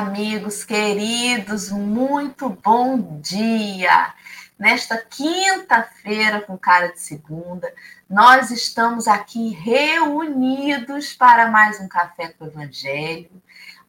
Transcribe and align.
amigos 0.00 0.64
queridos, 0.64 1.68
muito 1.70 2.48
bom 2.48 3.20
dia. 3.20 4.14
Nesta 4.58 4.96
quinta-feira, 4.96 6.40
com 6.40 6.56
cara 6.56 6.88
de 6.88 6.98
segunda, 6.98 7.70
nós 8.08 8.50
estamos 8.50 9.06
aqui 9.06 9.50
reunidos 9.50 11.12
para 11.12 11.50
mais 11.50 11.78
um 11.80 11.86
café 11.86 12.28
com 12.28 12.46
o 12.46 12.48
Evangelho. 12.48 13.30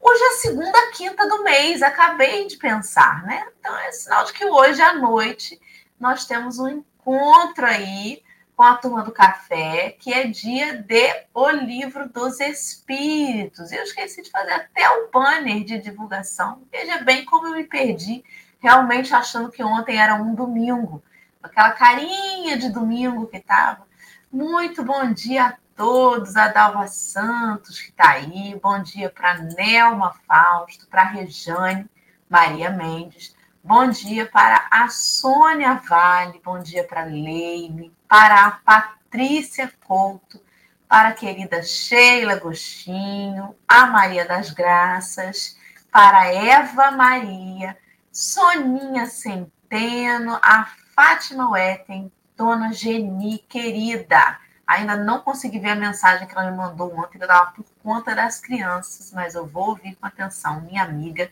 Hoje 0.01 0.21
é 0.21 0.27
a 0.27 0.39
segunda 0.39 0.91
quinta 0.91 1.25
do 1.29 1.45
mês, 1.45 1.81
acabei 1.81 2.45
de 2.45 2.57
pensar, 2.57 3.23
né? 3.23 3.47
Então 3.57 3.73
é 3.79 3.89
sinal 3.93 4.25
de 4.25 4.33
que 4.33 4.43
hoje 4.43 4.81
à 4.81 4.93
noite 4.93 5.61
nós 5.97 6.25
temos 6.25 6.59
um 6.59 6.67
encontro 6.67 7.65
aí 7.65 8.21
com 8.61 8.65
a 8.65 8.75
turma 8.75 9.01
do 9.01 9.11
café, 9.11 9.95
que 9.99 10.13
é 10.13 10.27
dia 10.27 10.77
de 10.83 11.25
O 11.33 11.49
Livro 11.49 12.07
dos 12.07 12.39
Espíritos. 12.39 13.71
Eu 13.71 13.81
esqueci 13.81 14.21
de 14.21 14.29
fazer 14.29 14.51
até 14.51 14.87
o 14.87 15.09
banner 15.09 15.63
de 15.63 15.79
divulgação. 15.79 16.61
Veja 16.71 16.99
bem 16.99 17.25
como 17.25 17.47
eu 17.47 17.55
me 17.55 17.63
perdi, 17.63 18.23
realmente 18.59 19.15
achando 19.15 19.49
que 19.49 19.63
ontem 19.63 19.97
era 19.97 20.13
um 20.13 20.35
domingo. 20.35 21.01
Aquela 21.41 21.71
carinha 21.71 22.55
de 22.55 22.69
domingo 22.69 23.25
que 23.25 23.37
estava. 23.37 23.87
Muito 24.31 24.83
bom 24.83 25.11
dia 25.11 25.45
a 25.47 25.57
todos, 25.75 26.35
a 26.35 26.47
Dalva 26.49 26.85
Santos, 26.85 27.81
que 27.81 27.89
está 27.89 28.11
aí. 28.11 28.59
Bom 28.61 28.79
dia 28.83 29.09
para 29.09 29.39
Nelma 29.39 30.13
Fausto, 30.27 30.85
para 30.85 31.01
Rejane 31.01 31.89
Maria 32.29 32.69
Mendes. 32.69 33.35
Bom 33.63 33.87
dia 33.89 34.27
para 34.27 34.67
a 34.69 34.87
Sônia 34.87 35.81
Vale, 35.87 36.39
bom 36.45 36.59
dia 36.59 36.83
para 36.83 37.05
Leime, 37.05 37.91
para 38.11 38.45
a 38.45 38.51
Patrícia 38.51 39.71
Couto, 39.87 40.43
para 40.85 41.07
a 41.07 41.13
querida 41.13 41.63
Sheila 41.63 42.33
Agostinho, 42.33 43.55
a 43.65 43.85
Maria 43.85 44.25
das 44.25 44.51
Graças, 44.51 45.57
para 45.89 46.25
Eva 46.25 46.91
Maria, 46.91 47.77
Soninha 48.11 49.05
Centeno, 49.05 50.37
a 50.41 50.65
Fátima 50.93 51.51
Wetten, 51.51 52.11
Dona 52.35 52.73
Geni, 52.73 53.37
querida. 53.47 54.41
Ainda 54.67 54.97
não 54.97 55.21
consegui 55.21 55.59
ver 55.59 55.69
a 55.69 55.75
mensagem 55.75 56.27
que 56.27 56.37
ela 56.37 56.51
me 56.51 56.57
mandou 56.57 56.93
ontem, 56.93 57.17
eu 57.17 57.21
estava 57.21 57.51
por 57.51 57.65
conta 57.81 58.13
das 58.13 58.41
crianças, 58.41 59.13
mas 59.13 59.35
eu 59.35 59.47
vou 59.47 59.69
ouvir 59.69 59.95
com 59.95 60.05
atenção, 60.05 60.59
minha 60.59 60.83
amiga. 60.83 61.31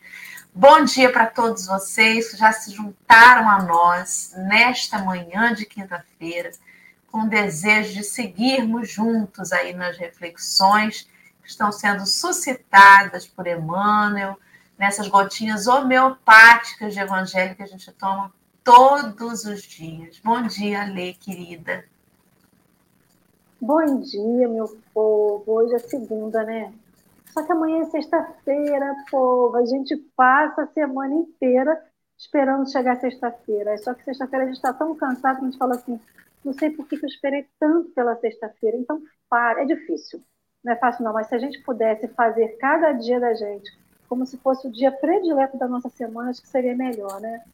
Bom 0.54 0.82
dia 0.84 1.12
para 1.12 1.26
todos 1.26 1.66
vocês 1.66 2.30
que 2.30 2.38
já 2.38 2.52
se 2.52 2.72
juntaram 2.72 3.50
a 3.50 3.62
nós 3.64 4.32
nesta 4.34 4.98
manhã 5.00 5.52
de 5.52 5.66
quinta-feira 5.66 6.50
com 7.10 7.26
desejo 7.26 7.94
de 7.94 8.04
seguirmos 8.04 8.90
juntos 8.90 9.52
aí 9.52 9.74
nas 9.74 9.96
reflexões 9.96 11.08
que 11.42 11.48
estão 11.48 11.72
sendo 11.72 12.06
suscitadas 12.06 13.26
por 13.26 13.46
Emmanuel, 13.46 14.38
nessas 14.78 15.08
gotinhas 15.08 15.66
homeopáticas 15.66 16.94
de 16.94 17.00
evangelho 17.00 17.54
que 17.54 17.62
a 17.62 17.66
gente 17.66 17.90
toma 17.92 18.32
todos 18.64 19.44
os 19.44 19.62
dias. 19.62 20.20
Bom 20.24 20.42
dia, 20.42 20.84
Lê, 20.84 21.12
querida. 21.12 21.84
Bom 23.60 24.00
dia, 24.00 24.48
meu 24.48 24.74
povo. 24.94 25.44
Hoje 25.46 25.74
é 25.74 25.78
segunda, 25.78 26.42
né? 26.44 26.72
Só 27.32 27.42
que 27.42 27.52
amanhã 27.52 27.82
é 27.82 27.90
sexta-feira, 27.90 28.94
povo. 29.10 29.56
A 29.56 29.66
gente 29.66 29.96
passa 30.16 30.62
a 30.62 30.66
semana 30.68 31.14
inteira 31.14 31.78
esperando 32.16 32.70
chegar 32.70 32.96
sexta-feira. 32.96 33.76
Só 33.78 33.94
que 33.94 34.04
sexta-feira 34.04 34.44
a 34.44 34.48
gente 34.48 34.56
está 34.56 34.72
tão 34.72 34.94
cansado 34.94 35.38
que 35.38 35.42
a 35.42 35.48
gente 35.48 35.58
fala 35.58 35.74
assim: 35.74 36.00
não 36.44 36.52
sei 36.52 36.70
por 36.70 36.86
que 36.86 36.96
eu 36.96 37.08
esperei 37.08 37.46
tanto 37.58 37.90
pela 37.90 38.16
sexta-feira. 38.16 38.76
Então, 38.76 39.02
para. 39.28 39.62
É 39.62 39.64
difícil. 39.64 40.22
Não 40.64 40.72
é 40.72 40.76
fácil, 40.76 41.04
não. 41.04 41.12
Mas 41.12 41.28
se 41.28 41.34
a 41.34 41.38
gente 41.38 41.62
pudesse 41.62 42.08
fazer 42.08 42.56
cada 42.58 42.92
dia 42.92 43.20
da 43.20 43.34
gente 43.34 43.70
como 44.10 44.26
se 44.26 44.36
fosse 44.38 44.66
o 44.66 44.72
dia 44.72 44.90
predileto 44.90 45.56
da 45.56 45.68
nossa 45.68 45.88
semana, 45.88 46.30
acho 46.30 46.42
que 46.42 46.48
seria 46.48 46.74
melhor, 46.74 47.20
né? 47.20 47.44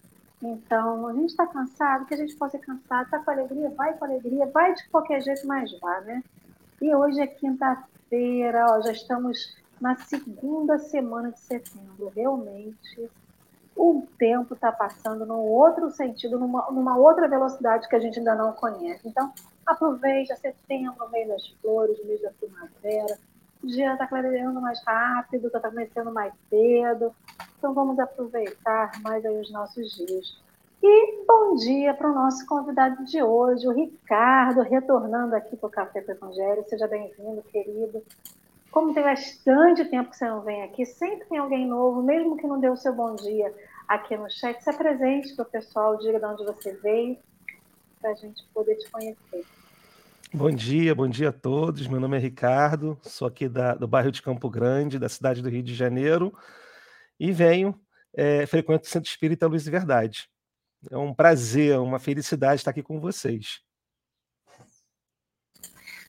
Então, 0.42 1.06
a 1.06 1.12
gente 1.12 1.28
está 1.28 1.47
cansado, 1.47 2.06
que 2.06 2.14
a 2.14 2.16
gente 2.16 2.34
possa 2.34 2.58
ser 2.58 2.64
cansado, 2.64 3.04
está 3.04 3.19
com 3.19 3.30
alegria, 3.30 3.69
vai 3.70 3.92
com 3.92 4.06
alegria, 4.06 4.47
vai 4.47 4.74
de 4.74 4.88
qualquer 4.88 5.20
jeito, 5.20 5.47
mas 5.47 5.70
vá, 5.78 6.00
né? 6.00 6.24
E 6.80 6.94
hoje 6.94 7.20
é 7.20 7.26
quinta-feira, 7.26 8.80
já 8.82 8.92
estamos 8.92 9.54
na 9.78 9.97
segunda 9.97 10.78
semana 10.78 11.30
de 11.30 11.41
setembro. 11.41 12.10
Realmente, 12.16 13.10
o 13.76 14.06
tempo 14.19 14.54
está 14.54 14.72
passando 14.72 15.26
num 15.26 15.38
outro 15.38 15.91
sentido, 15.91 16.38
numa, 16.38 16.70
numa, 16.70 16.97
outra 16.97 17.28
velocidade 17.28 17.87
que 17.88 17.94
a 17.94 17.98
gente 17.98 18.19
ainda 18.19 18.34
não 18.34 18.53
conhece. 18.53 19.06
Então, 19.06 19.32
aproveite 19.66 20.34
setembro, 20.37 21.09
mês 21.10 21.28
das 21.28 21.47
flores, 21.60 22.03
mês 22.06 22.22
da 22.22 22.31
primavera. 22.31 23.19
O 23.62 23.66
dia 23.66 23.92
está 23.92 24.06
clareando 24.06 24.60
mais 24.60 24.82
rápido, 24.82 25.48
está 25.48 25.60
começando 25.60 26.12
mais 26.12 26.32
cedo. 26.48 27.15
Então, 27.59 27.75
vamos 27.75 27.98
aproveitar 27.98 28.92
mais 29.03 29.25
aí 29.25 29.38
os 29.38 29.50
nossos 29.53 29.94
dias. 29.94 30.41
E 30.82 31.25
bom 31.26 31.56
dia 31.56 31.92
para 31.94 32.10
o 32.10 32.15
nosso 32.15 32.47
convidado 32.47 33.04
de 33.04 33.22
hoje, 33.22 33.66
o 33.66 33.72
Ricardo, 33.72 34.62
retornando 34.62 35.34
aqui 35.34 35.56
para 35.56 35.66
o 35.66 35.70
Café 35.70 36.00
com 36.00 36.12
Evangelho. 36.12 36.65
Seja 36.69 36.86
bem-vindo, 36.86 37.42
querido. 37.50 38.03
Como 38.76 38.92
tem 38.92 39.03
bastante 39.03 39.87
tempo 39.87 40.10
que 40.10 40.19
você 40.19 40.28
não 40.28 40.42
vem 40.42 40.62
aqui, 40.62 40.84
sempre 40.84 41.26
tem 41.31 41.38
alguém 41.38 41.66
novo, 41.66 42.03
mesmo 42.03 42.37
que 42.37 42.47
não 42.47 42.60
dê 42.60 42.69
o 42.69 42.76
seu 42.76 42.94
bom 42.94 43.16
dia 43.16 43.50
aqui 43.88 44.14
no 44.19 44.31
chat, 44.31 44.62
se 44.62 44.69
apresente 44.69 45.34
para 45.34 45.44
o 45.44 45.48
pessoal, 45.48 45.97
diga 45.97 46.19
de 46.19 46.26
onde 46.26 46.44
você 46.44 46.75
veio, 46.75 47.16
para 47.98 48.10
a 48.10 48.15
gente 48.15 48.44
poder 48.53 48.75
te 48.75 48.91
conhecer. 48.91 49.47
Bom 50.31 50.50
dia, 50.50 50.94
bom 50.94 51.09
dia 51.09 51.31
a 51.31 51.32
todos. 51.32 51.88
Meu 51.88 51.98
nome 51.98 52.19
é 52.19 52.20
Ricardo, 52.20 52.98
sou 53.00 53.26
aqui 53.26 53.48
da, 53.48 53.75
do 53.75 53.88
bairro 53.88 54.12
de 54.12 54.20
Campo 54.20 54.50
Grande, 54.50 54.98
da 54.98 55.09
cidade 55.09 55.41
do 55.41 55.48
Rio 55.48 55.62
de 55.62 55.75
Janeiro, 55.75 56.31
e 57.19 57.32
venho, 57.32 57.81
é, 58.12 58.44
frequento 58.44 58.84
o 58.84 58.91
Centro 58.91 59.09
Espírita 59.09 59.47
Luz 59.47 59.66
e 59.66 59.70
Verdade. 59.70 60.28
É 60.91 60.98
um 60.98 61.15
prazer, 61.15 61.78
uma 61.78 61.98
felicidade 61.98 62.60
estar 62.60 62.72
aqui 62.72 62.82
com 62.82 63.00
vocês 63.00 63.65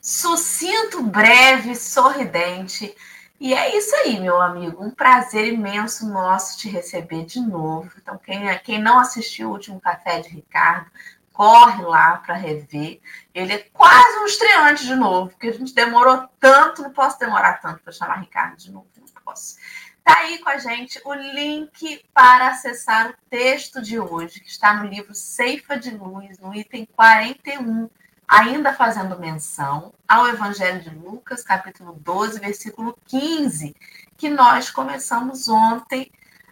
sucinto, 0.08 1.04
breve, 1.04 1.76
sorridente. 1.76 2.96
E 3.38 3.54
é 3.54 3.78
isso 3.78 3.94
aí, 3.98 4.18
meu 4.22 4.42
amigo. 4.42 4.82
Um 4.82 4.90
prazer 4.90 5.52
imenso 5.52 6.08
nosso 6.08 6.58
te 6.58 6.70
receber 6.70 7.26
de 7.26 7.42
novo. 7.42 7.92
Então, 7.98 8.18
quem, 8.18 8.40
quem 8.60 8.82
não 8.82 9.00
assistiu 9.00 9.50
o 9.50 9.52
último 9.52 9.82
Café 9.82 10.22
de 10.22 10.30
Ricardo, 10.30 10.90
corre 11.34 11.84
lá 11.84 12.16
para 12.26 12.36
rever. 12.36 13.02
Ele 13.36 13.52
é 13.52 13.58
quase 13.74 14.20
um 14.20 14.26
estreante 14.26 14.86
de 14.88 14.96
novo, 14.96 15.32
porque 15.32 15.48
a 15.48 15.54
gente 15.54 15.76
demorou 15.76 16.26
tanto, 16.40 16.84
não 16.84 16.94
posso 16.94 17.20
demorar 17.20 17.60
tanto 17.60 17.84
para 17.84 17.92
chamar 17.92 18.22
Ricardo 18.22 18.56
de 18.56 18.72
novo, 18.72 18.88
não 18.96 19.22
posso. 19.26 19.58
Tá 20.06 20.20
aí 20.20 20.40
com 20.40 20.50
a 20.50 20.58
gente 20.58 21.02
o 21.04 21.14
link 21.14 22.02
para 22.14 22.52
acessar 22.52 23.10
o 23.10 23.16
texto 23.30 23.82
de 23.82 24.00
hoje, 24.00 24.40
que 24.40 24.50
está 24.50 24.74
no 24.74 24.88
livro 24.88 25.14
Ceifa 25.14 25.78
de 25.78 25.92
Luz, 25.92 26.40
no 26.40 26.56
item 26.56 26.86
41 26.96 27.90
ainda 28.28 28.74
fazendo 28.74 29.18
menção 29.18 29.94
ao 30.08 30.28
Evangelho 30.28 30.82
de 30.82 30.90
Lucas, 30.90 31.44
capítulo 31.44 31.94
12, 31.94 32.40
versículo 32.40 32.98
15, 33.06 33.74
que 34.18 34.30
nós 34.30 34.70
começamos 34.70 35.48
ontem 35.48 36.12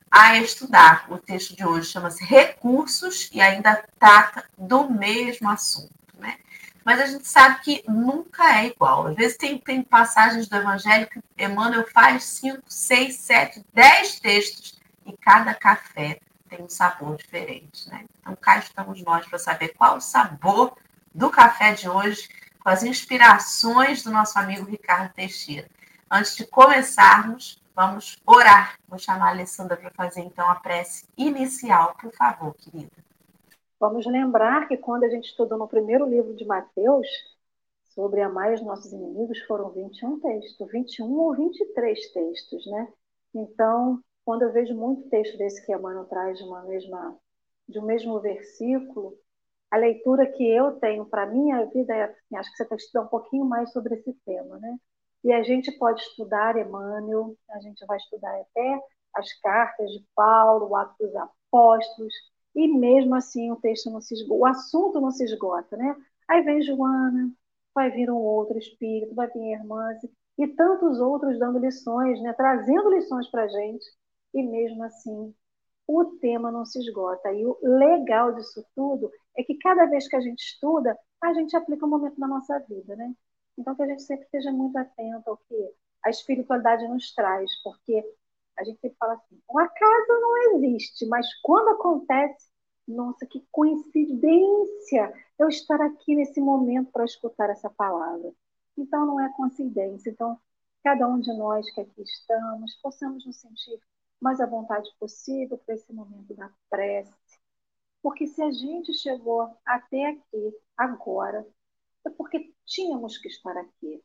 a 0.09 0.37
estudar. 0.37 1.05
O 1.09 1.17
texto 1.17 1.55
de 1.55 1.65
hoje 1.65 1.91
chama-se 1.91 2.23
Recursos 2.23 3.29
e 3.33 3.41
ainda 3.41 3.83
trata 3.99 4.45
do 4.57 4.89
mesmo 4.89 5.49
assunto, 5.49 5.91
né? 6.17 6.37
Mas 6.85 7.01
a 7.01 7.07
gente 7.07 7.27
sabe 7.27 7.59
que 7.61 7.83
nunca 7.87 8.59
é 8.59 8.67
igual. 8.67 9.07
Às 9.07 9.15
vezes 9.15 9.37
tem, 9.37 9.57
tem 9.57 9.81
passagens 9.81 10.47
do 10.47 10.55
Evangelho 10.55 11.09
que 11.09 11.19
Emmanuel 11.37 11.85
faz 11.91 12.23
cinco, 12.23 12.61
seis, 12.67 13.17
sete, 13.17 13.65
dez 13.73 14.19
textos 14.19 14.79
e 15.05 15.11
cada 15.17 15.53
café 15.53 16.19
tem 16.47 16.61
um 16.63 16.69
sabor 16.69 17.17
diferente, 17.17 17.89
né? 17.89 18.05
Então 18.21 18.35
cá 18.35 18.59
estamos 18.59 19.01
nós 19.03 19.27
para 19.27 19.39
saber 19.39 19.69
qual 19.69 19.97
o 19.97 20.01
sabor 20.01 20.77
do 21.15 21.29
café 21.29 21.73
de 21.73 21.89
hoje 21.89 22.27
com 22.61 22.67
as 22.67 22.83
inspirações 22.83 24.03
do 24.03 24.11
nosso 24.11 24.37
amigo 24.37 24.65
Ricardo 24.65 25.13
Teixeira. 25.13 25.69
Antes 26.11 26.35
de 26.35 26.45
começarmos, 26.45 27.63
vamos 27.73 28.21
orar. 28.27 28.77
Vou 28.85 28.99
chamar 28.99 29.27
a 29.27 29.29
Alessandra 29.29 29.77
para 29.77 29.91
fazer 29.91 30.21
então 30.21 30.49
a 30.49 30.55
prece 30.55 31.05
inicial, 31.17 31.95
por 31.95 32.11
favor, 32.11 32.53
querida. 32.55 32.91
Vamos 33.79 34.05
lembrar 34.05 34.67
que 34.67 34.75
quando 34.75 35.05
a 35.05 35.09
gente 35.09 35.29
estudou 35.29 35.57
no 35.57 35.69
primeiro 35.69 36.05
livro 36.05 36.35
de 36.35 36.45
Mateus, 36.45 37.07
sobre 37.91 38.21
amar 38.21 38.53
os 38.53 38.61
nossos 38.61 38.91
inimigos, 38.91 39.39
foram 39.47 39.69
21 39.69 40.19
textos, 40.19 40.69
21 40.69 41.17
ou 41.17 41.33
23 41.33 42.11
textos, 42.11 42.65
né? 42.67 42.89
Então, 43.33 44.01
quando 44.25 44.41
eu 44.41 44.51
vejo 44.51 44.75
muito 44.75 45.09
texto 45.09 45.37
desse 45.37 45.65
que 45.65 45.71
a 45.71 45.79
Mano 45.79 46.03
traz 46.05 46.37
de 46.37 46.43
uma 46.43 46.61
mesma 46.63 47.15
de 47.67 47.79
um 47.79 47.83
mesmo 47.83 48.19
versículo, 48.19 49.17
a 49.75 49.77
leitura 49.77 50.25
que 50.25 50.47
eu 50.47 50.79
tenho 50.79 51.05
para 51.05 51.23
a 51.23 51.25
minha 51.25 51.65
vida 51.65 51.93
é 51.93 52.03
assim, 52.03 52.37
acho 52.37 52.49
que 52.49 52.57
você 52.57 52.65
tem 52.65 52.77
que 52.77 52.83
estudar 52.83 53.05
um 53.05 53.09
pouquinho 53.09 53.43
mais 53.43 53.71
sobre 53.73 53.95
esse 53.95 54.13
tema, 54.25 54.57
né? 54.57 54.77
E 55.21 55.33
a 55.33 55.43
gente 55.43 55.69
pode 55.73 56.01
estudar 56.01 56.57
Emmanuel, 56.57 57.35
a 57.51 57.59
gente 57.59 57.85
vai 57.85 57.97
estudar 57.97 58.39
até 58.39 58.81
as 59.13 59.33
cartas 59.41 59.89
de 59.91 60.05
Paulo, 60.15 60.69
o 60.69 60.75
Ato 60.77 60.95
dos 60.97 61.13
Apóstolos, 61.15 62.13
e 62.55 62.69
mesmo 62.69 63.15
assim 63.15 63.51
o 63.51 63.57
texto 63.57 63.91
não 63.91 63.99
se 63.99 64.13
esgota, 64.13 64.39
o 64.39 64.45
assunto 64.45 65.01
não 65.01 65.11
se 65.11 65.25
esgota, 65.25 65.75
né? 65.75 65.93
Aí 66.29 66.41
vem 66.41 66.61
Joana, 66.61 67.29
vai 67.73 67.91
vir 67.91 68.09
um 68.09 68.15
outro 68.15 68.57
espírito, 68.57 69.13
vai 69.13 69.27
vir 69.27 69.59
irmãs, 69.59 69.97
e 70.37 70.47
tantos 70.47 71.01
outros 71.01 71.37
dando 71.37 71.59
lições, 71.59 72.21
né, 72.21 72.31
trazendo 72.31 72.89
lições 72.91 73.27
para 73.29 73.43
a 73.43 73.47
gente, 73.49 73.85
e 74.33 74.41
mesmo 74.41 74.83
assim 74.83 75.35
o 75.85 76.05
tema 76.19 76.49
não 76.49 76.65
se 76.65 76.79
esgota. 76.79 77.31
E 77.33 77.45
o 77.45 77.57
legal 77.61 78.33
disso 78.33 78.65
tudo 78.73 79.11
é 79.37 79.43
que 79.43 79.55
cada 79.57 79.85
vez 79.85 80.07
que 80.07 80.15
a 80.15 80.21
gente 80.21 80.39
estuda, 80.39 80.97
a 81.21 81.33
gente 81.33 81.55
aplica 81.55 81.85
um 81.85 81.89
momento 81.89 82.19
na 82.19 82.27
nossa 82.27 82.59
vida, 82.59 82.95
né? 82.95 83.13
Então 83.57 83.75
que 83.75 83.83
a 83.83 83.87
gente 83.87 84.03
sempre 84.03 84.25
esteja 84.25 84.51
muito 84.51 84.77
atento 84.77 85.29
ao 85.29 85.37
que 85.37 85.73
a 86.03 86.09
espiritualidade 86.09 86.87
nos 86.87 87.13
traz, 87.13 87.49
porque 87.63 88.03
a 88.57 88.63
gente 88.63 88.79
sempre 88.79 88.97
fala 88.97 89.13
assim, 89.13 89.41
o 89.47 89.59
acaso 89.59 90.07
não 90.09 90.55
existe, 90.55 91.05
mas 91.07 91.27
quando 91.41 91.69
acontece, 91.69 92.49
nossa, 92.87 93.25
que 93.25 93.45
coincidência 93.51 95.11
eu 95.39 95.49
estar 95.49 95.81
aqui 95.81 96.15
nesse 96.15 96.39
momento 96.39 96.91
para 96.91 97.05
escutar 97.05 97.49
essa 97.49 97.69
palavra. 97.69 98.31
Então 98.77 99.05
não 99.05 99.19
é 99.19 99.31
coincidência. 99.33 100.09
Então, 100.09 100.39
cada 100.83 101.07
um 101.07 101.19
de 101.19 101.33
nós 101.33 101.69
que 101.71 101.81
aqui 101.81 102.01
estamos, 102.01 102.75
possamos 102.81 103.25
nos 103.25 103.37
sentir 103.37 103.79
mais 104.21 104.39
à 104.39 104.45
vontade 104.45 104.89
possível 104.99 105.57
para 105.57 105.75
esse 105.75 105.91
momento 105.91 106.33
da 106.35 106.49
prece. 106.69 107.39
Porque 108.05 108.27
se 108.27 108.39
a 108.43 108.51
gente 108.51 108.93
chegou 108.93 109.49
até 109.65 110.05
aqui 110.05 110.53
agora, 110.77 111.43
é 112.05 112.09
porque 112.11 112.53
tínhamos 112.63 113.17
que 113.17 113.27
estar 113.27 113.57
aqui 113.57 113.99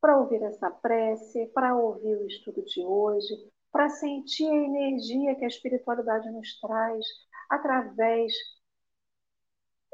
para 0.00 0.18
ouvir 0.18 0.42
essa 0.42 0.68
prece, 0.72 1.46
para 1.54 1.76
ouvir 1.76 2.16
o 2.16 2.26
estudo 2.26 2.64
de 2.64 2.84
hoje, 2.84 3.32
para 3.70 3.88
sentir 3.90 4.50
a 4.50 4.56
energia 4.56 5.36
que 5.36 5.44
a 5.44 5.46
espiritualidade 5.46 6.28
nos 6.32 6.58
traz 6.58 7.04
através 7.48 8.32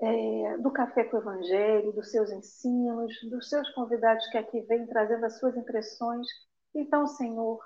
é, 0.01 0.57
do 0.57 0.71
Café 0.71 1.05
com 1.05 1.19
o 1.19 1.21
Evangelho, 1.21 1.93
dos 1.93 2.11
seus 2.11 2.31
ensinos, 2.33 3.13
dos 3.29 3.51
seus 3.51 3.69
convidados 3.75 4.27
que 4.29 4.39
aqui 4.39 4.63
vêm 4.63 4.87
trazendo 4.87 5.27
as 5.27 5.39
suas 5.39 5.55
impressões. 5.55 6.27
Então, 6.75 7.07
Senhor, 7.07 7.61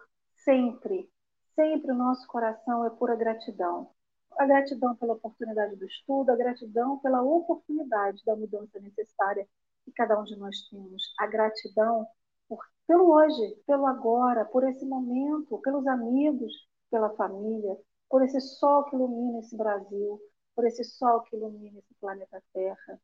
sempre 0.45 1.09
Sempre 1.55 1.93
o 1.93 1.95
nosso 1.95 2.27
coração 2.27 2.85
é 2.85 2.91
pura 2.91 3.15
gratidão. 3.15 3.94
A 4.39 4.47
gratidão 4.47 4.97
pela 4.97 5.15
oportunidade 5.15 5.77
do 5.77 5.87
estudo, 5.87 6.31
a 6.31 6.37
gratidão 6.37 6.99
pela 6.99 7.23
oportunidade 7.23 8.23
da 8.25 8.35
mudança 8.35 8.81
necessária 8.81 9.47
que 9.85 9.93
cada 9.93 10.19
um 10.19 10.25
de 10.25 10.37
nós 10.37 10.69
temos. 10.69 11.15
A 11.19 11.27
gratidão 11.27 12.07
por, 12.49 12.65
pelo 12.87 13.13
hoje, 13.13 13.57
pelo 13.67 13.87
agora, 13.87 14.45
por 14.45 14.69
esse 14.69 14.85
momento, 14.85 15.59
pelos 15.59 15.87
amigos, 15.87 16.53
pela 16.91 17.11
família, 17.11 17.79
por 18.09 18.23
esse 18.23 18.41
sol 18.41 18.85
que 18.85 18.97
ilumina 18.97 19.41
esse 19.41 19.57
Brasil, 19.57 20.21
por 20.55 20.67
esse 20.67 20.85
sol 20.85 21.23
que 21.23 21.37
ilumina 21.37 21.79
esse 21.79 21.95
planeta 22.01 22.43
Terra, 22.53 23.01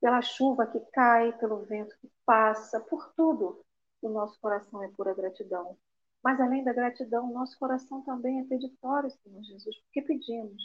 pela 0.00 0.20
chuva 0.22 0.66
que 0.66 0.80
cai, 0.92 1.32
pelo 1.38 1.64
vento 1.64 1.96
que 2.00 2.10
passa, 2.26 2.80
por 2.80 3.12
tudo. 3.14 3.64
O 4.00 4.08
nosso 4.08 4.40
coração 4.40 4.82
é 4.82 4.88
pura 4.88 5.14
gratidão. 5.14 5.76
Mas 6.22 6.40
além 6.40 6.62
da 6.62 6.72
gratidão, 6.72 7.32
nosso 7.32 7.58
coração 7.58 8.02
também 8.02 8.40
é 8.40 8.44
peditório, 8.44 9.10
Senhor 9.10 9.42
Jesus, 9.42 9.76
porque 9.84 10.02
pedimos. 10.02 10.62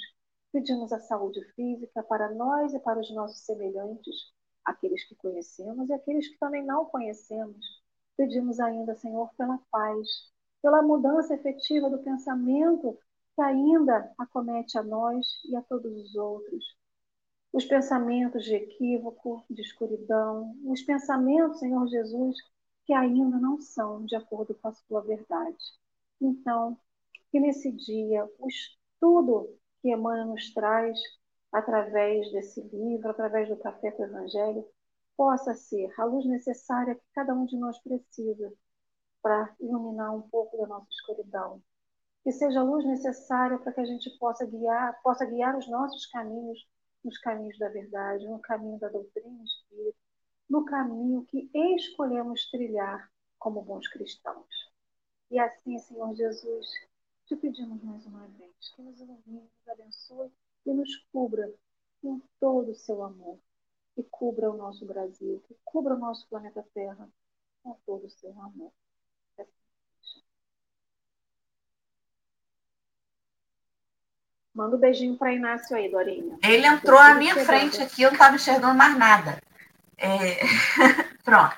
Pedimos 0.51 0.93
a 0.93 0.99
saúde 0.99 1.43
física 1.55 2.03
para 2.03 2.33
nós 2.33 2.73
e 2.73 2.79
para 2.79 2.99
os 2.99 3.11
nossos 3.13 3.39
semelhantes, 3.45 4.15
aqueles 4.63 5.03
que 5.07 5.15
conhecemos 5.15 5.89
e 5.89 5.93
aqueles 5.93 6.27
que 6.27 6.37
também 6.37 6.63
não 6.65 6.85
conhecemos. 6.85 7.65
Pedimos 8.15 8.59
ainda, 8.59 8.95
Senhor, 8.95 9.29
pela 9.35 9.59
paz, 9.71 10.07
pela 10.61 10.81
mudança 10.81 11.33
efetiva 11.33 11.89
do 11.89 11.99
pensamento 11.99 12.97
que 13.35 13.41
ainda 13.41 14.11
acomete 14.17 14.77
a 14.77 14.83
nós 14.83 15.25
e 15.45 15.55
a 15.55 15.61
todos 15.61 15.91
os 15.95 16.15
outros. 16.15 16.75
Os 17.53 17.65
pensamentos 17.65 18.43
de 18.43 18.55
equívoco, 18.55 19.45
de 19.49 19.61
escuridão, 19.61 20.55
os 20.65 20.81
pensamentos, 20.81 21.59
Senhor 21.59 21.87
Jesus, 21.87 22.35
que 22.87 22.93
ainda 22.93 23.37
não 23.37 23.59
são 23.59 24.05
de 24.05 24.15
acordo 24.15 24.55
com 24.55 24.69
a 24.69 24.73
sua 24.73 25.01
verdade. 25.01 25.57
Então, 26.21 26.79
que 27.29 27.37
nesse 27.37 27.69
dia 27.69 28.25
o 28.39 28.47
estudo 28.47 29.53
que 29.81 29.91
Emmanuel 29.91 30.27
nos 30.27 30.53
traz 30.53 30.97
através 31.51 32.31
desse 32.31 32.61
livro, 32.61 33.09
através 33.09 33.49
do 33.49 33.57
Café 33.57 33.91
com 33.91 34.03
o 34.03 34.05
Evangelho, 34.05 34.65
possa 35.17 35.53
ser 35.53 35.93
a 35.99 36.05
luz 36.05 36.25
necessária 36.25 36.95
que 36.95 37.03
cada 37.13 37.33
um 37.33 37.45
de 37.45 37.57
nós 37.57 37.77
precisa 37.79 38.53
para 39.21 39.53
iluminar 39.59 40.15
um 40.15 40.21
pouco 40.21 40.55
da 40.57 40.67
nossa 40.67 40.87
escuridão. 40.89 41.61
Que 42.23 42.31
seja 42.31 42.61
a 42.61 42.63
luz 42.63 42.85
necessária 42.85 43.57
para 43.57 43.73
que 43.73 43.81
a 43.81 43.85
gente 43.85 44.09
possa 44.17 44.45
guiar, 44.45 44.97
possa 45.03 45.25
guiar 45.25 45.57
os 45.57 45.67
nossos 45.67 46.05
caminhos 46.05 46.65
nos 47.03 47.17
caminhos 47.19 47.57
da 47.59 47.67
verdade, 47.67 48.27
no 48.27 48.39
caminho 48.39 48.79
da 48.79 48.87
doutrina 48.87 49.43
espírita, 49.43 49.97
no 50.49 50.65
caminho 50.65 51.25
que 51.25 51.49
escolhemos 51.53 52.49
trilhar 52.49 53.09
como 53.37 53.61
bons 53.61 53.87
cristãos. 53.87 54.71
E 55.29 55.39
assim, 55.39 55.77
Senhor 55.79 56.15
Jesus, 56.15 56.67
te 57.25 57.35
pedimos 57.35 57.83
mais 57.83 58.05
uma 58.05 58.25
vez 58.27 58.51
que 58.75 58.81
nos 58.81 58.99
ilumine, 58.99 59.49
nos 59.57 59.67
abençoe 59.67 60.31
e 60.65 60.73
nos 60.73 60.95
cubra 61.11 61.51
com 62.01 62.21
todo 62.39 62.71
o 62.71 62.75
seu 62.75 63.03
amor. 63.03 63.37
Que 63.93 64.03
cubra 64.03 64.49
o 64.49 64.55
nosso 64.55 64.85
Brasil, 64.85 65.43
que 65.47 65.55
cubra 65.65 65.95
o 65.95 65.99
nosso 65.99 66.27
planeta 66.29 66.65
Terra 66.73 67.09
com 67.63 67.75
todo 67.85 68.05
o 68.05 68.09
seu 68.09 68.29
amor. 68.41 68.71
Manda 74.53 74.75
um 74.75 74.79
beijinho 74.79 75.15
para 75.15 75.33
Inácio 75.33 75.75
aí, 75.75 75.87
Dorinha. 75.87 76.39
Ele 76.43 76.65
entrou 76.65 76.97
à 76.97 77.13
minha 77.13 77.35
frente 77.45 77.79
aqui, 77.79 78.01
eu 78.01 78.09
não 78.09 78.15
estava 78.15 78.35
enxergando 78.35 78.73
mais 78.73 78.97
nada. 78.97 79.39
É... 79.97 80.39
Pronto. 81.23 81.55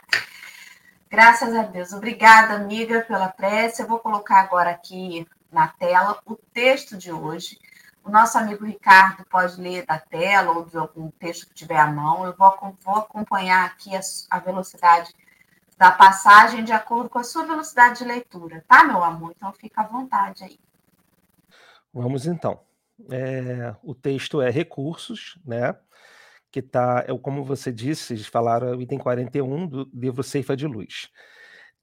Graças 1.10 1.56
a 1.56 1.64
Deus. 1.64 1.92
Obrigada, 1.92 2.54
amiga, 2.54 3.02
pela 3.02 3.30
prece. 3.30 3.82
Eu 3.82 3.88
vou 3.88 4.00
colocar 4.00 4.40
agora 4.40 4.70
aqui 4.70 5.28
na 5.52 5.68
tela 5.68 6.20
o 6.26 6.36
texto 6.36 6.96
de 6.96 7.12
hoje. 7.12 7.58
O 8.04 8.10
nosso 8.10 8.38
amigo 8.38 8.66
Ricardo 8.66 9.26
pode 9.26 9.60
ler 9.60 9.86
da 9.86 10.00
tela 10.00 10.52
ou 10.52 10.66
de 10.66 10.78
algum 10.78 11.12
texto 11.12 11.48
que 11.48 11.54
tiver 11.54 11.78
à 11.78 11.88
mão. 11.88 12.26
Eu 12.26 12.36
vou, 12.36 12.78
vou 12.84 12.96
acompanhar 12.96 13.66
aqui 13.66 13.96
a, 13.96 14.00
a, 14.30 14.40
velocidade 14.40 15.14
da 15.78 15.92
passagem 15.92 16.64
de 16.64 16.72
acordo 16.72 17.10
com 17.10 17.20
a 17.20 17.24
sua 17.24 17.46
velocidade 17.46 18.00
de 18.00 18.06
leitura, 18.06 18.64
tá, 18.68 18.84
meu 18.84 19.04
amor? 19.04 19.34
Então 19.36 19.52
fica 19.54 19.82
à 19.82 19.88
vontade 19.88 20.44
aí. 20.44 20.60
Vamos 21.94 22.26
então. 22.26 22.62
É, 23.10 23.76
o 23.82 23.96
texto 23.96 24.42
é 24.42 24.50
recursos, 24.50 25.40
né? 25.46 25.76
Que 26.52 26.60
está, 26.60 27.06
é, 27.08 27.18
como 27.18 27.44
você 27.44 27.72
disse, 27.72 28.18
falaram 28.26 28.76
o 28.76 28.82
item 28.82 28.98
41 28.98 29.68
do 29.68 29.90
livro 29.94 30.24
Ceifa 30.24 30.56
de 30.56 30.68
Luz. 30.68 31.10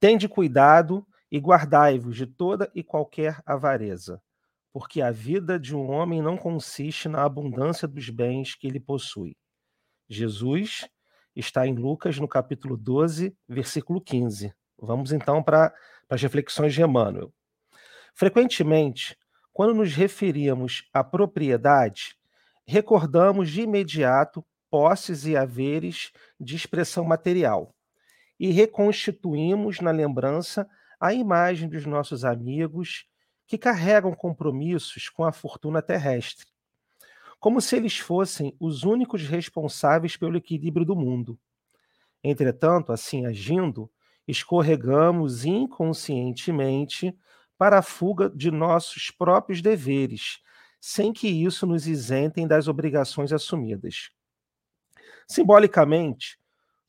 Tende 0.01 0.29
cuidado 0.29 1.07
e 1.31 1.39
guardai-vos 1.39 2.17
de 2.17 2.27
toda 2.27 2.71
e 2.75 2.83
qualquer 2.83 3.41
avareza, 3.45 4.21
porque 4.73 5.01
a 5.01 5.11
vida 5.11 5.59
de 5.59 5.75
um 5.75 5.91
homem 5.91 6.21
não 6.21 6.37
consiste 6.37 7.09
na 7.09 7.25
abundância 7.25 7.89
dos 7.89 8.11
bens 8.11 8.55
que 8.55 8.67
ele 8.67 8.81
possui. 8.81 9.37
Jesus 10.09 10.89
está 11.35 11.67
em 11.67 11.75
Lucas, 11.75 12.19
no 12.19 12.29
capítulo 12.29 12.77
12, 12.77 13.37
versículo 13.49 14.01
15. 14.01 14.55
Vamos 14.79 15.13
então 15.13 15.43
para 15.43 15.75
as 16.09 16.23
reflexões 16.23 16.75
de 16.75 16.83
Emmanuel. 16.83 17.33
Frequentemente, 18.15 19.17
quando 19.53 19.75
nos 19.75 19.95
referimos 19.95 20.89
à 20.93 21.03
propriedade, 21.03 22.17
recordamos 22.67 23.51
de 23.51 23.63
imediato 23.63 24.45
posses 24.71 25.27
e 25.27 25.37
haveres 25.37 26.13
de 26.39 26.57
expressão 26.57 27.05
material 27.05 27.75
e 28.39 28.51
reconstituímos 28.51 29.81
na 29.81 29.91
lembrança 29.91 30.69
a 31.01 31.13
imagem 31.13 31.69
dos 31.69 31.87
nossos 31.87 32.25
amigos 32.25 33.07
que 33.47 33.57
carregam 33.57 34.15
compromissos 34.15 35.09
com 35.09 35.25
a 35.25 35.33
fortuna 35.33 35.81
terrestre, 35.81 36.47
como 37.39 37.61
se 37.61 37.77
eles 37.77 37.99
fossem 37.99 38.57
os 38.59 38.83
únicos 38.83 39.23
responsáveis 39.23 40.17
pelo 40.17 40.37
equilíbrio 40.37 40.85
do 40.85 40.97
mundo. 40.97 41.39
Entretanto, 42.23 42.93
assim 42.93 43.25
agindo, 43.27 43.91
escorregamos 44.27 45.45
inconscientemente 45.45 47.17
para 47.57 47.79
a 47.79 47.83
fuga 47.83 48.29
de 48.29 48.51
nossos 48.51 49.11
próprios 49.11 49.63
deveres, 49.63 50.41
sem 50.81 51.13
que 51.13 51.29
isso 51.29 51.67
nos 51.67 51.87
isentem 51.87 52.47
das 52.47 52.69
obrigações 52.69 53.33
assumidas. 53.33 54.11
Simbolicamente, 55.27 56.39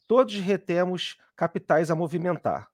todos 0.07 0.35
retemos 0.35 1.17
capitais 1.35 1.89
a 1.89 1.95
movimentar. 1.95 2.69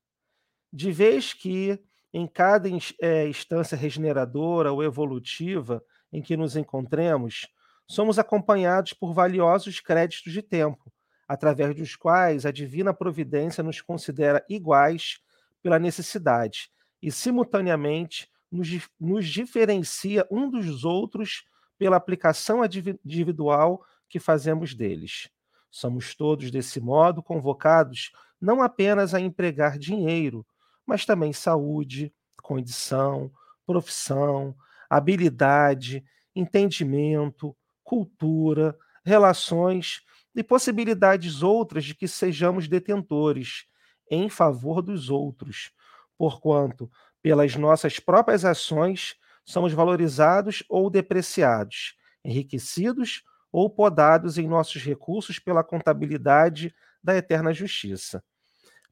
De 0.72 0.91
vez 0.91 1.34
que, 1.34 1.79
em 2.13 2.27
cada 2.27 2.70
é, 3.01 3.27
instância 3.27 3.77
regeneradora 3.77 4.72
ou 4.72 4.84
evolutiva 4.84 5.84
em 6.12 6.22
que 6.22 6.36
nos 6.36 6.55
encontremos, 6.55 7.48
somos 7.88 8.20
acompanhados 8.20 8.93
por 8.93 9.13
valiosos 9.13 9.79
créditos 9.79 10.32
de 10.32 10.41
tempo, 10.41 10.91
através 11.27 11.75
dos 11.75 11.96
quais 11.96 12.46
a 12.46 12.51
divina 12.51 12.93
providência 12.93 13.63
nos 13.63 13.82
considera 13.82 14.46
iguais 14.50 15.20
pela 15.62 15.79
necessidade 15.79 16.70
e, 17.01 17.12
simultaneamente, 17.12 18.29
nos, 18.51 18.70
nos 19.00 19.27
diferencia 19.27 20.27
um 20.29 20.50
dos 20.50 20.84
outros 20.84 21.46
pela 21.77 21.98
aplicação 21.98 22.62
individual 22.63 23.84
que 24.08 24.20
fazemos 24.20 24.74
deles. 24.74 25.29
Somos 25.74 26.13
todos, 26.13 26.51
desse 26.51 26.80
modo, 26.80 27.24
convocados 27.24 28.12
não 28.39 28.62
apenas 28.62 29.15
a 29.15 29.20
empregar 29.20 29.80
dinheiro, 29.80 30.46
mas 30.86 31.03
também 31.03 31.34
saúde, 31.34 32.13
condição, 32.44 33.32
profissão, 33.65 34.56
habilidade, 34.88 36.06
entendimento, 36.36 37.58
cultura, 37.84 38.77
relações 39.03 40.03
e 40.36 40.44
possibilidades 40.44 41.42
outras 41.42 41.86
de 41.86 41.96
que 41.96 42.08
sejamos 42.08 42.68
detentores 42.68 43.65
em 44.12 44.30
favor 44.30 44.80
dos 44.80 45.10
outros, 45.10 45.72
porquanto, 46.15 46.88
pelas 47.20 47.56
nossas 47.56 48.00
próprias 48.00 48.46
ações, 48.46 49.15
somos 49.44 49.74
valorizados 49.74 50.63
ou 50.70 50.88
depreciados, 50.88 51.96
enriquecidos 52.24 53.24
ou 53.53 53.69
podados 53.69 54.39
em 54.39 54.48
nossos 54.48 54.81
recursos 54.81 55.38
pela 55.38 55.63
contabilidade 55.63 56.74
da 57.03 57.15
eterna 57.15 57.53
justiça. 57.53 58.24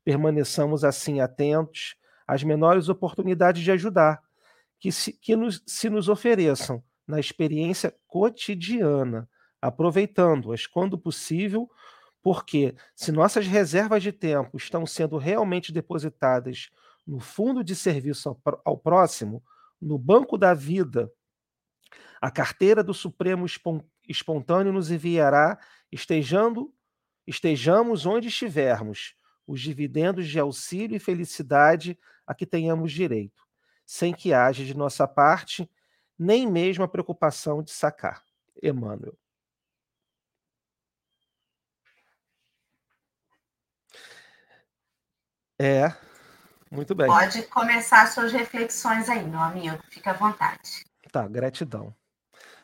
Permaneçamos 0.03 0.84
assim 0.84 1.20
atentos 1.20 1.96
às 2.27 2.44
menores 2.44 2.88
oportunidades 2.88 3.63
de 3.63 3.72
ajudar, 3.72 4.22
que 4.80 4.91
se, 4.91 5.13
que 5.13 5.36
nos, 5.36 5.63
se 5.65 5.89
nos 5.89 6.08
ofereçam 6.08 6.84
na 7.08 7.20
experiência 7.20 7.96
cotidiana, 8.08 9.27
aproveitando-as 9.60 10.68
quando 10.68 10.96
possível, 10.96 11.68
porque 12.22 12.75
se 12.96 13.12
nossas 13.12 13.48
reservas 13.48 14.03
de 14.03 14.12
tempo 14.12 14.58
estão 14.58 14.86
sendo 14.86 15.18
realmente 15.18 15.74
depositadas 15.74 16.70
no 17.06 17.20
fundo 17.20 17.63
de 17.63 17.75
serviço 17.75 18.30
ao, 18.30 18.62
ao 18.63 18.77
próximo, 18.77 19.44
no 19.82 19.98
banco 19.98 20.38
da 20.38 20.53
vida, 20.53 21.12
a 22.22 22.30
carteira 22.30 22.84
do 22.84 22.94
Supremo 22.94 23.48
espontâneo 24.12 24.74
nos 24.74 24.91
enviará, 24.91 25.60
estejando, 25.91 26.74
estejamos 27.25 28.06
onde 28.06 28.27
estivermos, 28.27 29.15
os 29.48 29.62
dividendos 29.62 30.27
de 30.27 30.39
auxílio 30.39 30.96
e 30.96 31.00
felicidade 31.00 31.98
a 32.25 32.34
que 32.34 32.46
tenhamos 32.46 32.91
direito, 32.91 33.44
sem 33.86 34.13
que 34.13 34.34
haja 34.34 34.63
de 34.63 34.75
nossa 34.75 35.08
parte 35.08 35.70
nem 36.18 36.50
mesmo 36.50 36.84
a 36.84 36.88
preocupação 36.88 37.63
de 37.63 37.72
sacar. 37.72 38.24
Emmanuel. 38.62 39.18
É, 45.60 45.96
muito 46.72 46.94
bem. 46.96 47.08
Pode 47.08 47.44
começar 47.48 48.08
suas 48.08 48.32
reflexões 48.32 49.10
aí, 49.10 49.24
meu 49.24 49.39
amigo. 49.39 49.77
Fica 49.89 50.12
à 50.12 50.13
vontade. 50.13 50.84
Tá, 51.12 51.27
gratidão. 51.27 51.96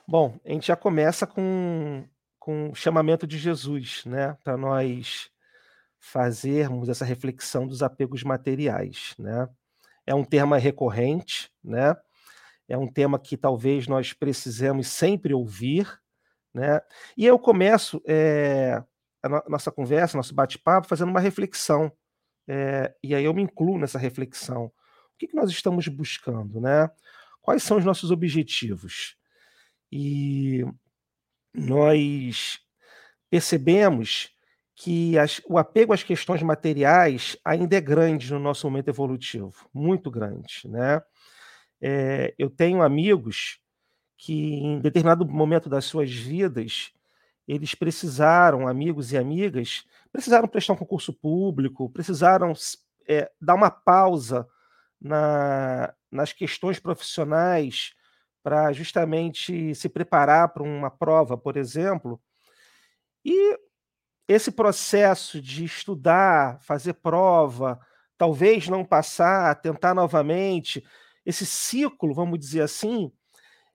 Bom, 0.10 0.40
a 0.46 0.52
gente 0.52 0.68
já 0.68 0.76
começa 0.78 1.28
com, 1.28 2.08
com 2.40 2.70
o 2.70 2.76
chamamento 2.76 3.28
de 3.28 3.38
Jesus, 3.38 4.06
né? 4.06 4.38
Para 4.42 4.56
nós 4.56 5.30
fazermos 6.00 6.88
essa 6.88 7.04
reflexão 7.04 7.68
dos 7.68 7.84
apegos 7.84 8.24
materiais, 8.24 9.14
né? 9.20 9.50
É 10.06 10.16
um 10.16 10.24
tema 10.24 10.58
recorrente, 10.58 11.52
né? 11.62 11.94
É 12.70 12.78
um 12.78 12.88
tema 12.88 13.20
que 13.20 13.36
talvez 13.36 13.86
nós 13.86 14.14
precisemos 14.14 14.88
sempre 14.88 15.34
ouvir, 15.34 16.00
né? 16.54 16.80
E 17.18 17.26
eu 17.26 17.38
começo 17.38 18.02
é, 18.08 18.82
a 19.22 19.28
no 19.28 19.44
nossa 19.50 19.72
conversa, 19.72 20.16
nosso 20.16 20.34
bate-papo, 20.34 20.88
fazendo 20.88 21.10
uma 21.10 21.20
reflexão 21.20 21.92
é, 22.48 22.96
e 23.04 23.14
aí 23.14 23.26
eu 23.26 23.34
me 23.34 23.42
incluo 23.42 23.78
nessa 23.78 24.00
reflexão. 24.00 24.68
O 24.68 25.18
que, 25.18 25.28
que 25.28 25.36
nós 25.36 25.50
estamos 25.50 25.86
buscando, 25.90 26.62
né? 26.62 26.90
Quais 27.42 27.62
são 27.62 27.78
os 27.78 27.84
nossos 27.84 28.10
objetivos? 28.10 29.18
E 29.92 30.66
nós 31.54 32.60
percebemos 33.30 34.30
que 34.76 35.18
as, 35.18 35.42
o 35.48 35.58
apego 35.58 35.92
às 35.92 36.04
questões 36.04 36.44
materiais 36.44 37.36
ainda 37.44 37.76
é 37.76 37.82
grande 37.82 38.32
no 38.32 38.40
nosso 38.40 38.68
momento 38.68 38.90
evolutivo, 38.90 39.68
muito 39.74 40.12
grande, 40.12 40.62
né? 40.66 41.02
É, 41.82 42.34
eu 42.38 42.50
tenho 42.50 42.82
amigos 42.82 43.60
que 44.18 44.34
em 44.34 44.80
determinado 44.80 45.26
momento 45.28 45.70
das 45.70 45.86
suas 45.86 46.12
vidas 46.12 46.92
eles 47.48 47.74
precisaram, 47.74 48.68
amigos 48.68 49.12
e 49.12 49.18
amigas, 49.18 49.86
precisaram 50.12 50.48
prestar 50.48 50.74
um 50.74 50.78
concurso 50.78 51.14
público, 51.14 51.90
precisaram 51.90 52.54
é, 53.08 53.32
dar 53.42 53.56
uma 53.56 53.72
pausa 53.72 54.48
na, 55.00 55.94
nas 56.12 56.34
questões 56.34 56.80
profissionais 56.80 57.94
para 58.48 58.72
justamente 58.72 59.76
se 59.76 59.90
preparar 59.90 60.54
para 60.54 60.64
uma 60.64 60.90
prova, 60.90 61.38
por 61.38 61.58
exemplo. 61.58 62.18
E 63.26 63.60
esse 64.26 64.54
processo 64.54 65.42
de 65.42 65.66
estudar, 65.66 66.58
fazer 66.62 66.94
prova, 66.94 67.78
talvez 68.18 68.70
não 68.70 68.86
passar, 68.86 69.54
tentar 69.56 69.94
novamente, 69.94 70.82
esse 71.26 71.46
ciclo, 71.46 72.14
vamos 72.14 72.40
dizer 72.40 72.62
assim, 72.62 73.12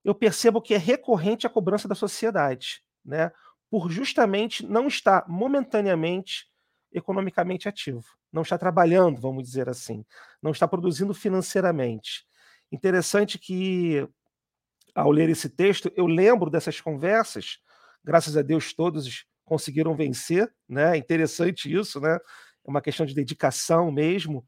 eu 0.02 0.14
percebo 0.14 0.62
que 0.62 0.72
é 0.72 0.78
recorrente 0.78 1.46
a 1.46 1.50
cobrança 1.50 1.86
da 1.86 1.94
sociedade, 1.94 2.82
né? 3.04 3.30
por 3.70 3.90
justamente 3.90 4.64
não 4.64 4.88
estar 4.88 5.28
momentaneamente 5.28 6.46
economicamente 6.90 7.68
ativo, 7.68 8.06
não 8.32 8.40
está 8.40 8.56
trabalhando, 8.56 9.20
vamos 9.20 9.42
dizer 9.42 9.68
assim, 9.68 10.02
não 10.40 10.50
está 10.50 10.66
produzindo 10.66 11.12
financeiramente. 11.12 12.24
Interessante 12.72 13.38
que, 13.38 14.08
ao 14.94 15.10
ler 15.10 15.28
esse 15.28 15.48
texto, 15.48 15.90
eu 15.96 16.06
lembro 16.06 16.50
dessas 16.50 16.80
conversas, 16.80 17.58
graças 18.04 18.36
a 18.36 18.42
Deus 18.42 18.72
todos 18.72 19.26
conseguiram 19.44 19.94
vencer, 19.94 20.52
né? 20.68 20.96
Interessante 20.96 21.72
isso, 21.72 22.00
né? 22.00 22.14
É 22.14 22.70
uma 22.70 22.80
questão 22.80 23.04
de 23.04 23.14
dedicação 23.14 23.90
mesmo. 23.90 24.46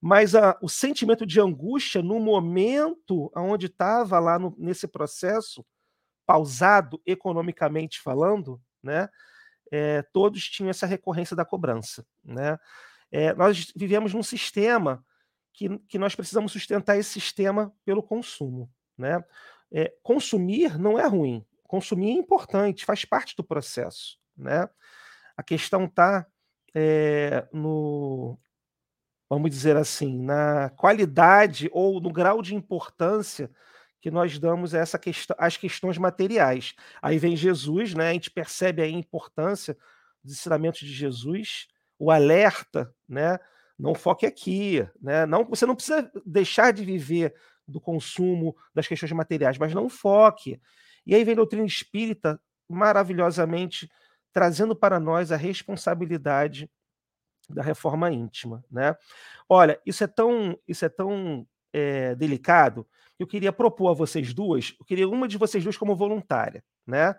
Mas 0.00 0.34
a, 0.34 0.56
o 0.62 0.68
sentimento 0.68 1.26
de 1.26 1.40
angústia 1.40 2.02
no 2.02 2.20
momento 2.20 3.30
onde 3.36 3.66
estava 3.66 4.18
lá 4.18 4.38
no, 4.38 4.54
nesse 4.58 4.86
processo, 4.86 5.64
pausado 6.26 7.00
economicamente 7.06 8.00
falando, 8.00 8.60
né? 8.82 9.08
É, 9.70 10.02
todos 10.12 10.44
tinham 10.44 10.70
essa 10.70 10.86
recorrência 10.86 11.34
da 11.34 11.44
cobrança, 11.44 12.06
né? 12.24 12.58
É, 13.10 13.32
nós 13.34 13.72
vivemos 13.74 14.12
num 14.14 14.22
sistema 14.22 15.04
que, 15.52 15.78
que 15.88 15.98
nós 15.98 16.14
precisamos 16.14 16.52
sustentar 16.52 16.98
esse 16.98 17.10
sistema 17.10 17.72
pelo 17.84 18.02
consumo, 18.02 18.70
né? 18.96 19.24
É, 19.72 19.92
consumir 20.02 20.78
não 20.78 20.98
é 20.98 21.06
ruim, 21.06 21.44
consumir 21.64 22.10
é 22.10 22.14
importante, 22.14 22.84
faz 22.84 23.04
parte 23.04 23.34
do 23.36 23.44
processo, 23.44 24.18
né? 24.36 24.68
A 25.36 25.42
questão 25.42 25.84
está 25.84 26.26
no, 27.52 28.38
vamos 29.28 29.50
dizer 29.50 29.76
assim, 29.76 30.22
na 30.22 30.70
qualidade 30.70 31.68
ou 31.72 32.00
no 32.00 32.12
grau 32.12 32.42
de 32.42 32.54
importância 32.54 33.50
que 34.00 34.10
nós 34.10 34.38
damos 34.38 34.74
a 34.74 34.78
essa 34.78 34.98
questão, 34.98 35.36
às 35.38 35.56
questões 35.56 35.98
materiais. 35.98 36.74
Aí 37.02 37.18
vem 37.18 37.36
Jesus, 37.36 37.94
né? 37.94 38.10
A 38.10 38.12
gente 38.12 38.30
percebe 38.30 38.82
a 38.82 38.88
importância 38.88 39.76
dos 40.22 40.34
ensinamentos 40.34 40.80
de 40.80 40.92
Jesus, 40.92 41.66
o 41.98 42.10
alerta, 42.10 42.94
né? 43.08 43.38
Não 43.78 43.94
foque 43.94 44.24
aqui, 44.24 44.86
né? 45.00 45.26
Não, 45.26 45.44
você 45.44 45.66
não 45.66 45.74
precisa 45.74 46.10
deixar 46.24 46.72
de 46.72 46.84
viver 46.84 47.34
do 47.66 47.80
consumo 47.80 48.56
das 48.74 48.86
questões 48.86 49.12
materiais, 49.12 49.58
mas 49.58 49.74
não 49.74 49.88
foque. 49.88 50.60
E 51.04 51.14
aí 51.14 51.24
vem 51.24 51.32
a 51.32 51.36
doutrina 51.36 51.66
espírita 51.66 52.40
maravilhosamente 52.68 53.90
trazendo 54.32 54.76
para 54.76 55.00
nós 55.00 55.32
a 55.32 55.36
responsabilidade 55.36 56.70
da 57.48 57.62
reforma 57.62 58.10
íntima, 58.10 58.64
né? 58.70 58.94
Olha, 59.48 59.80
isso 59.86 60.02
é 60.02 60.06
tão, 60.06 60.58
isso 60.66 60.84
é 60.84 60.88
tão 60.88 61.46
é, 61.72 62.14
delicado 62.14 62.86
eu 63.18 63.26
queria 63.26 63.52
propor 63.52 63.90
a 63.90 63.94
vocês 63.94 64.34
duas, 64.34 64.74
eu 64.78 64.84
queria 64.84 65.08
uma 65.08 65.26
de 65.26 65.38
vocês 65.38 65.62
duas 65.64 65.76
como 65.76 65.96
voluntária, 65.96 66.62
né? 66.86 67.14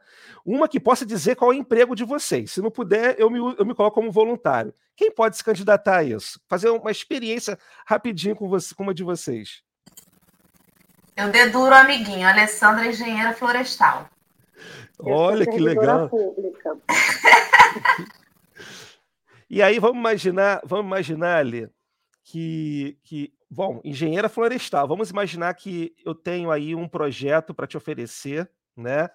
Uma 0.46 0.68
que 0.68 0.80
possa 0.80 1.06
dizer 1.06 1.36
qual 1.36 1.52
é 1.52 1.56
o 1.56 1.58
emprego 1.58 1.96
de 1.96 2.04
vocês. 2.04 2.52
Se 2.52 2.62
não 2.62 2.70
puder, 2.70 3.20
eu 3.20 3.30
me, 3.30 3.40
eu 3.40 3.66
me 3.66 3.74
coloco 3.74 3.96
como 3.96 4.12
voluntário. 4.12 4.74
Quem 4.96 5.12
pode 5.12 5.38
se 5.38 5.44
candidatar 5.44 5.98
a 5.98 6.04
isso? 6.04 6.40
Fazer 6.48 6.70
uma 6.70 6.92
experiência 6.92 7.58
rapidinho 7.86 8.36
com, 8.36 8.48
você, 8.48 8.76
com 8.76 8.84
uma 8.84 8.94
de 8.94 9.04
vocês. 9.04 9.64
Eu 11.18 11.32
deduro 11.32 11.72
o 11.72 11.76
amiguinho, 11.76 12.28
Alessandra 12.28 12.88
Engenheira 12.88 13.34
Florestal. 13.34 14.10
Olha 15.00 15.46
que 15.46 15.60
legal. 15.60 16.10
e 19.50 19.62
aí, 19.62 19.80
vamos 19.80 19.98
imaginar, 19.98 20.62
vamos 20.64 20.86
imaginar 20.86 21.38
ali 21.38 21.70
que, 22.24 22.98
que 23.04 23.34
Bom, 23.50 23.80
engenheira 23.84 24.28
florestal. 24.28 24.88
Vamos 24.88 25.10
imaginar 25.10 25.54
que 25.54 25.94
eu 26.06 26.14
tenho 26.14 26.52
aí 26.52 26.76
um 26.76 26.88
projeto 26.88 27.54
para 27.54 27.66
te 27.66 27.78
oferecer, 27.78 28.50
né? 28.76 29.08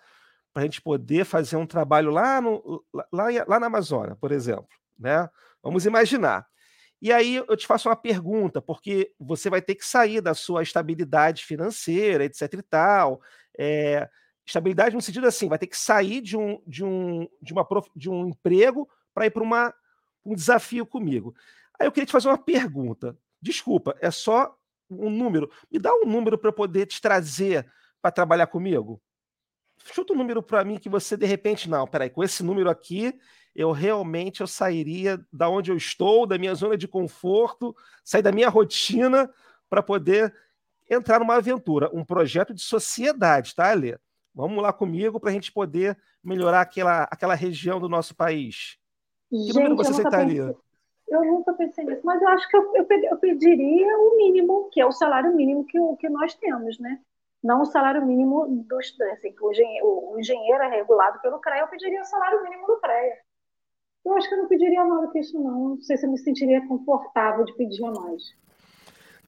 Para 0.52 0.62
a 0.62 0.62
gente 0.62 0.80
poder 0.80 1.25
fazer 1.25 1.56
um 1.56 1.66
trabalho 1.66 2.11
lá, 2.11 2.40
no, 2.40 2.82
lá, 3.12 3.26
lá 3.47 3.61
na 3.61 3.66
Amazônia, 3.66 4.16
por 4.16 4.32
exemplo, 4.32 4.68
né? 4.99 5.28
Vamos 5.62 5.85
imaginar. 5.85 6.47
E 7.02 7.12
aí 7.12 7.35
eu 7.35 7.56
te 7.56 7.66
faço 7.66 7.88
uma 7.88 7.97
pergunta, 7.97 8.62
porque 8.62 9.12
você 9.18 9.50
vai 9.50 9.61
ter 9.61 9.75
que 9.75 9.85
sair 9.85 10.21
da 10.21 10.35
sua 10.35 10.62
estabilidade 10.62 11.44
financeira, 11.44 12.25
etc 12.25 12.52
e 12.52 12.62
tal. 12.62 13.21
É, 13.59 14.09
estabilidade 14.47 14.94
no 14.94 15.02
sentido 15.02 15.26
assim, 15.26 15.49
vai 15.49 15.59
ter 15.59 15.66
que 15.66 15.76
sair 15.76 16.21
de 16.21 16.37
um, 16.37 16.62
de 16.64 16.85
um, 16.85 17.28
de 17.42 17.52
uma, 17.52 17.66
de 17.97 18.09
um 18.09 18.28
emprego 18.28 18.88
para 19.12 19.26
ir 19.26 19.30
para 19.30 19.75
um 20.25 20.32
desafio 20.32 20.87
comigo. 20.87 21.35
Aí 21.76 21.88
eu 21.88 21.90
queria 21.90 22.06
te 22.06 22.12
fazer 22.12 22.28
uma 22.28 22.38
pergunta. 22.38 23.18
Desculpa, 23.40 23.97
é 24.00 24.12
só 24.12 24.56
um 24.88 25.11
número. 25.11 25.50
Me 25.73 25.80
dá 25.80 25.92
um 25.92 26.06
número 26.06 26.38
para 26.38 26.50
eu 26.50 26.54
poder 26.54 26.87
te 26.87 27.00
trazer 27.00 27.68
para 28.00 28.12
trabalhar 28.12 28.47
comigo. 28.47 29.02
Chuta 29.92 30.12
um 30.12 30.16
número 30.16 30.40
para 30.40 30.62
mim 30.62 30.78
que 30.78 30.88
você 30.88 31.16
de 31.16 31.26
repente 31.26 31.68
não, 31.68 31.85
peraí, 31.85 32.11
com 32.11 32.23
esse 32.23 32.44
número 32.44 32.71
aqui 32.71 33.12
eu 33.54 33.71
realmente 33.71 34.40
eu 34.40 34.47
sairia 34.47 35.21
da 35.32 35.49
onde 35.49 35.71
eu 35.71 35.76
estou, 35.76 36.26
da 36.26 36.38
minha 36.38 36.54
zona 36.54 36.76
de 36.76 36.88
conforto, 36.88 37.75
sair 38.04 38.23
da 38.23 38.32
minha 38.32 38.49
rotina 38.49 39.30
para 39.68 39.82
poder 39.82 40.35
entrar 40.88 41.18
numa 41.18 41.37
aventura, 41.37 41.90
um 41.92 42.04
projeto 42.04 42.52
de 42.52 42.62
sociedade, 42.62 43.54
tá, 43.54 43.71
Alê? 43.71 43.97
Vamos 44.35 44.62
lá 44.62 44.73
comigo 44.73 45.21
para 45.21 45.30
a 45.30 45.32
gente 45.32 45.52
poder 45.52 45.97
melhorar 46.25 46.62
aquela, 46.62 47.04
aquela 47.04 47.35
região 47.35 47.78
do 47.78 47.88
nosso 47.88 48.14
país. 48.14 48.78
Gente, 49.30 49.47
que 49.47 49.52
número 49.52 49.76
você 49.76 49.90
aceitaria? 49.90 50.47
Pensei, 50.47 50.62
eu 51.09 51.25
nunca 51.25 51.52
pensei 51.52 51.85
nisso, 51.85 52.00
mas 52.04 52.21
eu 52.21 52.28
acho 52.28 52.49
que 52.49 52.56
eu, 52.56 52.73
eu, 52.75 52.87
eu, 53.11 53.16
pediria 53.18 53.99
o 53.99 54.16
mínimo, 54.16 54.71
que 54.71 54.80
é 54.80 54.87
o 54.87 54.92
salário 54.92 55.35
mínimo 55.35 55.66
que, 55.66 55.78
que 55.99 56.09
nós 56.09 56.35
temos, 56.35 56.78
né? 56.78 57.00
Não 57.42 57.62
o 57.62 57.66
salário 57.66 58.06
mínimo 58.06 58.47
do 58.49 58.80
estudante. 58.80 59.14
Assim, 59.14 59.35
o, 59.40 59.50
engenheiro, 59.50 59.87
o 59.87 60.18
engenheiro 60.18 60.62
é 60.62 60.68
regulado 60.68 61.21
pelo 61.21 61.40
CREA, 61.40 61.62
eu 61.62 61.68
pediria 61.68 62.00
o 62.00 62.06
salário 62.06 62.42
mínimo 62.42 62.66
do 62.66 62.78
CREA. 62.78 63.18
Eu 64.04 64.16
acho 64.16 64.28
que 64.28 64.35
eu 64.35 64.38
não 64.38 64.49
pediria 64.49 64.85
nada 64.85 65.09
que 65.12 65.18
isso, 65.18 65.38
não. 65.38 65.71
Não 65.71 65.80
sei 65.80 65.97
se 65.97 66.06
eu 66.06 66.11
me 66.11 66.18
sentiria 66.18 66.66
confortável 66.66 67.44
de 67.44 67.54
pedir 67.54 67.80
mais. 67.82 68.35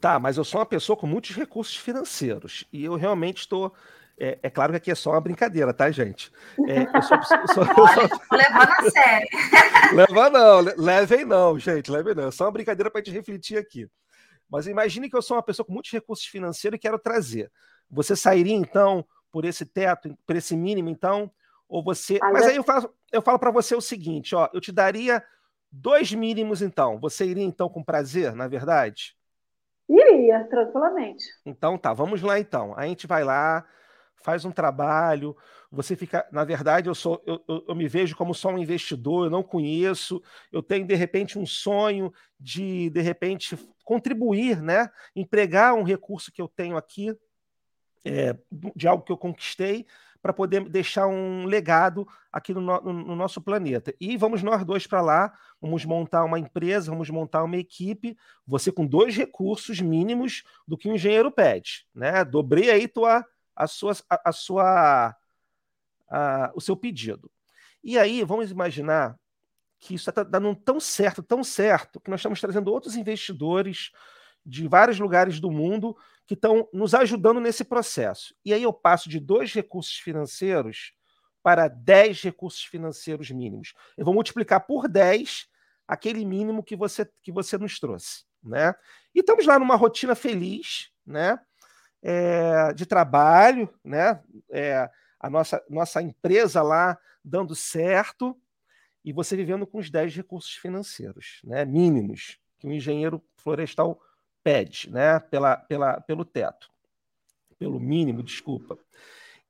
Tá, 0.01 0.19
mas 0.19 0.37
eu 0.37 0.45
sou 0.45 0.61
uma 0.61 0.67
pessoa 0.67 0.97
com 0.97 1.07
muitos 1.07 1.31
recursos 1.35 1.77
financeiros 1.77 2.67
e 2.73 2.85
eu 2.85 2.95
realmente 2.95 3.39
estou. 3.39 3.73
É, 4.19 4.39
é, 4.43 4.51
claro 4.51 4.73
que 4.73 4.77
aqui 4.77 4.91
é 4.91 4.95
só 4.95 5.13
uma 5.13 5.21
brincadeira, 5.21 5.73
tá, 5.73 5.91
gente? 5.91 6.31
É, 6.69 6.83
eu 6.83 7.03
sou, 7.03 7.23
sou, 7.23 7.37
eu 7.39 7.49
sou... 7.49 8.19
levando 8.33 8.71
a 8.71 8.91
sério. 8.91 9.29
Leva 9.95 10.31
não, 10.31 10.61
levem 10.77 11.25
não, 11.25 11.59
gente, 11.59 11.91
levem 11.91 12.15
não. 12.15 12.29
É 12.29 12.31
só 12.31 12.45
uma 12.45 12.53
brincadeira 12.53 12.91
para 12.91 13.01
a 13.01 13.05
gente 13.05 13.15
refletir 13.15 13.59
aqui. 13.59 13.89
Mas 14.49 14.67
imagine 14.67 15.09
que 15.09 15.17
eu 15.17 15.23
sou 15.23 15.37
uma 15.37 15.43
pessoa 15.43 15.65
com 15.65 15.73
muitos 15.73 15.91
recursos 15.91 16.27
financeiros 16.27 16.77
e 16.77 16.81
quero 16.81 16.99
trazer. 16.99 17.51
Você 17.91 18.15
sairia, 18.15 18.55
então, 18.55 19.05
por 19.33 19.45
esse 19.45 19.65
teto, 19.65 20.17
por 20.27 20.37
esse 20.37 20.57
mínimo, 20.57 20.89
então? 20.89 21.31
Ou 21.75 21.83
você. 21.83 22.21
Ah, 22.23 22.31
Mas 22.33 22.47
aí 22.47 22.55
eu 22.55 22.63
falo, 22.63 22.95
eu 23.11 23.21
falo 23.21 23.37
para 23.37 23.51
você 23.51 23.75
o 23.75 23.81
seguinte: 23.81 24.33
ó, 24.33 24.49
eu 24.53 24.61
te 24.61 24.71
daria 24.71 25.21
dois 25.73 26.13
mínimos, 26.15 26.63
então. 26.63 27.01
Você 27.01 27.27
iria, 27.27 27.43
então, 27.43 27.69
com 27.69 27.83
prazer, 27.83 28.33
na 28.33 28.47
verdade? 28.47 29.17
Iria, 29.89 30.45
tranquilamente. 30.45 31.25
Então 31.45 31.77
tá, 31.77 31.93
vamos 31.93 32.23
lá 32.23 32.39
então. 32.39 32.75
A 32.77 32.87
gente 32.87 33.09
vai 33.09 33.25
lá, 33.25 33.67
faz 34.23 34.45
um 34.45 34.53
trabalho, 34.53 35.37
você 35.69 35.97
fica. 35.97 36.25
Na 36.31 36.45
verdade, 36.45 36.89
eu 36.89 36.95
sou, 36.95 37.21
eu, 37.27 37.43
eu, 37.49 37.65
eu, 37.67 37.75
me 37.75 37.89
vejo 37.89 38.15
como 38.15 38.33
só 38.33 38.51
um 38.51 38.59
investidor, 38.59 39.27
eu 39.27 39.31
não 39.31 39.43
conheço, 39.43 40.23
eu 40.53 40.63
tenho, 40.63 40.87
de 40.87 40.95
repente, 40.95 41.41
um 41.41 41.45
sonho 41.45 42.13
de, 42.39 42.89
de 42.91 43.01
repente, 43.01 43.59
contribuir, 43.83 44.63
né? 44.63 44.89
Empregar 45.17 45.75
um 45.75 45.83
recurso 45.83 46.31
que 46.31 46.41
eu 46.41 46.47
tenho 46.47 46.77
aqui, 46.77 47.13
é, 48.05 48.37
de 48.77 48.87
algo 48.87 49.03
que 49.03 49.11
eu 49.11 49.19
conquistei, 49.19 49.85
para 50.25 50.33
poder 50.33 50.67
deixar 50.71 51.07
um 51.07 51.45
legado 51.45 52.09
aqui 52.33 52.55
no, 52.55 52.63
no, 52.63 52.81
no, 52.81 53.15
nosso 53.15 53.43
planeta. 53.43 53.95
E 54.01 54.17
vamos 54.17 54.43
nós 54.43 54.65
dois 54.65 54.87
para 54.87 55.03
lá, 55.03 55.39
vamos 55.61 55.85
montar 55.85 56.25
uma 56.25 56.39
empresa, 56.39 56.91
vamos 56.91 57.11
montar 57.11 57.45
uma 57.45 57.59
equipe, 57.59 58.17
você 58.47 58.73
com 58.73 58.87
dois 58.87 59.15
recursos 59.15 59.83
mínimos 59.83 60.43
do 60.67 60.79
que 60.79 60.89
o 60.89 60.95
engenheiro 60.95 61.31
pede. 61.31 61.87
Né? 61.95 62.25
Dobrei 62.25 62.71
aí 62.71 62.89
tua, 62.89 63.23
a 63.55 63.67
sua, 63.67 63.93
a, 64.09 64.31
a 64.31 64.33
sua, 64.33 65.15
a, 66.09 66.53
o 66.55 66.61
seu 66.63 66.75
pedido. 66.75 67.31
E 67.83 67.99
aí, 67.99 68.25
vamos 68.25 68.51
imaginar 68.51 69.19
que 69.79 69.95
isso 69.95 70.09
está 70.09 70.23
dando 70.23 70.55
tão 70.55 70.81
certo, 70.81 71.23
tão 71.23 71.45
certo, 71.45 72.01
que 72.01 72.11
nós 72.11 72.21
estamos 72.21 72.41
trazendo 72.41 72.73
outros 72.73 72.97
investidores 72.97 73.93
de 74.47 74.67
vários 74.67 74.99
lugares 74.99 75.39
do 75.39 75.51
mundo 75.51 75.95
que 76.27 76.35
estão 76.35 76.69
nos 76.73 76.95
ajudando 76.95 77.41
nesse 77.41 77.65
processo. 77.65 78.35
E 78.45 78.53
aí 78.53 78.63
eu 78.63 78.73
passo 78.73 79.09
de 79.09 79.21
dois 79.21 79.53
recursos 79.53 79.97
financeiros 79.97 80.93
para 81.43 81.69
dez 81.69 82.23
recursos 82.23 82.65
financeiros 82.65 83.31
mínimos. 83.31 83.75
Eu 83.97 84.05
vou 84.05 84.15
multiplicar 84.15 84.67
por 84.67 84.89
10 84.89 85.47
aquele 85.87 86.25
mínimo 86.25 86.63
que 86.63 86.75
você, 86.75 87.07
que 87.23 87.31
você 87.31 87.59
nos 87.59 87.79
trouxe. 87.79 88.25
Né? 88.43 88.75
E 89.15 89.21
estamos 89.21 89.47
lá 89.47 89.59
numa 89.59 89.77
rotina 89.77 90.15
feliz, 90.15 90.91
né? 91.07 91.39
É, 92.03 92.73
de 92.75 92.85
trabalho, 92.85 93.73
né? 93.83 94.23
É, 94.51 94.91
a 95.19 95.31
nossa, 95.31 95.63
nossa 95.71 96.03
empresa 96.03 96.63
lá 96.63 96.99
dando 97.25 97.55
certo, 97.55 98.39
e 99.03 99.13
você 99.13 99.37
vivendo 99.37 99.67
com 99.67 99.79
os 99.79 99.91
10 99.91 100.17
recursos 100.17 100.53
financeiros, 100.53 101.41
né? 101.45 101.65
Mínimos, 101.65 102.39
que 102.59 102.67
o 102.67 102.73
engenheiro 102.73 103.23
florestal 103.37 104.01
pede, 104.45 104.91
né, 104.91 105.19
pela, 105.19 105.57
pela, 105.57 106.01
pelo 106.03 106.25
teto, 106.25 106.71
pelo 107.59 107.81
mínimo, 107.81 108.23
desculpa. 108.23 108.79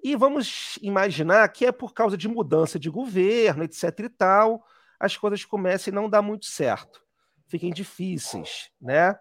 E 0.03 0.15
vamos 0.15 0.79
imaginar 0.81 1.49
que 1.49 1.67
é 1.67 1.73
por 1.73 1.93
causa 1.93 2.17
de 2.17 2.29
mudança 2.29 2.79
de 2.79 2.89
governo, 2.89 3.65
etc. 3.65 3.83
e 4.01 4.09
tal, 4.09 4.65
as 5.01 5.17
coisas 5.17 5.45
comecem 5.45 5.93
a 5.93 5.95
não 5.95 6.09
dar 6.09 6.23
muito 6.23 6.47
certo, 6.47 7.03
fiquem 7.49 7.73
difíceis, 7.73 8.71
né? 8.81 9.19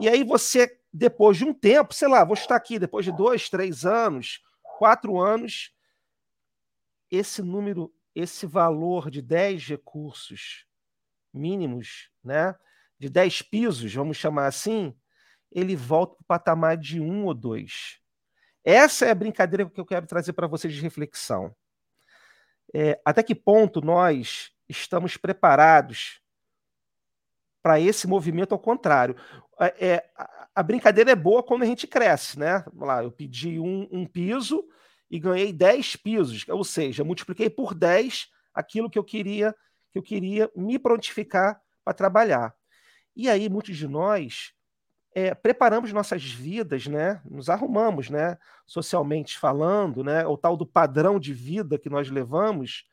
E 0.00 0.08
aí 0.08 0.24
você, 0.24 0.80
depois 0.92 1.36
de 1.36 1.44
um 1.44 1.54
tempo, 1.54 1.94
sei 1.94 2.08
lá, 2.08 2.24
vou 2.24 2.34
estar 2.34 2.56
aqui 2.56 2.78
depois 2.78 3.04
de 3.04 3.12
dois, 3.12 3.48
três 3.48 3.86
anos, 3.86 4.42
quatro 4.78 5.20
anos, 5.20 5.72
esse 7.10 7.40
número, 7.40 7.94
esse 8.14 8.46
valor 8.46 9.10
de 9.10 9.22
10 9.22 9.68
recursos 9.68 10.66
mínimos, 11.32 12.10
né? 12.22 12.56
De 12.98 13.08
10 13.08 13.42
pisos, 13.42 13.94
vamos 13.94 14.16
chamar 14.16 14.46
assim, 14.46 14.94
ele 15.54 15.76
volta 15.76 16.16
para 16.16 16.22
o 16.22 16.26
patamar 16.26 16.76
de 16.76 17.00
um 17.00 17.24
ou 17.24 17.32
dois. 17.32 18.00
Essa 18.64 19.06
é 19.06 19.10
a 19.10 19.14
brincadeira 19.14 19.68
que 19.68 19.80
eu 19.80 19.86
quero 19.86 20.06
trazer 20.06 20.32
para 20.32 20.46
vocês 20.46 20.74
de 20.74 20.80
reflexão. 20.80 21.54
É, 22.74 23.00
até 23.04 23.22
que 23.22 23.34
ponto 23.34 23.80
nós 23.80 24.50
estamos 24.68 25.16
preparados 25.16 26.20
para 27.62 27.78
esse 27.78 28.06
movimento 28.06 28.52
ao 28.52 28.58
contrário? 28.58 29.16
É, 29.60 29.86
é, 29.86 30.10
a, 30.16 30.48
a, 30.56 30.62
brincadeira 30.62 31.12
é 31.12 31.16
boa 31.16 31.42
quando 31.42 31.62
a 31.62 31.66
gente 31.66 31.86
cresce, 31.86 32.38
né? 32.38 32.64
Lá, 32.74 33.04
eu 33.04 33.12
pedi 33.12 33.60
um, 33.60 33.88
um 33.92 34.06
piso 34.06 34.66
e 35.10 35.20
ganhei 35.20 35.52
10 35.52 35.96
pisos, 35.96 36.44
ou 36.48 36.64
seja, 36.64 37.04
multipliquei 37.04 37.48
por 37.48 37.74
10 37.74 38.28
aquilo 38.52 38.90
que 38.90 38.98
eu 38.98 39.04
queria 39.04 39.54
que 39.92 39.98
eu 39.98 40.02
queria 40.02 40.50
me 40.56 40.76
prontificar 40.76 41.62
para 41.84 41.94
trabalhar. 41.94 42.52
E 43.14 43.30
aí 43.30 43.48
muitos 43.48 43.76
de 43.76 43.86
nós 43.86 44.52
é, 45.14 45.32
preparamos 45.32 45.92
nossas 45.92 46.24
vidas, 46.24 46.88
né? 46.88 47.22
Nos 47.24 47.48
arrumamos, 47.48 48.10
né? 48.10 48.36
Socialmente 48.66 49.38
falando, 49.38 50.02
né? 50.02 50.26
O 50.26 50.36
tal 50.36 50.56
do 50.56 50.66
padrão 50.66 51.20
de 51.20 51.32
vida 51.32 51.78
que 51.78 51.88
nós 51.88 52.10
levamos. 52.10 52.84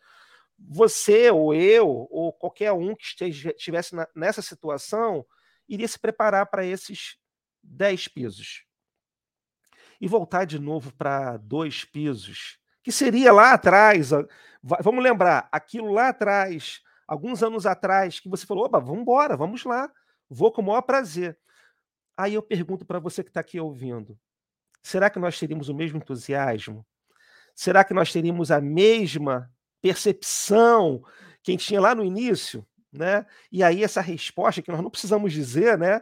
Você 0.57 1.31
ou 1.31 1.51
eu 1.51 2.07
ou 2.11 2.31
qualquer 2.31 2.71
um 2.73 2.95
que 2.95 3.25
estivesse 3.25 3.95
nessa 4.15 4.43
situação 4.43 5.25
iria 5.67 5.87
se 5.87 5.97
preparar 5.97 6.45
para 6.45 6.63
esses 6.63 7.17
10 7.63 8.07
pisos. 8.09 8.65
E 9.99 10.07
voltar 10.07 10.45
de 10.45 10.59
novo 10.59 10.93
para 10.93 11.37
dois 11.37 11.83
pisos, 11.83 12.59
que 12.83 12.91
seria 12.91 13.31
lá 13.33 13.53
atrás. 13.53 14.11
Vamos 14.61 15.03
lembrar, 15.03 15.49
aquilo 15.51 15.91
lá 15.91 16.09
atrás, 16.09 16.81
alguns 17.07 17.41
anos 17.41 17.65
atrás, 17.65 18.19
que 18.19 18.29
você 18.29 18.45
falou: 18.45 18.65
opa, 18.65 18.79
vamos 18.79 19.01
embora, 19.01 19.35
vamos 19.35 19.63
lá, 19.63 19.91
vou 20.29 20.51
com 20.51 20.61
o 20.61 20.65
maior 20.65 20.81
prazer. 20.81 21.37
Aí 22.21 22.35
eu 22.35 22.43
pergunto 22.43 22.85
para 22.85 22.99
você 22.99 23.23
que 23.23 23.31
está 23.31 23.39
aqui 23.39 23.59
ouvindo: 23.59 24.15
será 24.83 25.09
que 25.09 25.17
nós 25.17 25.39
teríamos 25.39 25.69
o 25.69 25.73
mesmo 25.73 25.97
entusiasmo? 25.97 26.85
Será 27.55 27.83
que 27.83 27.95
nós 27.95 28.13
teríamos 28.13 28.51
a 28.51 28.61
mesma 28.61 29.51
percepção 29.81 31.03
que 31.41 31.49
a 31.49 31.53
gente 31.53 31.65
tinha 31.65 31.81
lá 31.81 31.95
no 31.95 32.05
início? 32.05 32.63
Né? 32.93 33.25
E 33.51 33.63
aí, 33.63 33.83
essa 33.83 34.01
resposta 34.01 34.61
que 34.61 34.69
nós 34.69 34.81
não 34.81 34.91
precisamos 34.91 35.33
dizer, 35.33 35.79
né? 35.79 35.99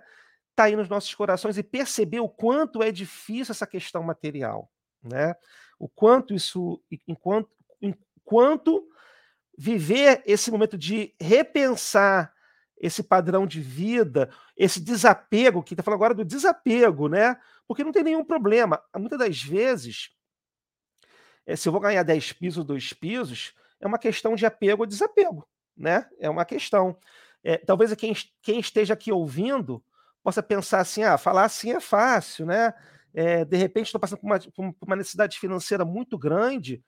Está 0.49 0.65
aí 0.65 0.75
nos 0.75 0.89
nossos 0.89 1.15
corações 1.15 1.57
e 1.57 1.63
perceber 1.63 2.19
o 2.19 2.27
quanto 2.27 2.83
é 2.83 2.91
difícil 2.91 3.53
essa 3.53 3.65
questão 3.65 4.03
material, 4.03 4.69
né? 5.01 5.33
O 5.79 5.87
quanto 5.87 6.33
isso, 6.33 6.83
enquanto, 7.07 7.49
enquanto 7.81 8.85
viver 9.57 10.21
esse 10.25 10.51
momento 10.51 10.77
de 10.77 11.15
repensar 11.17 12.33
esse 12.79 13.03
padrão 13.03 13.45
de 13.45 13.59
vida, 13.59 14.29
esse 14.55 14.79
desapego, 14.79 15.61
que 15.61 15.73
está 15.73 15.83
falando 15.83 15.97
agora 15.97 16.13
do 16.13 16.23
desapego, 16.23 17.09
né? 17.09 17.37
Porque 17.67 17.83
não 17.83 17.91
tem 17.91 18.03
nenhum 18.03 18.23
problema. 18.23 18.81
Muitas 18.95 19.19
das 19.19 19.41
vezes, 19.43 20.09
é, 21.45 21.55
se 21.55 21.67
eu 21.67 21.71
vou 21.71 21.81
ganhar 21.81 22.03
10 22.03 22.33
pisos, 22.33 22.63
2 22.63 22.93
pisos, 22.93 23.53
é 23.79 23.87
uma 23.87 23.99
questão 23.99 24.35
de 24.35 24.45
apego 24.45 24.83
ou 24.83 24.87
desapego, 24.87 25.47
né? 25.75 26.07
É 26.19 26.29
uma 26.29 26.45
questão. 26.45 26.97
É, 27.43 27.57
talvez 27.57 27.93
quem, 27.95 28.13
quem 28.41 28.59
esteja 28.59 28.93
aqui 28.93 29.11
ouvindo 29.11 29.83
possa 30.23 30.41
pensar 30.41 30.79
assim: 30.79 31.03
ah, 31.03 31.17
falar 31.17 31.45
assim 31.45 31.71
é 31.71 31.79
fácil, 31.79 32.45
né? 32.45 32.73
É, 33.13 33.43
de 33.43 33.57
repente 33.57 33.87
estou 33.87 33.99
passando 33.99 34.19
por 34.19 34.27
uma, 34.27 34.39
por 34.73 34.85
uma 34.85 34.95
necessidade 34.95 35.37
financeira 35.37 35.83
muito 35.83 36.17
grande. 36.17 36.83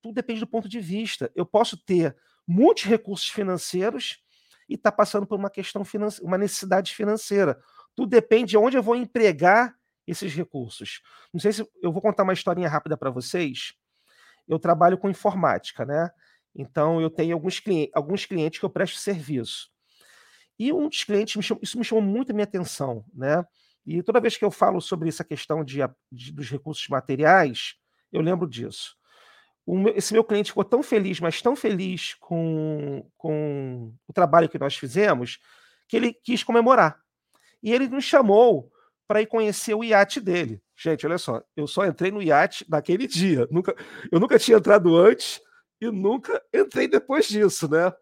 Tudo 0.00 0.14
depende 0.14 0.40
do 0.40 0.46
ponto 0.46 0.68
de 0.68 0.80
vista. 0.80 1.30
Eu 1.34 1.44
posso 1.44 1.76
ter 1.76 2.16
muitos 2.46 2.84
recursos 2.84 3.28
financeiros 3.28 4.22
e 4.68 4.74
está 4.74 4.92
passando 4.92 5.26
por 5.26 5.38
uma 5.38 5.50
questão 5.50 5.84
financeira, 5.84 6.26
uma 6.26 6.38
necessidade 6.38 6.94
financeira. 6.94 7.58
Tudo 7.94 8.10
depende 8.10 8.50
de 8.50 8.58
onde 8.58 8.76
eu 8.76 8.82
vou 8.82 8.94
empregar 8.94 9.74
esses 10.06 10.34
recursos. 10.34 11.00
Não 11.32 11.40
sei 11.40 11.52
se 11.52 11.68
eu 11.82 11.92
vou 11.92 12.02
contar 12.02 12.22
uma 12.22 12.32
historinha 12.32 12.68
rápida 12.68 12.96
para 12.96 13.10
vocês. 13.10 13.74
Eu 14.46 14.58
trabalho 14.58 14.98
com 14.98 15.10
informática, 15.10 15.84
né? 15.84 16.10
Então 16.54 17.00
eu 17.00 17.10
tenho 17.10 17.34
alguns 17.34 17.60
clientes, 17.60 17.92
alguns 17.94 18.24
clientes 18.24 18.58
que 18.58 18.64
eu 18.64 18.70
presto 18.70 18.98
serviço. 18.98 19.70
E 20.58 20.72
um 20.72 20.88
dos 20.88 21.04
clientes, 21.04 21.36
me 21.36 21.42
chamou, 21.42 21.60
isso 21.62 21.78
me 21.78 21.84
chamou 21.84 22.02
muito 22.02 22.32
a 22.32 22.34
minha 22.34 22.44
atenção, 22.44 23.04
né? 23.14 23.44
E 23.86 24.02
toda 24.02 24.20
vez 24.20 24.36
que 24.36 24.44
eu 24.44 24.50
falo 24.50 24.80
sobre 24.80 25.08
essa 25.08 25.24
questão 25.24 25.64
de, 25.64 25.78
de 26.10 26.32
dos 26.32 26.50
recursos 26.50 26.86
materiais, 26.88 27.74
eu 28.12 28.20
lembro 28.20 28.48
disso. 28.48 28.97
Meu, 29.76 29.94
esse 29.94 30.12
meu 30.12 30.24
cliente 30.24 30.50
ficou 30.50 30.64
tão 30.64 30.82
feliz, 30.82 31.20
mas 31.20 31.42
tão 31.42 31.54
feliz 31.54 32.14
com, 32.14 33.06
com 33.16 33.92
o 34.06 34.12
trabalho 34.12 34.48
que 34.48 34.58
nós 34.58 34.76
fizemos, 34.76 35.38
que 35.86 35.96
ele 35.96 36.12
quis 36.12 36.42
comemorar. 36.42 37.00
E 37.62 37.72
ele 37.72 37.88
nos 37.88 38.04
chamou 38.04 38.72
para 39.06 39.22
ir 39.22 39.26
conhecer 39.26 39.74
o 39.74 39.84
iate 39.84 40.20
dele. 40.20 40.62
Gente, 40.76 41.06
olha 41.06 41.18
só, 41.18 41.42
eu 41.56 41.66
só 41.66 41.84
entrei 41.86 42.10
no 42.10 42.22
iate 42.22 42.64
naquele 42.68 43.06
dia. 43.08 43.46
Nunca, 43.50 43.74
eu 44.10 44.20
nunca 44.20 44.38
tinha 44.38 44.56
entrado 44.56 44.96
antes 44.96 45.40
e 45.80 45.90
nunca 45.90 46.42
entrei 46.52 46.86
depois 46.86 47.26
disso, 47.26 47.70
né? 47.70 47.92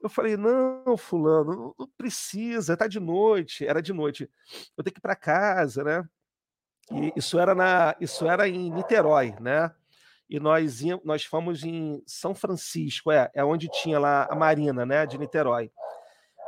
Eu 0.00 0.08
falei, 0.08 0.36
não, 0.36 0.96
fulano, 0.96 1.74
não, 1.76 1.88
precisa, 1.96 2.76
tá 2.76 2.86
de 2.86 3.00
noite, 3.00 3.66
era 3.66 3.82
de 3.82 3.92
noite. 3.92 4.30
Eu 4.76 4.84
tenho 4.84 4.94
que 4.94 5.00
ir 5.00 5.02
para 5.02 5.16
casa, 5.16 5.82
né? 5.82 6.08
E 6.92 7.12
isso 7.16 7.38
era 7.38 7.54
na, 7.54 7.96
isso 8.00 8.26
era 8.26 8.48
em 8.48 8.70
Niterói, 8.70 9.34
né? 9.40 9.72
E 10.28 10.38
nós 10.38 10.82
íamos, 10.82 11.04
nós 11.04 11.24
fomos 11.24 11.64
em 11.64 12.02
São 12.06 12.34
Francisco, 12.34 13.10
é, 13.10 13.30
é 13.34 13.44
onde 13.44 13.68
tinha 13.68 13.98
lá 13.98 14.28
a 14.30 14.36
marina, 14.36 14.84
né, 14.84 15.06
de 15.06 15.16
Niterói. 15.16 15.70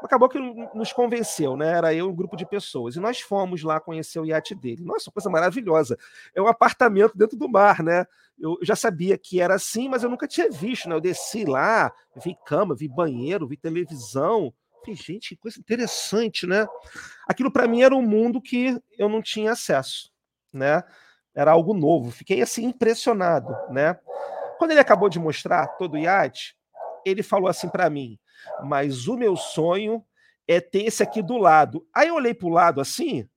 Acabou 0.03 0.29
que 0.29 0.39
nos 0.75 0.93
convenceu, 0.93 1.57
né? 1.57 1.77
Era 1.77 1.93
eu 1.93 2.07
e 2.07 2.09
um 2.09 2.15
grupo 2.15 2.37
de 2.37 2.47
pessoas. 2.47 2.97
E 2.97 3.01
nós 3.01 3.21
fomos 3.21 3.63
lá 3.63 3.79
conhecer 3.79 4.19
o 4.19 4.25
iate 4.25 4.55
dele. 4.55 4.83
Nossa, 4.83 5.11
coisa 5.11 5.29
maravilhosa. 5.29 5.99
É 6.35 6.41
um 6.41 6.47
apartamento 6.47 7.17
dentro 7.17 7.37
do 7.37 7.49
mar, 7.49 7.83
né? 7.83 8.07
Eu 8.39 8.59
já 8.63 8.75
sabia 8.75 9.19
que 9.19 9.41
era 9.41 9.55
assim, 9.55 9.89
mas 9.89 10.03
eu 10.03 10.09
nunca 10.09 10.27
tinha 10.27 10.51
visto, 10.51 10.89
né? 10.89 10.95
Eu 10.95 11.01
desci 11.01 11.45
lá, 11.45 11.93
vi 12.17 12.35
cama, 12.47 12.75
vi 12.75 12.89
banheiro, 12.89 13.47
vi 13.47 13.59
televisão. 13.59 14.55
Falei, 14.81 14.97
gente, 14.97 15.31
que 15.31 15.37
coisa 15.37 15.61
interessante, 15.61 16.47
né? 16.47 16.67
Aquilo 17.29 17.53
para 17.53 17.69
mim 17.69 17.83
era 17.83 17.95
um 17.95 18.03
mundo 18.03 18.41
que 18.41 18.81
eu 18.99 19.09
não 19.09 19.21
tinha 19.21 19.53
acesso, 19.53 20.11
né? 20.51 20.83
Era 21.35 21.53
algo 21.53 21.75
novo. 21.75 22.11
Fiquei 22.11 22.43
assim 22.43 22.65
impressionado, 22.65 23.55
né? 23.71 23.99
Quando 24.59 24.73
ele 24.73 24.81
acabou 24.81 25.09
de 25.09 25.19
mostrar 25.19 25.67
todo 25.77 25.95
o 25.95 25.99
iate, 25.99 26.57
ele 27.05 27.23
falou 27.23 27.49
assim 27.49 27.69
para 27.69 27.89
mim: 27.89 28.19
mas 28.63 29.07
o 29.09 29.17
meu 29.17 29.37
sonho 29.37 30.05
é 30.47 30.61
ter 30.61 30.85
esse 30.85 31.03
aqui 31.03 31.23
do 31.23 31.37
lado. 31.37 31.87
Aí 31.95 32.09
eu 32.09 32.15
olhei 32.15 32.35
para 32.35 32.47
o 32.47 32.51
lado 32.51 32.81
assim, 32.81 33.29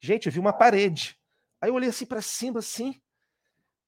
gente, 0.00 0.26
eu 0.26 0.32
vi 0.32 0.38
uma 0.38 0.52
parede. 0.52 1.18
Aí 1.60 1.70
eu 1.70 1.74
olhei 1.74 1.88
assim 1.88 2.06
para 2.06 2.22
cima, 2.22 2.58
assim, 2.58 3.00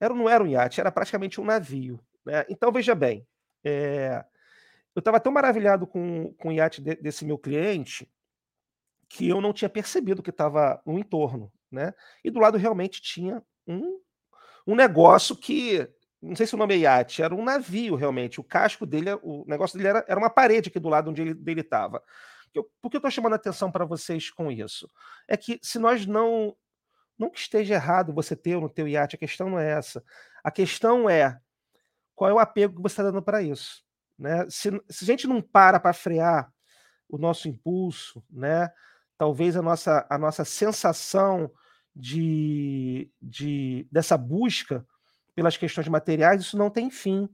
era, 0.00 0.14
não 0.14 0.28
era 0.28 0.42
um 0.42 0.48
iate, 0.48 0.80
era 0.80 0.90
praticamente 0.90 1.40
um 1.40 1.44
navio. 1.44 2.00
Né? 2.24 2.44
Então, 2.48 2.72
veja 2.72 2.94
bem, 2.94 3.26
é, 3.64 4.24
eu 4.94 5.00
estava 5.00 5.20
tão 5.20 5.32
maravilhado 5.32 5.86
com, 5.86 6.34
com 6.34 6.48
o 6.48 6.52
iate 6.52 6.82
de, 6.82 6.96
desse 6.96 7.24
meu 7.24 7.38
cliente 7.38 8.10
que 9.08 9.28
eu 9.28 9.40
não 9.40 9.52
tinha 9.52 9.68
percebido 9.68 10.22
que 10.22 10.30
estava 10.30 10.80
no 10.84 10.98
entorno. 10.98 11.52
Né? 11.72 11.94
E 12.22 12.30
do 12.30 12.38
lado 12.38 12.58
realmente 12.58 13.00
tinha 13.00 13.42
um, 13.66 13.98
um 14.66 14.74
negócio 14.74 15.34
que 15.34 15.88
não 16.20 16.36
sei 16.36 16.46
se 16.46 16.54
o 16.54 16.58
nome 16.58 16.74
é 16.74 16.78
iate, 16.78 17.20
era 17.20 17.34
um 17.34 17.42
navio 17.42 17.96
realmente. 17.96 18.40
O 18.40 18.44
casco 18.44 18.86
dele, 18.86 19.12
o 19.22 19.44
negócio 19.48 19.76
dele 19.76 19.88
era, 19.88 20.04
era 20.06 20.20
uma 20.20 20.30
parede 20.30 20.68
aqui 20.68 20.78
do 20.78 20.88
lado 20.88 21.10
onde 21.10 21.20
ele 21.20 21.60
estava. 21.60 22.00
Por 22.80 22.90
que 22.90 22.96
eu 22.96 22.98
estou 22.98 23.10
chamando 23.10 23.32
a 23.32 23.36
atenção 23.36 23.72
para 23.72 23.84
vocês 23.84 24.30
com 24.30 24.52
isso? 24.52 24.88
É 25.26 25.36
que 25.36 25.58
se 25.62 25.78
nós 25.78 26.06
não. 26.06 26.56
Não 27.18 27.30
que 27.30 27.38
esteja 27.38 27.74
errado 27.74 28.12
você 28.12 28.34
ter 28.34 28.58
no 28.58 28.68
teu 28.68 28.88
iate, 28.88 29.16
a 29.16 29.18
questão 29.18 29.48
não 29.50 29.58
é 29.58 29.70
essa. 29.70 30.02
A 30.42 30.50
questão 30.50 31.08
é 31.08 31.38
qual 32.14 32.30
é 32.30 32.34
o 32.34 32.38
apego 32.38 32.76
que 32.76 32.82
você 32.82 32.94
está 32.94 33.02
dando 33.02 33.22
para 33.22 33.42
isso. 33.42 33.84
Né? 34.18 34.46
Se, 34.48 34.70
se 34.88 35.04
a 35.04 35.06
gente 35.06 35.26
não 35.26 35.40
para 35.40 35.78
para 35.78 35.92
frear 35.92 36.52
o 37.08 37.18
nosso 37.18 37.48
impulso, 37.48 38.24
né? 38.30 38.72
talvez 39.18 39.56
a 39.56 39.62
nossa, 39.62 40.06
a 40.08 40.18
nossa 40.18 40.44
sensação 40.44 41.50
de, 41.94 43.10
de 43.20 43.86
dessa 43.90 44.16
busca 44.16 44.86
pelas 45.34 45.56
questões 45.56 45.88
materiais, 45.88 46.40
isso 46.40 46.56
não 46.56 46.70
tem 46.70 46.90
fim. 46.90 47.28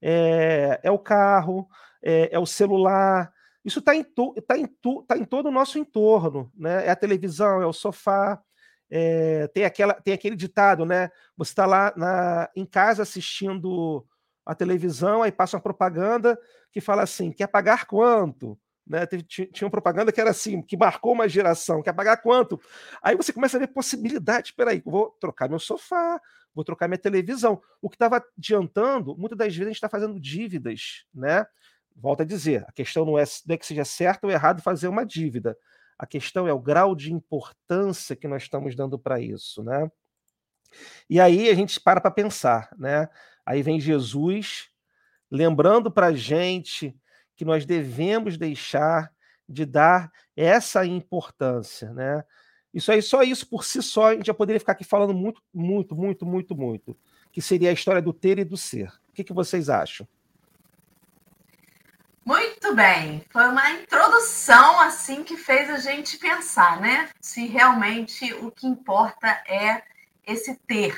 É, 0.00 0.80
é 0.82 0.90
o 0.90 0.98
carro, 0.98 1.68
é, 2.02 2.34
é, 2.34 2.38
o 2.38 2.46
celular, 2.46 3.32
isso 3.64 3.78
está 3.78 3.94
em, 3.94 4.02
tá 4.02 4.58
em, 4.58 4.66
to, 4.66 5.04
tá 5.04 5.16
em 5.16 5.24
todo 5.24 5.46
o 5.46 5.52
nosso 5.52 5.78
entorno, 5.78 6.50
né? 6.54 6.86
É 6.86 6.90
a 6.90 6.96
televisão, 6.96 7.62
é 7.62 7.66
o 7.66 7.72
sofá, 7.72 8.42
é, 8.90 9.46
tem, 9.48 9.64
aquela, 9.64 9.94
tem 9.94 10.12
aquele 10.12 10.36
ditado, 10.36 10.84
né? 10.84 11.10
Você 11.36 11.52
está 11.52 11.66
lá 11.66 11.92
na, 11.96 12.50
em 12.56 12.66
casa 12.66 13.02
assistindo 13.02 14.06
a 14.44 14.54
televisão, 14.54 15.22
aí 15.22 15.30
passa 15.30 15.56
uma 15.56 15.62
propaganda 15.62 16.38
que 16.72 16.80
fala 16.80 17.02
assim: 17.02 17.30
quer 17.30 17.46
pagar 17.46 17.86
quanto? 17.86 18.58
Né? 18.86 19.06
Tinha 19.06 19.48
uma 19.62 19.70
propaganda 19.70 20.12
que 20.12 20.20
era 20.20 20.30
assim, 20.30 20.60
que 20.60 20.76
marcou 20.76 21.12
uma 21.12 21.28
geração, 21.28 21.82
quer 21.82 21.92
pagar 21.92 22.16
quanto? 22.18 22.60
Aí 23.02 23.16
você 23.16 23.32
começa 23.32 23.56
a 23.56 23.60
ver 23.60 23.68
possibilidades. 23.68 24.50
Peraí, 24.50 24.82
vou 24.84 25.10
trocar 25.20 25.48
meu 25.48 25.58
sofá, 25.58 26.20
vou 26.54 26.64
trocar 26.64 26.88
minha 26.88 26.98
televisão. 26.98 27.60
O 27.80 27.88
que 27.88 27.96
estava 27.96 28.24
adiantando, 28.36 29.16
muitas 29.16 29.38
das 29.38 29.48
vezes 29.48 29.62
a 29.62 29.70
gente 29.70 29.76
está 29.76 29.88
fazendo 29.88 30.18
dívidas, 30.20 31.04
né? 31.14 31.46
Volto 31.94 32.22
a 32.22 32.24
dizer, 32.24 32.64
a 32.66 32.72
questão 32.72 33.04
não 33.04 33.18
é, 33.18 33.24
não 33.46 33.54
é 33.54 33.58
que 33.58 33.66
seja 33.66 33.84
certo 33.84 34.24
ou 34.24 34.30
errado 34.30 34.62
fazer 34.62 34.88
uma 34.88 35.04
dívida. 35.04 35.56
A 35.98 36.06
questão 36.06 36.48
é 36.48 36.52
o 36.52 36.58
grau 36.58 36.96
de 36.96 37.12
importância 37.12 38.16
que 38.16 38.26
nós 38.26 38.42
estamos 38.42 38.74
dando 38.74 38.98
para 38.98 39.20
isso, 39.20 39.62
né? 39.62 39.90
E 41.08 41.20
aí 41.20 41.48
a 41.48 41.54
gente 41.54 41.78
para 41.80 42.00
para 42.00 42.10
pensar, 42.10 42.70
né? 42.78 43.08
Aí 43.44 43.62
vem 43.62 43.78
Jesus 43.78 44.70
lembrando 45.30 45.90
para 45.90 46.08
a 46.08 46.12
gente 46.12 46.96
que 47.42 47.44
nós 47.44 47.66
devemos 47.66 48.36
deixar 48.36 49.12
de 49.48 49.66
dar 49.66 50.12
essa 50.36 50.86
importância, 50.86 51.92
né? 51.92 52.22
Isso 52.72 52.92
aí, 52.92 53.02
só 53.02 53.24
isso 53.24 53.48
por 53.48 53.64
si 53.64 53.82
só, 53.82 54.10
a 54.10 54.14
gente 54.14 54.26
já 54.26 54.32
poderia 54.32 54.60
ficar 54.60 54.70
aqui 54.70 54.84
falando 54.84 55.12
muito, 55.12 55.42
muito, 55.52 55.96
muito, 55.96 56.24
muito, 56.24 56.54
muito. 56.54 56.96
Que 57.32 57.42
seria 57.42 57.70
a 57.70 57.72
história 57.72 58.00
do 58.00 58.12
ter 58.12 58.38
e 58.38 58.44
do 58.44 58.56
ser. 58.56 58.90
O 59.08 59.12
que, 59.12 59.24
que 59.24 59.32
vocês 59.32 59.68
acham? 59.68 60.06
Muito 62.24 62.76
bem. 62.76 63.24
Foi 63.32 63.48
uma 63.48 63.72
introdução 63.72 64.80
assim 64.80 65.24
que 65.24 65.36
fez 65.36 65.68
a 65.68 65.78
gente 65.78 66.18
pensar, 66.18 66.80
né? 66.80 67.10
Se 67.20 67.48
realmente 67.48 68.32
o 68.34 68.52
que 68.52 68.68
importa 68.68 69.26
é 69.48 69.82
esse 70.24 70.54
ter. 70.68 70.96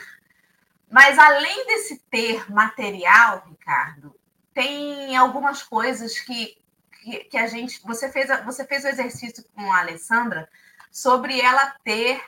Mas 0.91 1.19
além 1.19 1.67
desse 1.67 2.01
ter 2.11 2.53
material, 2.53 3.47
Ricardo, 3.49 4.15
tem 4.55 5.17
algumas 5.17 5.63
coisas 5.63 6.19
que, 6.21 6.57
que, 7.03 7.25
que 7.25 7.37
a 7.37 7.47
gente. 7.47 7.83
Você 7.85 8.11
fez, 8.11 8.29
você 8.45 8.65
fez 8.65 8.85
o 8.85 8.89
exercício 8.89 9.45
com 9.55 9.73
a 9.73 9.81
Alessandra 9.81 10.49
sobre 10.91 11.41
ela 11.41 11.75
ter 11.85 12.23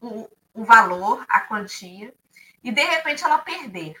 o, 0.00 0.28
o 0.54 0.64
valor, 0.64 1.24
a 1.28 1.40
quantia, 1.40 2.12
e 2.64 2.72
de 2.72 2.82
repente 2.82 3.22
ela 3.22 3.38
perder. 3.38 3.94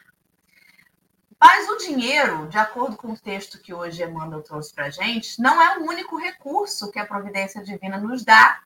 Mas 1.38 1.68
o 1.68 1.76
dinheiro, 1.76 2.48
de 2.48 2.56
acordo 2.56 2.96
com 2.96 3.12
o 3.12 3.18
texto 3.18 3.60
que 3.60 3.74
hoje 3.74 4.02
Emmanuel 4.02 4.42
trouxe 4.42 4.74
para 4.74 4.86
a 4.86 4.90
gente, 4.90 5.40
não 5.40 5.60
é 5.60 5.78
o 5.78 5.84
único 5.84 6.16
recurso 6.16 6.90
que 6.90 6.98
a 6.98 7.04
providência 7.04 7.62
divina 7.62 7.98
nos 7.98 8.24
dá 8.24 8.62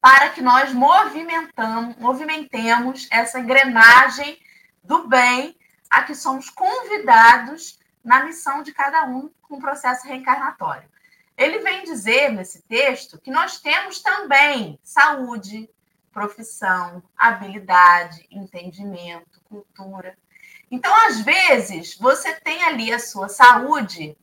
para 0.00 0.30
que 0.30 0.40
nós 0.40 0.72
movimentamos, 0.72 1.96
movimentemos 1.96 3.06
essa 3.10 3.38
engrenagem 3.38 4.38
do 4.82 5.06
bem 5.06 5.56
a 5.90 6.02
que 6.02 6.14
somos 6.14 6.48
convidados 6.48 7.78
na 8.04 8.24
missão 8.24 8.62
de 8.62 8.72
cada 8.72 9.04
um 9.06 9.30
com 9.42 9.56
o 9.56 9.60
processo 9.60 10.06
reencarnatório. 10.06 10.88
Ele 11.36 11.58
vem 11.60 11.82
dizer 11.84 12.30
nesse 12.30 12.62
texto 12.62 13.18
que 13.18 13.30
nós 13.30 13.58
temos 13.58 14.00
também 14.00 14.78
saúde, 14.84 15.68
profissão, 16.12 17.02
habilidade, 17.16 18.26
entendimento, 18.30 19.40
cultura. 19.48 20.16
Então, 20.70 20.94
às 21.06 21.20
vezes, 21.20 21.96
você 21.96 22.34
tem 22.40 22.62
ali 22.64 22.92
a 22.92 23.00
sua 23.00 23.28
saúde, 23.28 24.16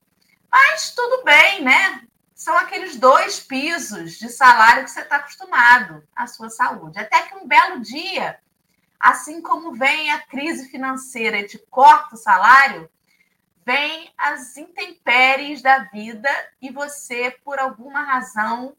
mas 0.50 0.92
tudo 0.92 1.24
bem, 1.24 1.64
né? 1.64 2.04
São 2.34 2.58
aqueles 2.58 2.96
dois 2.96 3.40
pisos 3.40 4.14
de 4.18 4.30
salário 4.30 4.84
que 4.84 4.90
você 4.90 5.02
está 5.02 5.18
acostumado, 5.18 6.04
a 6.16 6.26
sua 6.28 6.50
saúde. 6.50 6.98
Até 6.98 7.24
que 7.24 7.36
um 7.36 7.48
belo 7.48 7.82
dia, 7.82 8.40
assim 9.00 9.42
como 9.42 9.74
vem 9.74 10.12
a 10.12 10.22
crise 10.22 10.70
financeira 10.70 11.38
e 11.40 11.48
te 11.48 11.58
corta 11.70 12.16
o 12.16 12.18
salário, 12.18 12.90
vem 13.66 14.12
as 14.18 14.58
intempéries 14.58 15.62
da 15.62 15.80
vida 15.86 16.30
e 16.62 16.72
você, 16.72 17.32
por 17.44 17.60
alguma 17.60 18.04
razão, 18.04 18.76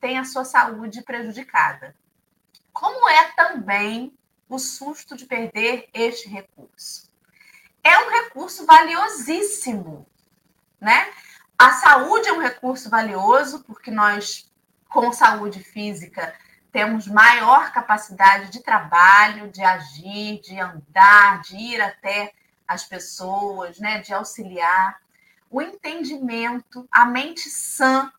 tem 0.00 0.18
a 0.18 0.24
sua 0.24 0.44
saúde 0.44 1.02
prejudicada. 1.02 1.94
Como 2.72 3.08
é 3.08 3.32
também 3.32 4.16
o 4.48 4.58
susto 4.58 5.16
de 5.16 5.26
perder 5.26 5.88
este 5.92 6.28
recurso? 6.28 7.10
É 7.84 7.98
um 7.98 8.10
recurso 8.10 8.64
valiosíssimo, 8.64 10.06
né? 10.80 11.12
A 11.58 11.72
saúde 11.72 12.28
é 12.28 12.32
um 12.32 12.40
recurso 12.40 12.88
valioso 12.88 13.62
porque 13.64 13.90
nós 13.90 14.52
com 14.92 15.10
saúde 15.12 15.64
física, 15.64 16.34
temos 16.70 17.08
maior 17.08 17.72
capacidade 17.72 18.50
de 18.50 18.62
trabalho, 18.62 19.50
de 19.50 19.62
agir, 19.62 20.40
de 20.40 20.60
andar, 20.60 21.40
de 21.42 21.56
ir 21.56 21.80
até 21.80 22.32
as 22.72 22.84
pessoas, 22.84 23.78
né, 23.78 24.00
de 24.00 24.12
auxiliar. 24.12 25.00
O 25.50 25.60
entendimento, 25.60 26.88
a 26.90 27.04
mente 27.04 27.48
sã, 27.50 28.10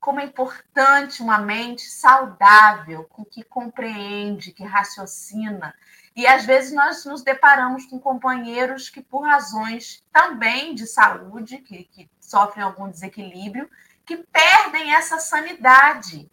como 0.00 0.18
é 0.18 0.24
importante 0.24 1.22
uma 1.22 1.38
mente 1.38 1.82
saudável, 1.82 3.04
com 3.04 3.24
que 3.24 3.44
compreende, 3.44 4.52
que 4.52 4.64
raciocina. 4.64 5.74
E 6.14 6.26
às 6.26 6.44
vezes 6.44 6.72
nós 6.72 7.04
nos 7.04 7.22
deparamos 7.22 7.86
com 7.86 7.98
companheiros 7.98 8.90
que, 8.90 9.00
por 9.00 9.20
razões 9.20 10.02
também 10.12 10.74
de 10.74 10.86
saúde, 10.86 11.58
que, 11.58 11.84
que 11.84 12.10
sofrem 12.20 12.64
algum 12.64 12.90
desequilíbrio, 12.90 13.70
que 14.04 14.16
perdem 14.16 14.94
essa 14.94 15.18
sanidade 15.18 16.30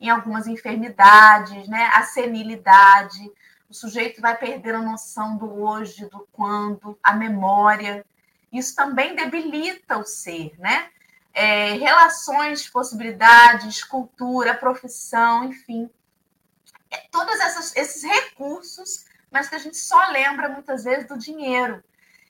em 0.00 0.10
algumas 0.10 0.46
enfermidades, 0.46 1.68
né? 1.68 1.90
A 1.94 2.02
senilidade, 2.02 3.32
o 3.68 3.74
sujeito 3.74 4.20
vai 4.20 4.36
perder 4.36 4.74
a 4.74 4.82
noção 4.82 5.36
do 5.36 5.62
hoje, 5.62 6.06
do 6.06 6.26
quando, 6.32 6.98
a 7.02 7.12
memória. 7.14 8.04
Isso 8.50 8.74
também 8.74 9.14
debilita 9.14 9.98
o 9.98 10.04
ser, 10.04 10.58
né? 10.58 10.88
É, 11.34 11.74
relações, 11.74 12.68
possibilidades, 12.68 13.84
cultura, 13.84 14.54
profissão, 14.54 15.44
enfim. 15.44 15.90
É, 16.90 16.96
todos 17.10 17.34
esses 17.76 18.02
recursos, 18.02 19.04
mas 19.30 19.48
que 19.48 19.54
a 19.54 19.58
gente 19.58 19.76
só 19.76 20.10
lembra 20.10 20.48
muitas 20.48 20.84
vezes 20.84 21.06
do 21.06 21.18
dinheiro. 21.18 21.84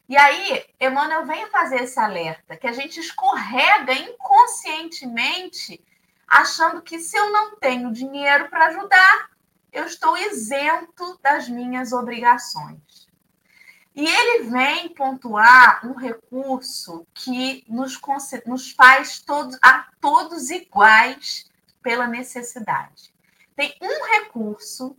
E 0.08 0.16
aí, 0.16 0.64
Emmanuel 0.80 1.24
vem 1.26 1.48
fazer 1.50 1.82
esse 1.82 2.00
alerta, 2.00 2.56
que 2.56 2.66
a 2.66 2.72
gente 2.72 2.98
escorrega 2.98 3.92
inconscientemente, 3.92 5.80
achando 6.26 6.82
que 6.82 6.98
se 6.98 7.16
eu 7.16 7.30
não 7.30 7.56
tenho 7.56 7.92
dinheiro 7.92 8.48
para 8.48 8.66
ajudar, 8.66 9.30
eu 9.78 9.86
estou 9.86 10.16
isento 10.16 11.18
das 11.22 11.48
minhas 11.48 11.92
obrigações. 11.92 13.08
E 13.94 14.06
ele 14.06 14.50
vem 14.50 14.88
pontuar 14.90 15.86
um 15.86 15.94
recurso 15.94 17.06
que 17.14 17.64
nos, 17.68 17.98
nos 18.46 18.72
faz 18.72 19.20
todos, 19.20 19.58
a 19.62 19.88
todos 20.00 20.50
iguais 20.50 21.48
pela 21.82 22.06
necessidade. 22.06 23.14
Tem 23.56 23.76
um 23.80 24.04
recurso 24.20 24.96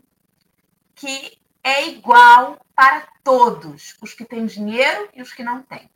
que 0.96 1.38
é 1.64 1.88
igual 1.88 2.60
para 2.76 3.08
todos, 3.24 3.98
os 4.02 4.14
que 4.14 4.26
têm 4.26 4.46
dinheiro 4.46 5.10
e 5.14 5.22
os 5.22 5.34
que 5.34 5.44
não 5.44 5.62
têm, 5.62 5.90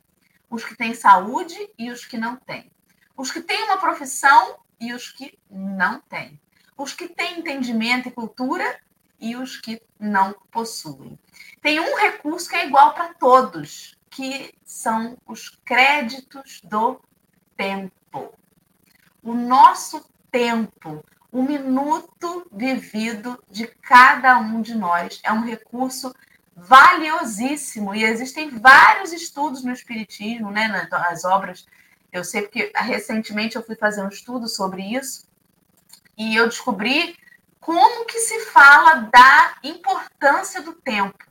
os 0.48 0.64
que 0.64 0.76
têm 0.76 0.94
saúde 0.94 1.56
e 1.78 1.90
os 1.90 2.04
que 2.04 2.16
não 2.16 2.36
têm, 2.36 2.70
os 3.16 3.30
que 3.30 3.42
têm 3.42 3.64
uma 3.64 3.78
profissão 3.78 4.58
e 4.80 4.92
os 4.92 5.10
que 5.10 5.38
não 5.50 6.00
têm, 6.02 6.40
os 6.76 6.92
que 6.92 7.08
têm 7.08 7.38
entendimento 7.38 8.08
e 8.08 8.12
cultura 8.12 8.78
e 9.20 9.36
os 9.36 9.56
que 9.56 9.80
não 9.98 10.34
possuem. 10.50 11.18
Tem 11.62 11.80
um 11.80 11.96
recurso 11.96 12.48
que 12.48 12.56
é 12.56 12.66
igual 12.66 12.94
para 12.94 13.14
todos, 13.14 13.96
que 14.10 14.54
são 14.64 15.16
os 15.26 15.48
créditos 15.64 16.60
do 16.62 17.00
tempo. 17.56 18.34
O 19.22 19.34
nosso 19.34 20.04
tempo, 20.30 21.04
o 21.32 21.42
minuto 21.42 22.46
vivido 22.52 23.42
de 23.50 23.66
cada 23.66 24.38
um 24.38 24.60
de 24.60 24.74
nós 24.74 25.20
é 25.24 25.32
um 25.32 25.44
recurso 25.44 26.14
valiosíssimo 26.56 27.94
e 27.94 28.04
existem 28.04 28.50
vários 28.50 29.12
estudos 29.12 29.64
no 29.64 29.72
espiritismo, 29.72 30.50
né, 30.50 30.68
nas 30.90 31.24
obras. 31.24 31.66
Eu 32.12 32.22
sei 32.22 32.42
porque 32.42 32.70
recentemente 32.76 33.56
eu 33.56 33.64
fui 33.64 33.74
fazer 33.74 34.02
um 34.02 34.08
estudo 34.08 34.46
sobre 34.48 34.82
isso 34.82 35.26
e 36.16 36.36
eu 36.36 36.48
descobri 36.48 37.16
como 37.60 38.04
que 38.04 38.18
se 38.20 38.40
fala 38.46 39.08
da 39.12 39.56
importância 39.62 40.60
do 40.60 40.74
tempo. 40.74 41.24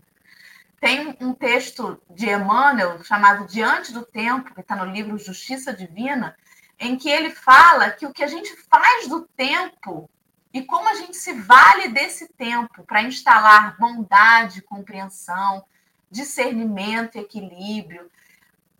Tem 0.79 1.15
um 1.21 1.33
texto 1.33 2.01
de 2.09 2.29
Emmanuel 2.29 3.03
chamado 3.03 3.45
Diante 3.47 3.93
do 3.93 4.03
Tempo, 4.03 4.53
que 4.53 4.59
está 4.59 4.75
no 4.75 4.91
livro 4.91 5.17
Justiça 5.17 5.71
Divina, 5.71 6.35
em 6.79 6.97
que 6.97 7.09
ele 7.09 7.29
fala 7.29 7.91
que 7.91 8.05
o 8.05 8.11
que 8.11 8.23
a 8.23 8.27
gente 8.27 8.53
faz 8.69 9.07
do 9.07 9.21
tempo 9.37 10.09
e 10.53 10.61
como 10.63 10.89
a 10.89 10.95
gente 10.95 11.15
se 11.15 11.33
vale 11.33 11.87
desse 11.89 12.27
tempo 12.33 12.83
para 12.83 13.01
instalar 13.01 13.77
bondade, 13.77 14.61
compreensão, 14.61 15.63
discernimento 16.11 17.15
equilíbrio. 17.15 18.11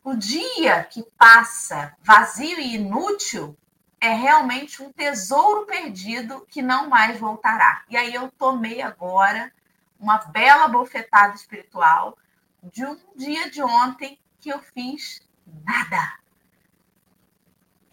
O 0.04 0.14
dia 0.14 0.84
que 0.84 1.04
passa 1.18 1.96
vazio 2.04 2.60
e 2.60 2.76
inútil 2.76 3.58
é 4.04 4.14
realmente 4.14 4.84
um 4.84 4.92
tesouro 4.92 5.66
perdido 5.66 6.46
que 6.50 6.62
não 6.62 6.90
mais 6.90 7.18
voltará. 7.18 7.84
E 7.90 7.96
aí 7.96 8.14
eu 8.14 8.30
tomei 8.32 8.82
agora 8.82 9.50
uma 9.98 10.18
bela 10.18 10.68
bofetada 10.68 11.34
espiritual 11.36 12.18
de 12.62 12.86
um 12.86 13.00
dia 13.16 13.50
de 13.50 13.64
ontem 13.64 14.20
que 14.42 14.50
eu 14.50 14.60
fiz 14.60 15.22
nada 15.66 16.20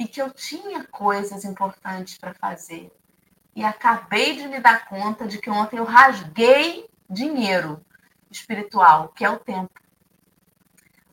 e 0.00 0.08
que 0.08 0.20
eu 0.20 0.32
tinha 0.32 0.82
coisas 0.82 1.44
importantes 1.44 2.18
para 2.18 2.34
fazer. 2.34 2.92
E 3.54 3.62
acabei 3.62 4.34
de 4.34 4.48
me 4.48 4.58
dar 4.58 4.88
conta 4.88 5.28
de 5.28 5.38
que 5.38 5.48
ontem 5.48 5.76
eu 5.76 5.84
rasguei 5.84 6.90
dinheiro 7.08 7.86
espiritual, 8.28 9.10
que 9.10 9.24
é 9.24 9.30
o 9.30 9.38
tempo. 9.38 9.80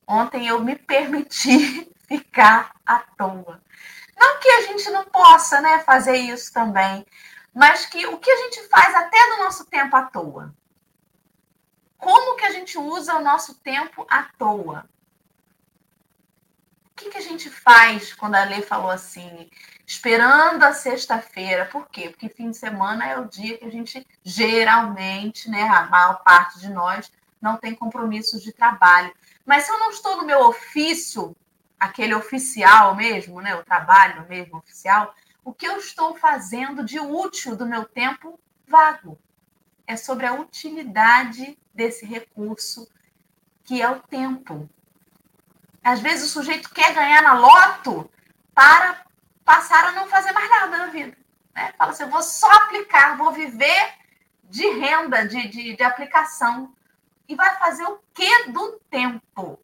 Ontem 0.07 0.47
eu 0.47 0.59
me 0.63 0.75
permiti 0.75 1.87
ficar 2.09 2.75
à 2.83 2.97
toa. 2.97 3.61
Não 4.17 4.39
que 4.39 4.49
a 4.49 4.61
gente 4.61 4.89
não 4.89 5.05
possa 5.05 5.61
né, 5.61 5.79
fazer 5.79 6.17
isso 6.17 6.51
também, 6.51 7.05
mas 7.53 7.85
que 7.85 8.05
o 8.07 8.17
que 8.17 8.29
a 8.29 8.37
gente 8.37 8.67
faz 8.67 8.95
até 8.95 9.17
do 9.31 9.43
nosso 9.43 9.65
tempo 9.65 9.95
à 9.95 10.03
toa. 10.03 10.53
Como 11.97 12.35
que 12.35 12.45
a 12.45 12.51
gente 12.51 12.77
usa 12.77 13.15
o 13.15 13.23
nosso 13.23 13.55
tempo 13.55 14.05
à 14.09 14.23
toa? 14.37 14.87
que, 16.97 17.11
que 17.11 17.17
a 17.17 17.21
gente 17.21 17.49
faz 17.49 18.13
quando 18.13 18.35
a 18.35 18.43
lei 18.43 18.61
falou 18.61 18.89
assim, 18.89 19.49
esperando 19.85 20.63
a 20.63 20.73
sexta-feira? 20.73 21.65
Por 21.65 21.87
quê? 21.89 22.09
Porque 22.09 22.27
fim 22.27 22.49
de 22.49 22.57
semana 22.57 23.07
é 23.07 23.19
o 23.19 23.25
dia 23.25 23.57
que 23.57 23.65
a 23.65 23.71
gente 23.71 24.05
geralmente, 24.23 25.49
né, 25.49 25.63
a 25.63 25.85
maior 25.85 26.23
parte 26.23 26.59
de 26.59 26.69
nós, 26.69 27.11
não 27.39 27.55
tem 27.55 27.75
compromissos 27.75 28.41
de 28.41 28.51
trabalho. 28.51 29.13
Mas 29.45 29.63
se 29.63 29.71
eu 29.71 29.79
não 29.79 29.91
estou 29.91 30.17
no 30.17 30.25
meu 30.25 30.41
ofício, 30.41 31.35
aquele 31.79 32.15
oficial 32.15 32.95
mesmo, 32.95 33.41
né, 33.41 33.55
o 33.55 33.63
trabalho 33.63 34.27
mesmo 34.27 34.57
oficial, 34.57 35.13
o 35.43 35.53
que 35.53 35.67
eu 35.67 35.77
estou 35.77 36.15
fazendo 36.15 36.83
de 36.83 36.99
útil 36.99 37.55
do 37.55 37.65
meu 37.65 37.85
tempo 37.85 38.39
vago? 38.67 39.17
É 39.85 39.95
sobre 39.95 40.25
a 40.25 40.33
utilidade 40.33 41.57
desse 41.73 42.05
recurso 42.05 42.89
que 43.63 43.81
é 43.81 43.89
o 43.89 43.99
tempo. 44.01 44.69
Às 45.83 46.01
vezes 46.01 46.25
o 46.25 46.33
sujeito 46.33 46.69
quer 46.71 46.93
ganhar 46.93 47.21
na 47.21 47.33
loto 47.33 48.09
para 48.53 49.05
passar 49.45 49.85
a 49.85 49.91
não 49.93 50.07
fazer 50.07 50.33
mais 50.33 50.49
nada 50.49 50.77
na 50.77 50.87
vida. 50.87 51.17
Né? 51.55 51.73
Fala 51.77 51.91
assim, 51.91 52.03
eu 52.03 52.09
vou 52.09 52.21
só 52.21 52.51
aplicar, 52.51 53.17
vou 53.17 53.31
viver 53.31 53.93
de 54.43 54.67
renda, 54.71 55.25
de, 55.27 55.47
de, 55.47 55.75
de 55.75 55.83
aplicação. 55.83 56.73
E 57.27 57.35
vai 57.35 57.57
fazer 57.57 57.85
o 57.85 57.99
que 58.13 58.51
do 58.51 58.79
tempo? 58.89 59.59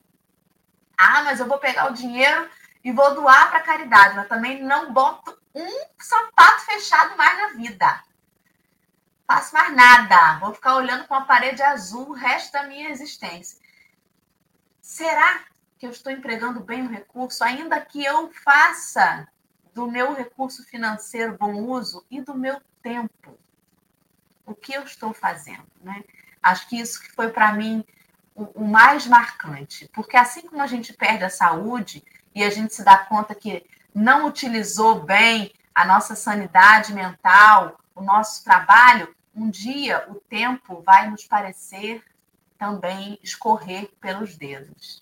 Ah, 1.03 1.23
mas 1.23 1.39
eu 1.39 1.47
vou 1.47 1.57
pegar 1.57 1.91
o 1.91 1.93
dinheiro 1.93 2.49
e 2.83 2.91
vou 2.91 3.13
doar 3.15 3.49
para 3.49 3.59
caridade, 3.61 4.15
mas 4.15 4.27
também 4.27 4.63
não 4.63 4.93
boto 4.93 5.37
um 5.53 5.69
sapato 5.99 6.65
fechado 6.65 7.17
mais 7.17 7.37
na 7.37 7.47
vida. 7.57 8.03
Faço 9.27 9.53
mais 9.53 9.75
nada. 9.75 10.39
Vou 10.39 10.53
ficar 10.53 10.75
olhando 10.75 11.07
com 11.07 11.13
a 11.13 11.21
parede 11.21 11.61
azul 11.61 12.09
o 12.09 12.13
resto 12.13 12.53
da 12.53 12.63
minha 12.63 12.89
existência. 12.89 13.59
Será 14.81 15.39
que 15.77 15.85
eu 15.85 15.91
estou 15.91 16.11
empregando 16.11 16.61
bem 16.61 16.85
o 16.85 16.89
recurso, 16.89 17.43
ainda 17.43 17.81
que 17.81 18.03
eu 18.03 18.31
faça 18.43 19.27
do 19.73 19.89
meu 19.89 20.13
recurso 20.13 20.63
financeiro 20.63 21.37
bom 21.37 21.55
uso 21.55 22.05
e 22.09 22.21
do 22.21 22.35
meu 22.35 22.61
tempo. 22.81 23.37
O 24.45 24.53
que 24.53 24.73
eu 24.73 24.83
estou 24.83 25.13
fazendo, 25.13 25.65
né? 25.81 26.03
Acho 26.41 26.67
que 26.67 26.79
isso 26.79 27.01
que 27.01 27.11
foi 27.11 27.29
para 27.29 27.53
mim 27.53 27.83
o, 28.35 28.65
mais 28.65 29.05
marcante, 29.05 29.89
porque 29.93 30.17
assim 30.17 30.41
como 30.41 30.61
a 30.61 30.67
gente 30.67 30.93
perde 30.93 31.23
a 31.23 31.29
saúde 31.29 32.03
e 32.33 32.43
a 32.43 32.49
gente 32.49 32.73
se 32.73 32.83
dá 32.83 32.97
conta 32.97 33.35
que 33.35 33.65
não 33.93 34.27
utilizou 34.27 35.03
bem 35.03 35.53
a 35.73 35.85
nossa 35.85 36.15
sanidade 36.15 36.93
mental, 36.93 37.79
o 37.95 38.01
nosso 38.01 38.43
trabalho, 38.43 39.13
um 39.35 39.49
dia 39.49 40.05
o 40.09 40.15
tempo 40.15 40.81
vai 40.85 41.09
nos 41.09 41.25
parecer 41.25 42.03
também 42.57 43.19
escorrer 43.21 43.89
pelos 43.99 44.35
dedos. 44.35 45.01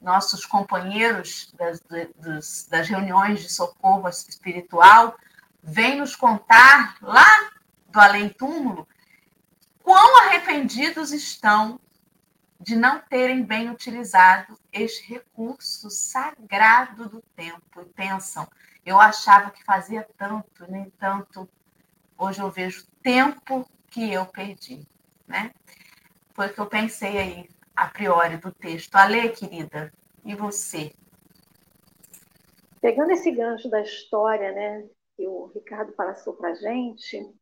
Nossos 0.00 0.44
companheiros 0.44 1.52
das, 1.56 1.80
das, 2.16 2.66
das 2.68 2.88
reuniões 2.88 3.40
de 3.40 3.52
socorro 3.52 4.08
espiritual 4.08 5.16
vêm 5.62 6.00
nos 6.00 6.16
contar 6.16 6.96
lá 7.00 7.50
do 7.88 8.00
além-túmulo 8.00 8.86
quão 9.82 10.22
arrependidos 10.22 11.12
estão 11.12 11.78
de 12.62 12.76
não 12.76 13.00
terem 13.00 13.42
bem 13.42 13.68
utilizado 13.70 14.56
este 14.72 15.12
recurso 15.12 15.90
sagrado 15.90 17.08
do 17.08 17.20
tempo. 17.34 17.80
E 17.80 17.84
pensam, 17.86 18.46
Eu 18.86 19.00
achava 19.00 19.50
que 19.50 19.64
fazia 19.64 20.08
tanto, 20.16 20.70
nem 20.70 20.90
tanto. 20.90 21.48
Hoje 22.16 22.40
eu 22.40 22.50
vejo 22.50 22.86
tempo 23.02 23.68
que 23.88 24.12
eu 24.12 24.26
perdi, 24.26 24.86
né? 25.26 25.52
Foi 26.34 26.46
o 26.46 26.54
que 26.54 26.60
eu 26.60 26.66
pensei 26.66 27.18
aí, 27.18 27.48
a 27.76 27.88
priori, 27.88 28.36
do 28.36 28.52
texto. 28.52 28.94
Ale, 28.94 29.28
querida, 29.30 29.92
e 30.24 30.34
você? 30.34 30.92
Pegando 32.80 33.10
esse 33.10 33.30
gancho 33.30 33.68
da 33.68 33.82
história, 33.82 34.52
né, 34.52 34.88
que 35.16 35.26
o 35.26 35.46
Ricardo 35.54 35.92
passou 35.92 36.34
para 36.34 36.50
a 36.50 36.54
gente, 36.54 37.32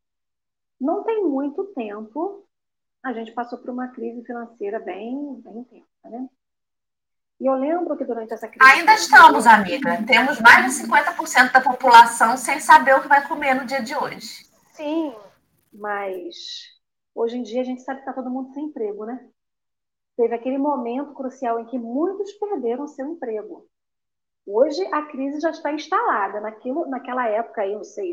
não 0.78 1.02
tem 1.04 1.24
muito 1.24 1.64
tempo 1.74 2.46
a 3.02 3.12
gente 3.12 3.32
passou 3.32 3.58
por 3.58 3.70
uma 3.70 3.88
crise 3.88 4.24
financeira 4.24 4.78
bem, 4.80 5.40
bem 5.40 5.58
intensa, 5.58 6.10
né? 6.10 6.28
E 7.40 7.46
eu 7.46 7.54
lembro 7.54 7.96
que 7.96 8.04
durante 8.04 8.34
essa 8.34 8.46
crise. 8.46 8.70
Ainda 8.70 8.92
estamos, 8.92 9.46
amiga. 9.46 10.04
Temos 10.04 10.38
mais 10.40 10.76
de 10.76 10.82
50% 10.86 11.52
da 11.52 11.60
população 11.62 12.36
sem 12.36 12.60
saber 12.60 12.94
o 12.94 13.00
que 13.00 13.08
vai 13.08 13.26
comer 13.26 13.54
no 13.54 13.64
dia 13.64 13.82
de 13.82 13.96
hoje. 13.96 14.44
Sim, 14.74 15.14
mas 15.72 16.34
hoje 17.14 17.38
em 17.38 17.42
dia 17.42 17.62
a 17.62 17.64
gente 17.64 17.82
sabe 17.82 18.00
que 18.00 18.08
está 18.08 18.12
todo 18.12 18.30
mundo 18.30 18.52
sem 18.52 18.66
emprego, 18.66 19.06
né? 19.06 19.26
Teve 20.18 20.34
aquele 20.34 20.58
momento 20.58 21.14
crucial 21.14 21.58
em 21.58 21.64
que 21.64 21.78
muitos 21.78 22.30
perderam 22.32 22.86
seu 22.86 23.06
emprego. 23.06 23.66
Hoje 24.46 24.84
a 24.92 25.06
crise 25.06 25.40
já 25.40 25.48
está 25.48 25.72
instalada. 25.72 26.40
Naquilo, 26.42 26.86
naquela 26.90 27.26
época 27.26 27.62
aí, 27.62 27.74
não 27.74 27.84
sei, 27.84 28.12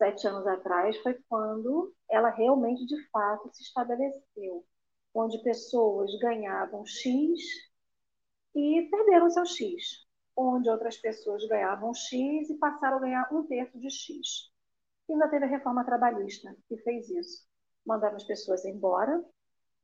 sete 0.00 0.26
anos 0.26 0.46
atrás, 0.46 0.96
foi 1.02 1.12
quando 1.28 1.94
ela 2.08 2.30
realmente, 2.30 2.86
de 2.86 3.06
fato, 3.10 3.50
se 3.52 3.62
estabeleceu, 3.62 4.64
onde 5.14 5.42
pessoas 5.42 6.10
ganhavam 6.18 6.86
X 6.86 7.38
e 8.54 8.88
perderam 8.90 9.28
seu 9.30 9.44
X, 9.44 10.06
onde 10.34 10.70
outras 10.70 10.96
pessoas 10.96 11.46
ganhavam 11.46 11.92
X 11.92 12.48
e 12.48 12.54
passaram 12.54 12.96
a 12.96 13.00
ganhar 13.00 13.28
um 13.30 13.46
terço 13.46 13.78
de 13.78 13.90
X. 13.90 14.50
E 15.06 15.12
ainda 15.12 15.28
teve 15.28 15.44
a 15.44 15.48
reforma 15.48 15.84
trabalhista, 15.84 16.56
que 16.66 16.78
fez 16.78 17.10
isso. 17.10 17.46
Mandaram 17.84 18.16
as 18.16 18.24
pessoas 18.24 18.64
embora, 18.64 19.22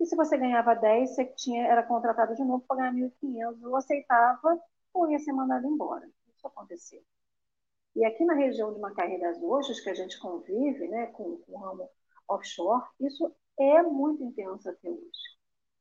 e 0.00 0.06
se 0.06 0.16
você 0.16 0.38
ganhava 0.38 0.74
10, 0.74 1.14
você 1.14 1.26
tinha, 1.26 1.66
era 1.66 1.82
contratado 1.82 2.34
de 2.34 2.42
novo 2.42 2.64
para 2.66 2.90
ganhar 2.90 2.92
1.500, 2.94 3.62
ou 3.62 3.76
aceitava 3.76 4.58
ou 4.94 5.10
ia 5.10 5.18
ser 5.18 5.32
mandado 5.32 5.66
embora. 5.66 6.08
Isso 6.34 6.46
aconteceu. 6.46 7.02
E 7.96 8.04
aqui 8.04 8.26
na 8.26 8.34
região 8.34 8.74
de 8.74 8.78
Macaé 8.78 9.18
das 9.18 9.42
Ostras, 9.42 9.80
que 9.80 9.88
a 9.88 9.94
gente 9.94 10.20
convive 10.20 10.86
né, 10.86 11.06
com, 11.06 11.38
com 11.38 11.52
o 11.52 11.56
ramo 11.56 11.88
offshore, 12.28 12.84
isso 13.00 13.34
é 13.58 13.82
muito 13.82 14.22
intenso 14.22 14.68
até 14.68 14.90
hoje. 14.90 15.36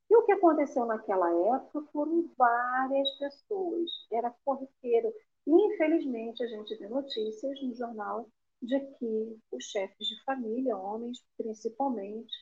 E 0.10 0.15
o 0.15 0.23
que 0.23 0.32
aconteceu 0.32 0.86
naquela 0.86 1.30
época 1.58 1.82
foram 1.91 2.32
várias 2.38 3.10
pessoas, 3.17 3.89
era 4.10 4.34
corriqueiro. 4.45 5.13
Infelizmente, 5.45 6.41
a 6.41 6.47
gente 6.47 6.73
vê 6.78 6.88
notícias 6.88 7.62
no 7.62 7.75
jornal 7.75 8.30
de 8.62 8.80
que 8.80 9.38
os 9.51 9.65
chefes 9.65 10.08
de 10.08 10.23
família, 10.23 10.78
homens 10.78 11.17
principalmente, 11.38 12.34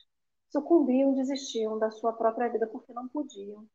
sucumbiam, 0.51 1.15
desistiam 1.15 1.79
da 1.79 1.89
sua 1.89 2.13
própria 2.13 2.47
vida 2.49 2.67
porque 2.67 2.93
não 2.93 3.07
podiam 3.07 3.65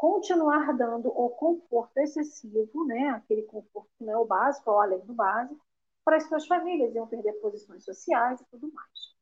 continuar 0.00 0.74
dando 0.78 1.08
o 1.08 1.28
conforto 1.28 1.98
excessivo, 1.98 2.86
né, 2.86 3.10
aquele 3.10 3.42
conforto 3.42 3.90
não 4.00 4.12
é 4.14 4.16
o 4.16 4.24
básico, 4.24 4.70
ou 4.70 4.80
além 4.80 4.98
do 5.00 5.12
básico, 5.12 5.60
para 6.02 6.16
as 6.16 6.26
suas 6.26 6.46
famílias, 6.46 6.94
iam 6.94 7.06
perder 7.06 7.34
posições 7.34 7.84
sociais 7.84 8.40
e 8.40 8.44
tudo 8.46 8.72
mais. 8.72 9.14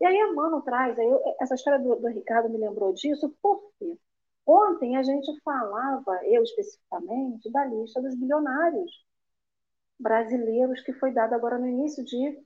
E 0.00 0.06
aí 0.06 0.16
a 0.20 0.32
Mano 0.32 0.62
traz, 0.62 0.96
aí 0.96 1.04
eu, 1.04 1.20
essa 1.40 1.56
história 1.56 1.80
do, 1.80 1.96
do, 1.96 2.06
Ricardo 2.06 2.48
me 2.48 2.58
lembrou 2.58 2.92
disso, 2.94 3.34
porque 3.42 3.98
ontem 4.46 4.96
a 4.96 5.02
gente 5.02 5.36
falava, 5.40 6.24
eu 6.26 6.44
especificamente, 6.44 7.50
da 7.50 7.64
lista 7.64 8.00
dos 8.00 8.14
bilionários 8.14 9.04
brasileiros 9.98 10.80
que 10.82 10.92
foi 10.92 11.12
dada 11.12 11.34
agora 11.34 11.58
no 11.58 11.66
início 11.66 12.04
de 12.04 12.40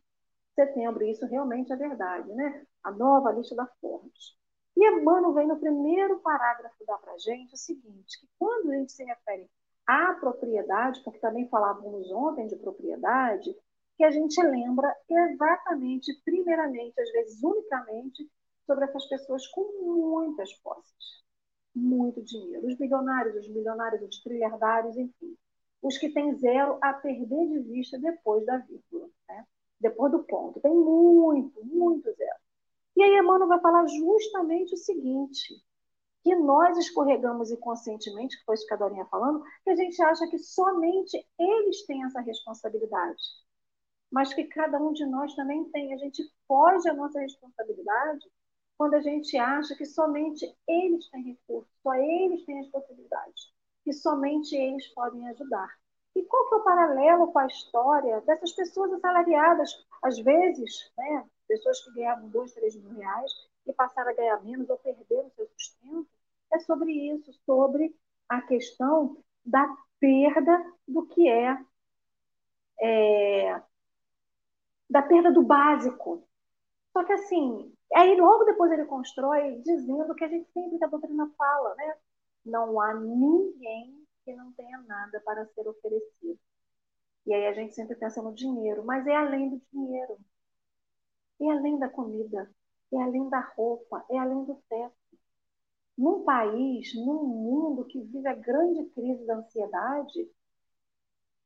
setembro, 0.55 1.05
e 1.05 1.11
isso 1.11 1.27
realmente 1.27 1.71
é 1.71 1.77
verdade, 1.77 2.33
né? 2.33 2.67
A 2.83 2.91
nova 2.91 3.31
lista 3.31 3.55
da 3.55 3.67
Forbes. 3.79 4.38
E 4.81 4.91
Mano 5.03 5.33
vem 5.35 5.49
no 5.49 5.59
primeiro 5.59 6.21
parágrafo 6.21 6.87
dar 6.87 6.99
para 6.99 7.13
a 7.13 7.19
gente 7.19 7.53
o 7.53 7.57
seguinte, 7.57 8.21
que 8.21 8.29
quando 8.39 8.71
a 8.71 8.77
gente 8.77 8.93
se 8.93 9.03
refere 9.03 9.51
à 9.85 10.15
propriedade, 10.15 11.03
porque 11.03 11.19
também 11.19 11.49
falávamos 11.49 12.09
ontem 12.13 12.47
de 12.47 12.55
propriedade, 12.55 13.53
que 13.97 14.05
a 14.05 14.11
gente 14.13 14.41
lembra 14.41 14.95
exatamente, 15.11 16.15
primeiramente, 16.25 17.01
às 17.01 17.11
vezes 17.11 17.43
unicamente, 17.43 18.31
sobre 18.65 18.85
essas 18.85 19.05
pessoas 19.09 19.49
com 19.49 19.65
muitas 19.83 20.55
posses, 20.61 21.25
muito 21.75 22.23
dinheiro. 22.23 22.65
Os 22.65 22.77
bilionários, 22.77 23.35
os 23.35 23.49
milionários, 23.49 24.01
os 24.01 24.23
trilhardários, 24.23 24.97
enfim. 24.97 25.37
Os 25.83 25.99
que 25.99 26.11
têm 26.11 26.37
zero 26.37 26.79
a 26.81 26.93
perder 26.93 27.49
de 27.49 27.59
vista 27.61 27.99
depois 27.99 28.47
da 28.47 28.59
vírgula, 28.59 29.09
né? 29.29 29.45
depois 29.81 30.13
do 30.13 30.23
ponto. 30.23 30.61
Tem 30.61 30.73
muito, 30.73 31.65
muito 31.65 32.13
zero. 32.15 32.38
E 32.99 33.03
aí 33.03 33.19
Emmanuel 33.19 33.49
vai 33.49 33.61
falar 33.61 33.87
justamente 33.87 34.75
o 34.75 34.77
seguinte, 34.77 35.55
que 36.23 36.35
nós 36.35 36.77
escorregamos 36.77 37.51
inconscientemente, 37.51 38.37
que 38.39 38.45
foi 38.45 38.57
isso 38.57 38.67
que 38.67 38.75
a 38.75 38.77
Dorinha 38.77 39.07
falando, 39.07 39.43
que 39.65 39.71
a 39.71 39.77
gente 39.77 40.03
acha 40.03 40.27
que 40.29 40.39
somente 40.39 41.17
eles 41.39 41.87
têm 41.87 42.05
essa 42.05 42.21
responsabilidade 42.21 43.23
mas 44.11 44.33
que 44.33 44.45
cada 44.45 44.79
um 44.79 44.93
de 44.93 45.05
nós 45.07 45.35
também 45.35 45.65
tem. 45.71 45.93
A 45.93 45.99
gente 45.99 46.23
foge 46.47 46.89
a 46.89 46.95
nossa 46.95 47.21
responsabilidade 47.21 48.27
quando 48.77 48.95
a 48.95 49.01
gente 49.01 49.37
acha 49.37 49.75
que 49.75 49.85
somente 49.85 50.47
eles 50.67 51.09
têm 51.11 51.23
recursos, 51.25 51.71
só 51.83 51.95
eles 51.95 52.45
têm 52.45 52.61
as 52.61 52.69
possibilidades, 52.69 53.53
que 53.85 53.93
somente 53.93 54.55
eles 54.55 54.87
podem 54.95 55.27
ajudar. 55.29 55.69
E 56.15 56.23
qual 56.25 56.49
que 56.49 56.55
é 56.55 56.59
o 56.59 56.65
paralelo 56.65 57.33
com 57.33 57.39
a 57.41 57.47
história 57.47 58.21
dessas 58.23 58.53
pessoas 58.53 58.93
assalariadas, 58.93 59.71
às 60.03 60.19
vezes, 60.21 60.91
né, 60.97 61.25
pessoas 61.49 61.81
que 61.83 61.93
ganhavam 61.95 62.29
dois, 62.31 62.53
três 62.55 62.77
mil 62.77 62.95
reais 62.95 63.33
e 63.67 63.73
passaram 63.73 64.11
a 64.11 64.15
ganhar 64.15 64.43
menos 64.45 64.71
ou 64.71 64.79
perderam 64.79 65.31
seu 65.33 65.49
sustento? 65.49 66.09
É 66.53 66.61
sobre 66.61 66.93
isso, 66.93 67.33
sobre 67.47 67.95
a 68.29 68.43
questão 68.43 69.17
da 69.45 69.67
perda 70.01 70.65
do 70.87 71.07
que 71.07 71.29
é, 71.29 71.59
é 72.81 73.63
da 74.91 75.03
perda 75.03 75.31
do 75.33 75.43
básico. 75.43 76.27
Só 76.93 77.05
que 77.05 77.13
assim, 77.15 77.75
aí 77.95 78.17
logo 78.21 78.45
depois 78.45 78.73
ele 78.73 78.87
constrói 78.87 79.61
dizendo 79.63 80.15
que 80.15 80.25
a 80.25 80.29
gente 80.29 80.51
sempre, 80.53 80.79
que 80.79 80.85
a 80.85 80.89
doutrina 80.89 81.31
fala, 81.37 81.75
né? 81.77 81.97
Não 82.47 82.81
há 82.81 82.95
ninguém 82.95 84.07
que 84.25 84.35
não 84.35 84.53
tenha 84.53 84.79
nada 84.83 85.21
para 85.25 85.47
ser 85.49 85.69
oferecido. 85.69 86.39
E 87.27 87.35
aí 87.35 87.47
a 87.47 87.53
gente 87.55 87.75
sempre 87.75 87.97
pensa 87.97 88.23
no 88.23 88.35
dinheiro, 88.35 88.85
mas 88.85 89.07
é 89.07 89.17
além 89.17 89.51
do 89.51 89.63
dinheiro. 89.73 90.19
É 91.41 91.51
além 91.51 91.79
da 91.79 91.89
comida, 91.89 92.51
é 92.93 92.97
além 93.03 93.29
da 93.29 93.41
roupa, 93.41 94.05
é 94.11 94.19
além 94.19 94.45
do 94.45 94.55
teto. 94.69 94.95
Num 95.97 96.25
país, 96.25 96.95
num 96.95 97.25
mundo 97.25 97.85
que 97.85 98.01
vive 98.01 98.29
a 98.29 98.35
grande 98.35 98.85
crise 98.91 99.25
da 99.27 99.37
ansiedade, 99.37 100.31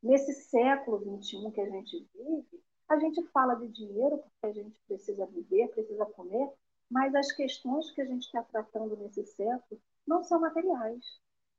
nesse 0.03 0.33
século 0.35 0.99
XXI 1.23 1.51
que 1.53 1.61
a 1.61 1.71
gente 1.71 2.09
vive, 2.15 2.63
a 2.89 2.99
gente 2.99 3.23
fala 3.29 3.55
de 3.55 3.69
dinheiro 3.69 4.19
porque 4.19 4.47
a 4.47 4.53
gente 4.53 4.77
precisa 4.87 5.27
viver, 5.27 5.69
precisa 5.69 6.05
comer, 6.07 6.53
mas 6.91 7.15
as 7.15 7.33
questões 7.33 7.91
que 7.93 8.03
a 8.03 8.05
gente 8.05 8.25
está 8.25 8.43
tratando 8.43 8.97
nesse 8.97 9.25
século 9.25 9.81
não 10.07 10.23
são 10.23 10.41
materiais, 10.41 11.05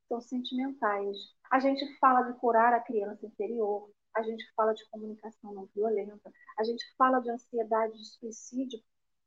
são 0.08 0.20
sentimentais. 0.20 1.16
A 1.50 1.58
gente 1.58 1.98
fala 1.98 2.22
de 2.22 2.38
curar 2.38 2.72
a 2.72 2.80
criança 2.80 3.26
interior, 3.26 3.90
a 4.14 4.22
gente 4.22 4.44
fala 4.54 4.72
de 4.72 4.88
comunicação 4.90 5.52
não 5.52 5.68
violenta, 5.74 6.32
a 6.58 6.64
gente 6.64 6.84
fala 6.96 7.20
de 7.20 7.30
ansiedade, 7.30 7.98
de 7.98 8.06
suicídio, 8.06 8.80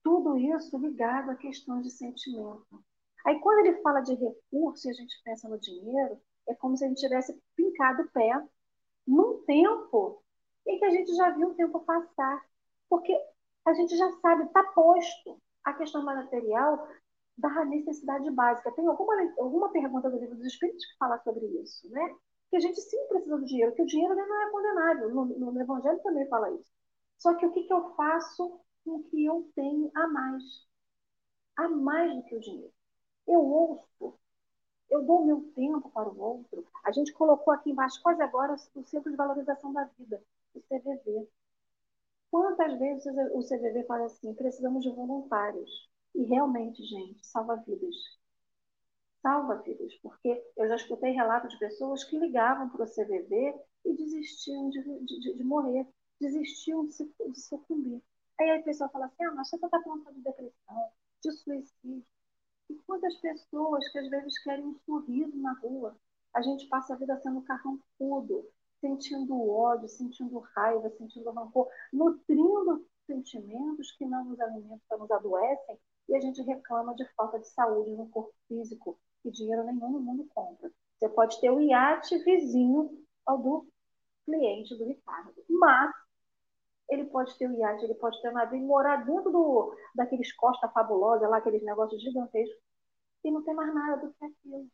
tudo 0.04 0.38
isso 0.38 0.78
ligado 0.78 1.32
a 1.32 1.36
questões 1.36 1.84
de 1.84 1.92
sentimento. 1.92 2.84
Aí 3.26 3.40
quando 3.40 3.66
ele 3.66 3.82
fala 3.82 4.02
de 4.02 4.14
recurso 4.14 4.88
e 4.88 4.92
a 4.92 4.94
gente 4.94 5.22
pensa 5.24 5.50
no 5.50 5.60
dinheiro, 5.60 6.20
é 6.48 6.56
como 6.56 6.78
se 6.78 6.86
a 6.86 6.88
gente 6.88 7.02
tivesse 7.02 7.38
pincado 7.56 8.04
o 8.04 8.10
pé 8.12 8.42
num 9.06 9.44
tempo 9.44 10.24
e 10.66 10.78
que 10.78 10.86
a 10.86 10.90
gente 10.90 11.14
já 11.16 11.30
viu 11.32 11.50
o 11.50 11.56
tempo 11.56 11.80
passar. 11.82 12.42
Porque 12.90 13.14
a 13.66 13.74
gente 13.74 13.98
já 13.98 14.10
sabe, 14.22 14.44
está 14.44 14.64
posto 14.72 15.42
a 15.64 15.74
questão 15.74 16.04
material 16.04 16.88
da 17.38 17.66
necessidade 17.66 18.30
básica. 18.32 18.72
Tem 18.72 18.88
alguma, 18.88 19.14
alguma 19.38 19.70
pergunta 19.72 20.10
do 20.10 20.18
livro 20.18 20.36
dos 20.36 20.48
Espíritos 20.48 20.86
que 20.86 20.98
fala 20.98 21.20
sobre 21.20 21.46
isso, 21.62 21.90
né? 21.90 22.16
Que 22.50 22.58
a 22.58 22.60
gente 22.60 22.80
sim 22.82 23.08
precisa 23.08 23.38
do 23.38 23.46
dinheiro, 23.46 23.74
que 23.76 23.82
o 23.82 23.86
dinheiro 23.86 24.16
não 24.16 24.42
é 24.42 24.52
condenável. 24.52 25.10
No, 25.10 25.26
no 25.26 25.62
Evangelho 25.62 26.00
também 26.04 26.28
fala 26.28 26.52
isso. 26.54 26.72
Só 27.18 27.34
que 27.36 27.46
o 27.46 27.52
que, 27.52 27.64
que 27.64 27.74
eu 27.74 27.94
faço 27.96 28.60
com 28.86 29.04
que 29.04 29.26
eu 29.26 29.50
tenho 29.56 29.92
a 29.96 30.08
mais? 30.08 30.44
A 31.58 31.68
mais 31.70 32.16
do 32.16 32.24
que 32.24 32.36
o 32.36 32.40
dinheiro. 32.40 32.74
Eu 33.28 33.42
ouço, 33.42 34.20
eu 34.90 35.04
dou 35.06 35.26
meu 35.26 35.42
tempo 35.56 35.90
para 35.92 36.10
o 36.10 36.20
outro. 36.20 36.66
A 36.86 36.92
gente 36.92 37.14
colocou 37.14 37.54
aqui 37.54 37.72
embaixo, 37.72 38.02
quase 38.02 38.22
agora, 38.22 38.56
o 38.76 38.84
Centro 38.86 39.12
de 39.12 39.18
Valorização 39.18 39.74
da 39.74 39.86
Vida 40.00 40.22
o 40.56 40.62
CVV. 40.62 41.30
Quantas 42.32 42.80
vezes 42.80 43.06
o 43.34 43.44
CVV 43.44 43.86
fala 43.86 44.06
assim, 44.06 44.34
precisamos 44.36 44.84
de 44.84 44.92
voluntários. 44.92 45.90
E 46.16 46.24
realmente, 46.24 46.84
gente, 46.84 47.26
salva 47.26 47.58
vidas. 47.58 47.96
Salva 49.28 49.56
vidas, 49.56 49.94
porque 50.02 50.42
eu 50.56 50.70
já 50.70 50.76
escutei 50.76 51.12
relatos 51.12 51.52
de 51.52 51.60
pessoas 51.60 52.02
que 52.06 52.18
ligavam 52.18 52.70
para 52.70 52.86
o 52.86 52.90
CVV 52.90 53.56
e 53.84 53.94
desistiam 53.94 54.70
de, 54.70 54.82
de, 54.82 55.34
de 55.36 55.44
morrer, 55.44 55.86
desistiam 56.20 56.86
de, 56.86 56.94
se, 56.94 57.04
de 57.04 57.42
sucumbir. 57.42 58.02
Aí 58.40 58.52
a 58.52 58.64
pessoa 58.64 58.90
fala 58.90 59.08
assim, 59.08 59.26
ah, 59.26 59.34
mas 59.34 59.50
você 59.50 59.58
está 59.58 59.70
falando 59.70 60.14
de 60.14 60.22
depressão, 60.22 60.92
de 61.22 61.32
suicídio. 61.34 62.06
E 62.70 62.76
quantas 62.86 63.16
pessoas 63.18 63.90
que 63.90 64.00
às 64.00 64.10
vezes 64.10 64.42
querem 64.44 64.66
um 64.66 64.80
sorriso 64.86 65.38
na 65.38 65.52
rua, 65.60 65.98
a 66.34 66.42
gente 66.42 66.66
passa 66.68 66.94
a 66.94 66.98
vida 66.98 67.20
sendo 67.20 67.42
carrancudo, 67.42 68.48
sentindo 68.80 69.50
ódio, 69.50 69.90
sentindo 69.90 70.40
raiva, 70.56 70.90
sentindo 70.92 71.32
rancor, 71.32 71.68
nutrindo 71.92 72.86
sentimentos 73.06 73.92
que 73.92 74.06
não 74.06 74.24
nos 74.24 74.40
alimentam, 74.40 75.00
nos 75.00 75.12
adoecem, 75.12 75.78
e 76.08 76.16
a 76.16 76.22
gente 76.22 76.42
reclama 76.42 76.96
de 76.96 77.06
falta 77.14 77.40
de 77.40 77.48
saúde 77.48 77.92
no 77.92 78.08
corpo 78.08 78.34
físico, 78.48 78.98
que 79.28 79.32
dinheiro 79.32 79.64
nenhum 79.66 79.92
no 79.92 80.00
mundo 80.00 80.26
compra. 80.34 80.72
Você 80.98 81.10
pode 81.10 81.40
ter 81.42 81.52
o 81.52 81.60
iate 81.60 82.18
vizinho 82.20 83.06
ao 83.26 83.38
do 83.38 83.68
cliente 84.26 84.76
do 84.76 84.86
Ricardo, 84.86 85.34
mas 85.50 85.94
ele 86.90 87.06
pode 87.06 87.38
ter 87.38 87.50
o 87.50 87.58
iate, 87.58 87.84
ele 87.84 87.96
pode 87.96 88.22
ter 88.22 88.30
o 88.30 88.34
navio, 88.34 88.60
morar 88.62 89.06
dentro 89.06 89.30
do, 89.30 89.76
daqueles 89.94 90.32
Costa 90.34 90.70
Fabulosa, 90.70 91.28
lá, 91.28 91.38
aqueles 91.38 91.62
negócios 91.64 92.02
gigantescos, 92.02 92.58
e 93.24 93.32
não 93.32 93.44
tem 93.44 93.54
mais 93.54 93.74
nada 93.74 94.06
do 94.06 94.14
que 94.14 94.26
aquilo. 94.26 94.68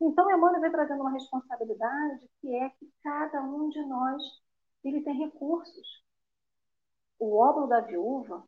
Então, 0.00 0.30
Emmanuel 0.30 0.60
vem 0.60 0.70
trazendo 0.70 1.00
uma 1.00 1.10
responsabilidade 1.10 2.30
que 2.40 2.54
é 2.54 2.70
que 2.70 2.90
cada 3.02 3.42
um 3.42 3.68
de 3.68 3.84
nós 3.86 4.22
ele 4.84 5.02
tem 5.02 5.14
recursos. 5.14 6.02
O 7.18 7.36
óbolo 7.36 7.66
da 7.66 7.80
viúva, 7.80 8.44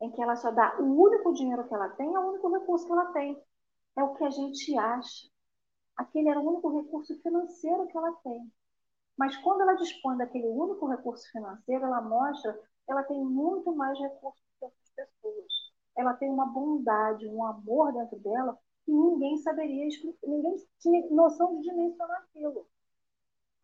em 0.00 0.10
que 0.10 0.20
ela 0.20 0.34
só 0.34 0.50
dá 0.50 0.76
o 0.80 1.00
único 1.00 1.32
dinheiro 1.34 1.68
que 1.68 1.74
ela 1.74 1.90
tem, 1.90 2.12
é 2.12 2.18
o 2.18 2.30
único 2.30 2.52
recurso 2.52 2.86
que 2.86 2.92
ela 2.92 3.12
tem. 3.12 3.40
É 3.96 4.02
o 4.02 4.14
que 4.14 4.24
a 4.24 4.30
gente 4.30 4.76
acha. 4.78 5.28
Aquele 5.96 6.28
era 6.28 6.40
o 6.40 6.48
único 6.48 6.82
recurso 6.82 7.20
financeiro 7.22 7.86
que 7.88 7.96
ela 7.96 8.12
tem. 8.24 8.52
Mas 9.16 9.36
quando 9.38 9.62
ela 9.62 9.74
dispõe 9.74 10.16
daquele 10.16 10.46
único 10.48 10.86
recurso 10.86 11.30
financeiro, 11.32 11.84
ela 11.84 12.02
mostra 12.02 12.58
ela 12.88 13.02
tem 13.02 13.18
muito 13.24 13.74
mais 13.74 13.98
recursos 13.98 14.40
que 14.58 14.64
outras 14.64 14.90
pessoas. 14.90 15.52
Ela 15.96 16.14
tem 16.14 16.30
uma 16.30 16.46
bondade, 16.46 17.26
um 17.26 17.44
amor 17.44 17.92
dentro 17.92 18.18
dela 18.20 18.56
que 18.84 18.92
ninguém 18.92 19.36
saberia 19.38 19.88
explicar, 19.88 20.28
ninguém 20.28 20.54
tinha 20.78 21.10
noção 21.10 21.56
de 21.56 21.62
dimensionar 21.68 22.22
aquilo. 22.22 22.66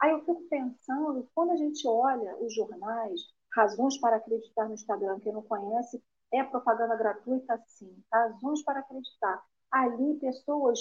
Aí 0.00 0.10
eu 0.10 0.20
fico 0.24 0.42
pensando, 0.50 1.28
quando 1.32 1.52
a 1.52 1.56
gente 1.56 1.86
olha 1.86 2.36
os 2.38 2.52
jornais, 2.52 3.20
razões 3.54 3.98
para 3.98 4.16
acreditar 4.16 4.66
no 4.66 4.74
Instagram, 4.74 5.20
quem 5.20 5.32
não 5.32 5.42
conhece, 5.42 6.02
é 6.32 6.42
propaganda 6.42 6.96
gratuita 6.96 7.62
sim, 7.68 8.02
razões 8.12 8.64
para 8.64 8.80
acreditar. 8.80 9.44
Ali 9.72 10.18
pessoas 10.20 10.78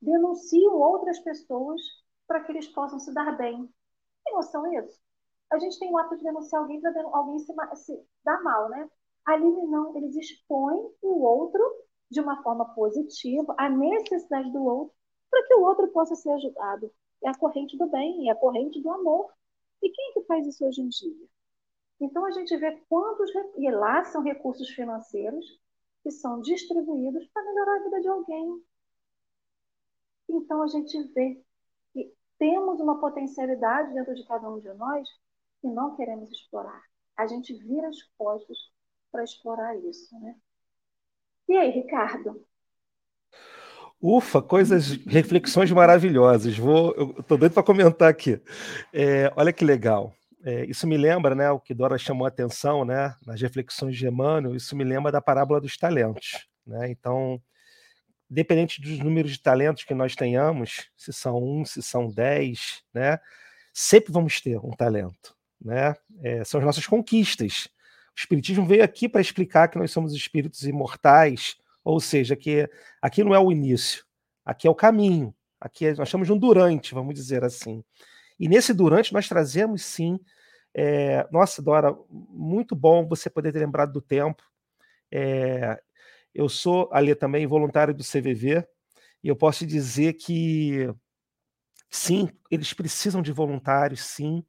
denunciam 0.00 0.74
outras 0.74 1.18
pessoas 1.20 1.80
para 2.26 2.42
que 2.42 2.52
eles 2.52 2.66
possam 2.68 2.98
se 2.98 3.12
dar 3.12 3.36
bem. 3.36 3.68
Tem 4.24 4.34
noção 4.34 4.68
disso? 4.70 5.00
A 5.50 5.58
gente 5.58 5.78
tem 5.78 5.92
o 5.92 5.98
ato 5.98 6.16
de 6.16 6.24
denunciar 6.24 6.62
alguém 6.62 6.80
para 6.80 6.92
alguém 7.12 7.38
se, 7.38 7.52
se 7.76 8.06
dar 8.24 8.42
mal, 8.42 8.70
né? 8.70 8.90
Ali 9.26 9.44
não, 9.44 9.96
eles 9.96 10.16
expõem 10.16 10.90
o 11.02 11.22
outro 11.22 11.62
de 12.10 12.20
uma 12.20 12.42
forma 12.42 12.74
positiva, 12.74 13.54
a 13.58 13.68
necessidade 13.68 14.50
do 14.50 14.64
outro, 14.64 14.94
para 15.30 15.46
que 15.46 15.54
o 15.54 15.62
outro 15.62 15.88
possa 15.88 16.14
ser 16.16 16.30
ajudado. 16.30 16.90
É 17.22 17.28
a 17.28 17.38
corrente 17.38 17.76
do 17.76 17.86
bem, 17.86 18.28
é 18.28 18.32
a 18.32 18.36
corrente 18.36 18.80
do 18.82 18.90
amor. 18.90 19.32
E 19.82 19.90
quem 19.90 20.10
é 20.10 20.12
que 20.14 20.26
faz 20.26 20.46
isso 20.46 20.66
hoje 20.66 20.80
em 20.80 20.88
dia? 20.88 21.28
Então 22.00 22.24
a 22.24 22.30
gente 22.32 22.56
vê 22.56 22.72
quantos, 22.88 23.30
e 23.56 23.70
lá 23.70 24.04
são 24.04 24.22
recursos 24.22 24.68
financeiros 24.70 25.44
que 26.02 26.10
são 26.10 26.40
distribuídos 26.40 27.26
para 27.28 27.44
melhorar 27.44 27.76
a 27.76 27.84
vida 27.84 28.00
de 28.00 28.08
alguém. 28.08 28.62
Então 30.28 30.62
a 30.62 30.66
gente 30.66 31.02
vê 31.14 31.42
que 31.92 32.12
temos 32.38 32.80
uma 32.80 33.00
potencialidade 33.00 33.94
dentro 33.94 34.14
de 34.14 34.26
cada 34.26 34.50
um 34.50 34.58
de 34.60 34.72
nós 34.74 35.08
que 35.60 35.68
não 35.68 35.96
queremos 35.96 36.30
explorar. 36.30 36.82
A 37.16 37.26
gente 37.26 37.54
vira 37.54 37.88
as 37.88 38.02
costas 38.18 38.58
para 39.10 39.22
explorar 39.22 39.76
isso, 39.76 40.18
né? 40.20 40.36
E 41.48 41.56
aí, 41.56 41.70
Ricardo? 41.70 42.44
Ufa, 44.00 44.42
coisas, 44.42 44.96
reflexões 45.06 45.70
maravilhosas. 45.70 46.58
Vou, 46.58 46.92
eu 46.94 47.10
estou 47.20 47.38
doido 47.38 47.52
para 47.52 47.62
comentar 47.62 48.08
aqui. 48.08 48.40
É, 48.92 49.32
olha 49.36 49.52
que 49.52 49.64
legal. 49.64 50.12
É, 50.44 50.64
isso 50.64 50.86
me 50.88 50.96
lembra, 50.96 51.34
né, 51.34 51.50
o 51.50 51.60
que 51.60 51.72
Dora 51.72 51.96
chamou 51.96 52.24
a 52.24 52.28
atenção, 52.28 52.84
né, 52.84 53.14
nas 53.24 53.40
reflexões 53.40 53.96
de 53.96 54.06
Emmanuel, 54.08 54.56
isso 54.56 54.74
me 54.74 54.82
lembra 54.82 55.12
da 55.12 55.20
parábola 55.20 55.60
dos 55.60 55.76
talentos, 55.76 56.48
né? 56.66 56.90
Então, 56.90 57.40
dependente 58.28 58.80
dos 58.80 58.98
números 58.98 59.30
de 59.30 59.40
talentos 59.40 59.84
que 59.84 59.94
nós 59.94 60.16
tenhamos, 60.16 60.90
se 60.96 61.12
são 61.12 61.38
um, 61.40 61.64
se 61.64 61.80
são 61.80 62.08
dez, 62.08 62.82
né, 62.92 63.20
sempre 63.72 64.12
vamos 64.12 64.40
ter 64.40 64.58
um 64.58 64.70
talento, 64.70 65.36
né? 65.60 65.94
É, 66.22 66.42
são 66.44 66.58
as 66.58 66.66
nossas 66.66 66.86
conquistas. 66.86 67.68
O 68.16 68.18
Espiritismo 68.18 68.66
veio 68.66 68.82
aqui 68.82 69.08
para 69.08 69.20
explicar 69.20 69.68
que 69.68 69.78
nós 69.78 69.92
somos 69.92 70.12
espíritos 70.12 70.64
imortais, 70.64 71.56
ou 71.84 72.00
seja, 72.00 72.34
que 72.34 72.68
aqui 73.00 73.22
não 73.22 73.34
é 73.34 73.38
o 73.38 73.52
início, 73.52 74.04
aqui 74.44 74.66
é 74.66 74.70
o 74.70 74.74
caminho, 74.74 75.32
aqui 75.60 75.86
é, 75.86 75.94
nós 75.94 76.08
estamos 76.08 76.28
um 76.30 76.36
durante, 76.36 76.94
vamos 76.94 77.14
dizer 77.14 77.44
assim. 77.44 77.84
E 78.42 78.48
nesse 78.48 78.74
durante 78.74 79.12
nós 79.12 79.28
trazemos 79.28 79.84
sim. 79.84 80.18
É, 80.74 81.28
nossa, 81.30 81.62
Dora, 81.62 81.96
muito 82.10 82.74
bom 82.74 83.06
você 83.06 83.30
poder 83.30 83.52
ter 83.52 83.60
lembrado 83.60 83.92
do 83.92 84.00
tempo. 84.00 84.42
É, 85.12 85.80
eu 86.34 86.48
sou 86.48 86.88
ali 86.92 87.14
também 87.14 87.46
voluntário 87.46 87.94
do 87.94 88.02
CVV 88.02 88.66
e 89.22 89.28
eu 89.28 89.36
posso 89.36 89.64
dizer 89.64 90.14
que 90.14 90.92
sim, 91.88 92.30
eles 92.50 92.74
precisam 92.74 93.22
de 93.22 93.30
voluntários, 93.30 94.00
sim. 94.00 94.44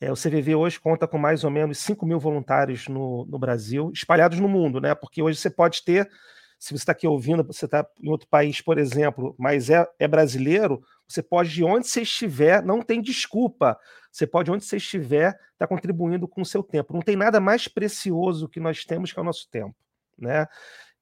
É, 0.00 0.10
o 0.10 0.16
CVV 0.16 0.56
hoje 0.56 0.80
conta 0.80 1.06
com 1.06 1.16
mais 1.16 1.44
ou 1.44 1.50
menos 1.50 1.78
5 1.78 2.04
mil 2.04 2.18
voluntários 2.18 2.88
no, 2.88 3.24
no 3.26 3.38
Brasil, 3.38 3.92
espalhados 3.94 4.40
no 4.40 4.48
mundo, 4.48 4.80
né? 4.80 4.96
Porque 4.96 5.22
hoje 5.22 5.38
você 5.38 5.48
pode 5.48 5.84
ter, 5.84 6.10
se 6.62 6.68
você 6.68 6.74
está 6.76 6.92
aqui 6.92 7.08
ouvindo, 7.08 7.42
você 7.42 7.64
está 7.64 7.84
em 8.00 8.08
outro 8.08 8.28
país, 8.28 8.60
por 8.60 8.78
exemplo, 8.78 9.34
mas 9.36 9.68
é, 9.68 9.84
é 9.98 10.06
brasileiro, 10.06 10.80
você 11.08 11.20
pode, 11.20 11.50
de 11.50 11.64
onde 11.64 11.88
você 11.88 12.02
estiver, 12.02 12.62
não 12.62 12.80
tem 12.80 13.02
desculpa. 13.02 13.76
Você 14.12 14.28
pode, 14.28 14.48
onde 14.48 14.64
você 14.64 14.76
estiver, 14.76 15.30
estar 15.30 15.42
tá 15.58 15.66
contribuindo 15.66 16.28
com 16.28 16.40
o 16.40 16.46
seu 16.46 16.62
tempo. 16.62 16.94
Não 16.94 17.02
tem 17.02 17.16
nada 17.16 17.40
mais 17.40 17.66
precioso 17.66 18.48
que 18.48 18.60
nós 18.60 18.84
temos 18.84 19.12
que 19.12 19.18
é 19.18 19.22
o 19.22 19.24
nosso 19.24 19.50
tempo, 19.50 19.74
né? 20.16 20.46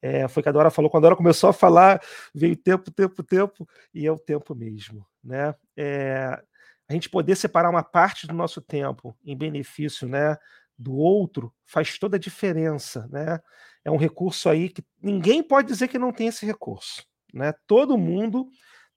É, 0.00 0.26
foi 0.28 0.42
que 0.42 0.48
a 0.48 0.52
Dora 0.52 0.70
falou, 0.70 0.90
quando 0.90 1.04
a 1.04 1.08
Dora 1.08 1.16
começou 1.16 1.50
a 1.50 1.52
falar, 1.52 2.00
veio 2.34 2.56
tempo, 2.56 2.90
tempo, 2.90 3.22
tempo, 3.22 3.68
e 3.92 4.06
é 4.06 4.10
o 4.10 4.18
tempo 4.18 4.54
mesmo, 4.54 5.06
né? 5.22 5.54
É, 5.76 6.40
a 6.88 6.92
gente 6.94 7.10
poder 7.10 7.36
separar 7.36 7.68
uma 7.68 7.84
parte 7.84 8.26
do 8.26 8.32
nosso 8.32 8.62
tempo 8.62 9.14
em 9.22 9.36
benefício 9.36 10.08
né, 10.08 10.38
do 10.80 10.94
outro 10.94 11.52
faz 11.66 11.98
toda 11.98 12.16
a 12.16 12.20
diferença. 12.20 13.06
Né? 13.10 13.38
É 13.84 13.90
um 13.90 13.96
recurso 13.96 14.48
aí 14.48 14.70
que 14.70 14.82
ninguém 15.00 15.42
pode 15.42 15.68
dizer 15.68 15.88
que 15.88 15.98
não 15.98 16.12
tem 16.12 16.28
esse 16.28 16.46
recurso. 16.46 17.04
Né? 17.32 17.52
Todo 17.66 17.98
mundo 17.98 18.48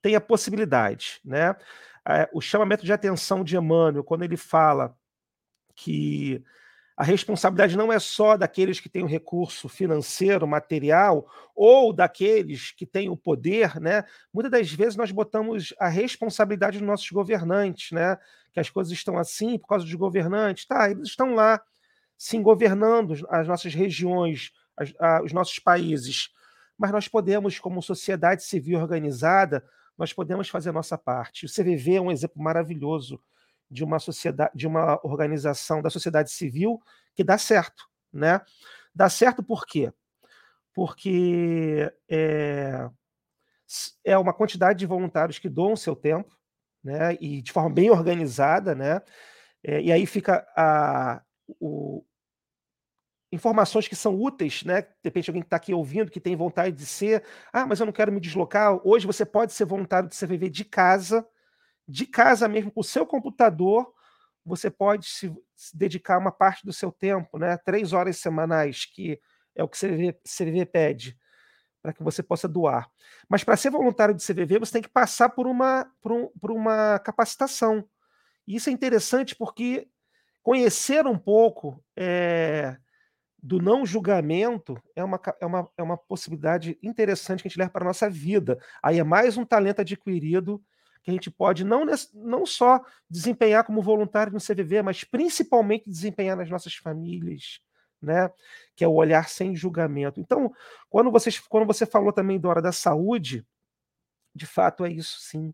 tem 0.02 0.16
a 0.16 0.22
possibilidade. 0.22 1.20
Né? 1.24 1.56
É, 2.08 2.30
o 2.34 2.42
chamamento 2.42 2.86
de 2.86 2.94
atenção 2.94 3.44
de 3.44 3.58
Emmanuel, 3.58 4.04
quando 4.04 4.24
ele 4.24 4.38
fala 4.38 4.96
que 5.76 6.44
a 6.96 7.04
responsabilidade 7.04 7.76
não 7.76 7.92
é 7.92 8.00
só 8.00 8.38
daqueles 8.38 8.80
que 8.80 8.88
têm 8.88 9.04
o 9.04 9.08
recurso 9.08 9.68
financeiro, 9.68 10.48
material, 10.48 11.28
ou 11.56 11.92
daqueles 11.92 12.72
que 12.72 12.86
têm 12.86 13.10
o 13.10 13.18
poder, 13.18 13.80
né? 13.80 14.04
Muitas 14.32 14.52
das 14.52 14.72
vezes 14.72 14.96
nós 14.96 15.12
botamos 15.12 15.74
a 15.80 15.88
responsabilidade 15.88 16.78
dos 16.78 16.88
nossos 16.88 17.10
governantes, 17.10 17.92
né? 17.92 18.18
Que 18.52 18.60
as 18.60 18.70
coisas 18.70 18.94
estão 18.94 19.18
assim 19.18 19.58
por 19.58 19.68
causa 19.68 19.86
dos 19.86 19.94
governantes. 19.96 20.68
Tá, 20.68 20.92
eles 20.92 21.10
estão 21.10 21.34
lá, 21.34 21.60
sim, 22.24 22.42
governando 22.42 23.16
as 23.30 23.46
nossas 23.50 23.74
regiões, 23.74 24.54
as, 24.78 24.94
a, 24.98 25.22
os 25.22 25.34
nossos 25.34 25.60
países. 25.60 26.30
Mas 26.78 26.90
nós 26.90 27.06
podemos, 27.06 27.60
como 27.60 27.82
sociedade 27.82 28.44
civil 28.44 28.80
organizada, 28.80 29.62
nós 29.98 30.14
podemos 30.14 30.48
fazer 30.48 30.70
a 30.70 30.74
nossa 30.74 30.98
parte. 30.98 31.46
O 31.46 31.50
CVV 31.50 31.96
é 31.96 32.02
um 32.02 32.10
exemplo 32.10 32.42
maravilhoso 32.42 33.22
de 33.70 33.84
uma 33.84 34.00
sociedade, 34.00 34.52
de 34.56 34.66
uma 34.66 34.98
organização 35.04 35.82
da 35.82 35.90
sociedade 35.90 36.32
civil 36.32 36.82
que 37.14 37.26
dá 37.26 37.38
certo, 37.38 37.90
né? 38.12 38.40
Dá 38.96 39.10
certo 39.10 39.44
por 39.44 39.66
quê? 39.66 39.92
Porque 40.74 41.92
é, 42.10 42.90
é 44.06 44.18
uma 44.18 44.34
quantidade 44.34 44.80
de 44.80 44.86
voluntários 44.86 45.40
que 45.40 45.50
doam 45.50 45.76
seu 45.76 45.94
tempo, 45.94 46.34
né? 46.82 47.18
E 47.20 47.42
de 47.42 47.52
forma 47.52 47.70
bem 47.70 47.92
organizada, 47.92 48.74
né? 48.74 49.02
É, 49.62 49.82
e 49.82 49.92
aí 49.92 50.06
fica 50.06 50.48
a, 50.56 51.22
o, 51.60 52.04
informações 53.34 53.88
que 53.88 53.96
são 53.96 54.16
úteis, 54.16 54.64
né? 54.64 54.82
De 54.82 54.90
repente 55.06 55.30
alguém 55.30 55.42
que 55.42 55.48
está 55.48 55.58
aqui 55.58 55.74
ouvindo, 55.74 56.12
que 56.12 56.20
tem 56.20 56.36
vontade 56.36 56.76
de 56.76 56.86
ser, 56.86 57.24
ah, 57.52 57.66
mas 57.66 57.80
eu 57.80 57.86
não 57.86 57.94
quero 57.94 58.12
me 58.12 58.20
deslocar. 58.20 58.80
Hoje 58.88 59.08
você 59.08 59.26
pode 59.26 59.54
ser 59.54 59.66
voluntário 59.66 60.08
de 60.08 60.16
CVV 60.16 60.50
de 60.50 60.64
casa, 60.64 61.28
de 61.88 62.06
casa 62.06 62.48
mesmo, 62.48 62.72
com 62.72 62.82
o 62.82 62.84
seu 62.84 63.06
computador, 63.06 63.92
você 64.46 64.70
pode 64.70 65.08
se, 65.08 65.34
se, 65.56 65.76
dedicar 65.76 66.20
uma 66.20 66.32
parte 66.32 66.66
do 66.66 66.72
seu 66.72 66.92
tempo, 66.92 67.40
né? 67.40 67.58
três 67.58 67.92
horas 67.92 68.18
semanais, 68.18 68.86
que 68.86 69.20
é 69.56 69.64
o 69.64 69.68
que 69.68 69.78
você 69.78 70.14
CVV 70.24 70.66
pede, 70.66 71.18
para 71.82 71.92
que 71.92 72.04
você 72.04 72.22
possa 72.22 72.48
doar. 72.48 72.90
Mas 73.28 73.44
para 73.44 73.58
ser 73.58 73.72
voluntário 73.72 74.14
de 74.14 74.24
CVV, 74.24 74.60
você 74.60 74.74
tem 74.74 74.82
que 74.82 74.90
passar 74.90 75.30
por 75.30 75.48
uma, 75.48 75.92
por, 76.02 76.12
um, 76.12 76.28
por 76.40 76.52
uma 76.52 77.00
capacitação. 77.00 77.84
E 78.48 78.56
isso 78.56 78.70
é 78.70 78.74
interessante 78.74 79.36
porque 79.36 79.88
conhecer 80.44 81.08
um 81.08 81.18
pouco 81.18 81.84
é, 81.96 82.78
do 83.44 83.62
não 83.62 83.86
julgamento 83.86 84.82
é 84.96 85.04
uma, 85.04 85.20
é, 85.42 85.46
uma, 85.46 85.70
é 85.78 85.84
uma 85.84 85.98
possibilidade 85.98 86.80
interessante 86.82 87.42
que 87.42 87.48
a 87.48 87.50
gente 87.50 87.60
leva 87.60 87.72
para 87.72 87.84
a 87.84 87.88
nossa 87.88 88.10
vida. 88.10 88.58
Aí 88.82 89.00
é 89.00 89.04
mais 89.04 89.36
um 89.36 89.44
talento 89.44 89.82
adquirido 89.82 90.64
que 91.04 91.12
a 91.12 91.14
gente 91.14 91.30
pode 91.30 91.66
não, 91.66 91.86
não 92.14 92.46
só 92.46 92.82
desempenhar 93.10 93.66
como 93.66 93.82
voluntário 93.82 94.32
no 94.32 94.40
CVV, 94.40 94.82
mas 94.82 95.04
principalmente 95.04 95.90
desempenhar 95.90 96.38
nas 96.38 96.50
nossas 96.50 96.76
famílias, 96.76 97.60
né? 98.02 98.32
Que 98.78 98.86
é 98.86 98.88
o 98.88 98.94
olhar 98.94 99.28
sem 99.28 99.54
julgamento. 99.54 100.22
Então, 100.22 100.54
quando, 100.90 101.12
vocês, 101.12 101.38
quando 101.38 101.68
você 101.68 101.86
falou 101.86 102.14
também 102.14 102.40
da 102.40 102.48
hora 102.48 102.62
da 102.62 102.72
saúde, 102.72 103.46
de 104.34 104.46
fato 104.46 104.86
é 104.86 104.90
isso 104.90 105.20
sim. 105.20 105.54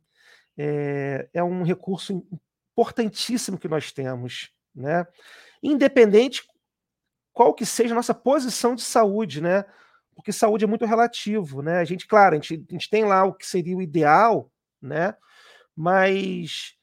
É, 0.55 1.27
é 1.33 1.43
um 1.43 1.63
recurso 1.63 2.23
importantíssimo 2.71 3.57
que 3.57 3.67
nós 3.67 3.91
temos, 3.91 4.51
né? 4.75 5.07
Independente 5.63 6.43
qual 7.39 7.53
que 7.53 7.65
seja 7.65 7.93
a 7.93 7.95
nossa 7.95 8.13
posição 8.13 8.75
de 8.75 8.81
saúde, 8.81 9.39
né? 9.39 9.63
Porque 10.13 10.29
saúde 10.29 10.65
é 10.65 10.67
muito 10.67 10.85
relativo, 10.85 11.61
né? 11.61 11.77
A 11.77 11.85
gente, 11.85 12.05
claro, 12.05 12.35
a 12.35 12.37
gente, 12.37 12.65
a 12.69 12.73
gente 12.73 12.89
tem 12.89 13.05
lá 13.05 13.23
o 13.23 13.33
que 13.33 13.47
seria 13.47 13.77
o 13.77 13.81
ideal, 13.81 14.51
né? 14.81 15.15
Mas 15.73 16.73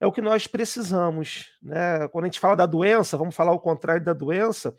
é 0.00 0.06
o 0.08 0.10
que 0.10 0.20
nós 0.20 0.48
precisamos, 0.48 1.52
né? 1.62 2.08
Quando 2.08 2.24
a 2.24 2.26
gente 2.26 2.40
fala 2.40 2.56
da 2.56 2.66
doença, 2.66 3.16
vamos 3.16 3.36
falar 3.36 3.52
o 3.52 3.60
contrário 3.60 4.04
da 4.04 4.12
doença, 4.12 4.74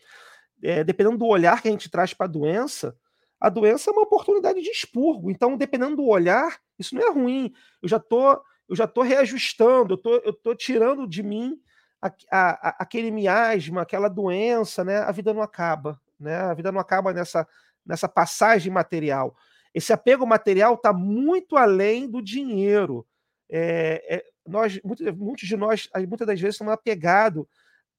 é, 0.61 0.84
dependendo 0.84 1.19
do 1.19 1.27
olhar 1.27 1.61
que 1.61 1.69
a 1.69 1.71
gente 1.71 1.89
traz 1.89 2.13
para 2.13 2.25
a 2.25 2.29
doença, 2.29 2.93
a 3.39 3.47
doença 3.47 3.89
é 3.89 3.93
uma 3.93 4.03
oportunidade 4.03 4.61
de 4.61 4.69
expurgo. 4.69 5.32
Então, 5.32 5.55
dependendo 5.55 5.95
do 5.95 6.07
olhar, 6.07 6.59
isso 6.77 6.93
não 6.93 7.07
é 7.07 7.09
ruim. 7.09 7.53
Eu 7.82 7.88
já 7.88 7.99
tô, 7.99 8.34
eu 8.67 8.75
já 8.75 8.86
tô 8.86 9.01
reajustando, 9.01 9.93
eu 9.93 9.97
tô, 9.97 10.13
eu 10.25 10.34
tô 10.34 10.53
tirando 10.53 11.07
de 11.07 11.23
mim 11.23 11.57
a, 12.02 12.10
a, 12.32 12.76
aquele 12.80 13.12
miasma, 13.12 13.82
aquela 13.82 14.10
doença, 14.10 14.84
né? 14.84 14.97
A 14.99 15.12
vida 15.12 15.34
não 15.34 15.41
acaba, 15.41 16.02
né? 16.20 16.36
A 16.36 16.54
vida 16.54 16.72
não 16.72 16.80
acaba 16.80 17.14
nessa, 17.14 17.47
nessa 17.86 18.10
passagem 18.10 18.72
material. 18.72 19.36
Esse 19.74 19.93
apego 19.93 20.26
material 20.26 20.74
está 20.74 20.91
muito 20.91 21.56
além 21.56 22.10
do 22.10 22.22
dinheiro. 22.22 23.06
É, 23.49 24.16
é, 24.16 24.26
nós, 24.47 24.80
muitos, 24.84 25.16
muitos 25.16 25.47
de 25.47 25.56
nós, 25.56 25.88
muitas 26.08 26.28
das 26.28 26.39
vezes, 26.39 26.56
estamos 26.56 26.74
apegados 26.74 27.45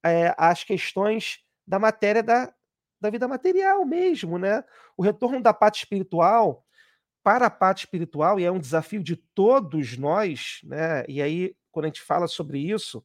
é, 0.05 0.35
às 0.37 0.65
questões 0.65 1.39
da 1.67 1.79
matéria 1.79 2.23
da, 2.23 2.53
da 3.01 3.09
vida 3.09 3.29
material 3.29 3.85
mesmo, 3.85 4.39
né? 4.39 4.65
O 4.97 5.03
retorno 5.03 5.41
da 5.41 5.55
parte 5.55 5.79
espiritual 5.79 6.65
para 7.23 7.47
a 7.47 7.51
parte 7.51 7.85
espiritual, 7.85 8.41
e 8.41 8.45
é 8.45 8.51
um 8.51 8.59
desafio 8.59 9.01
de 9.01 9.15
todos 9.15 9.97
nós, 9.97 10.59
né? 10.65 11.05
E 11.07 11.23
aí, 11.23 11.55
quando 11.71 11.85
a 11.85 11.89
gente 11.89 12.03
fala 12.03 12.27
sobre 12.27 12.59
isso, 12.59 13.05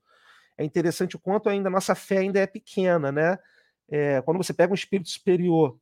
é 0.58 0.66
interessante 0.66 1.16
o 1.16 1.20
quanto 1.20 1.49
ainda 1.49 1.70
a 1.70 1.72
nossa 1.72 1.93
fé 1.93 2.20
ainda 2.20 2.39
é 2.39 2.47
pequena, 2.47 3.12
né? 3.12 3.38
É, 3.89 4.22
quando 4.22 4.38
você 4.38 4.53
pega 4.53 4.72
um 4.72 4.76
espírito 4.76 5.10
superior 5.10 5.78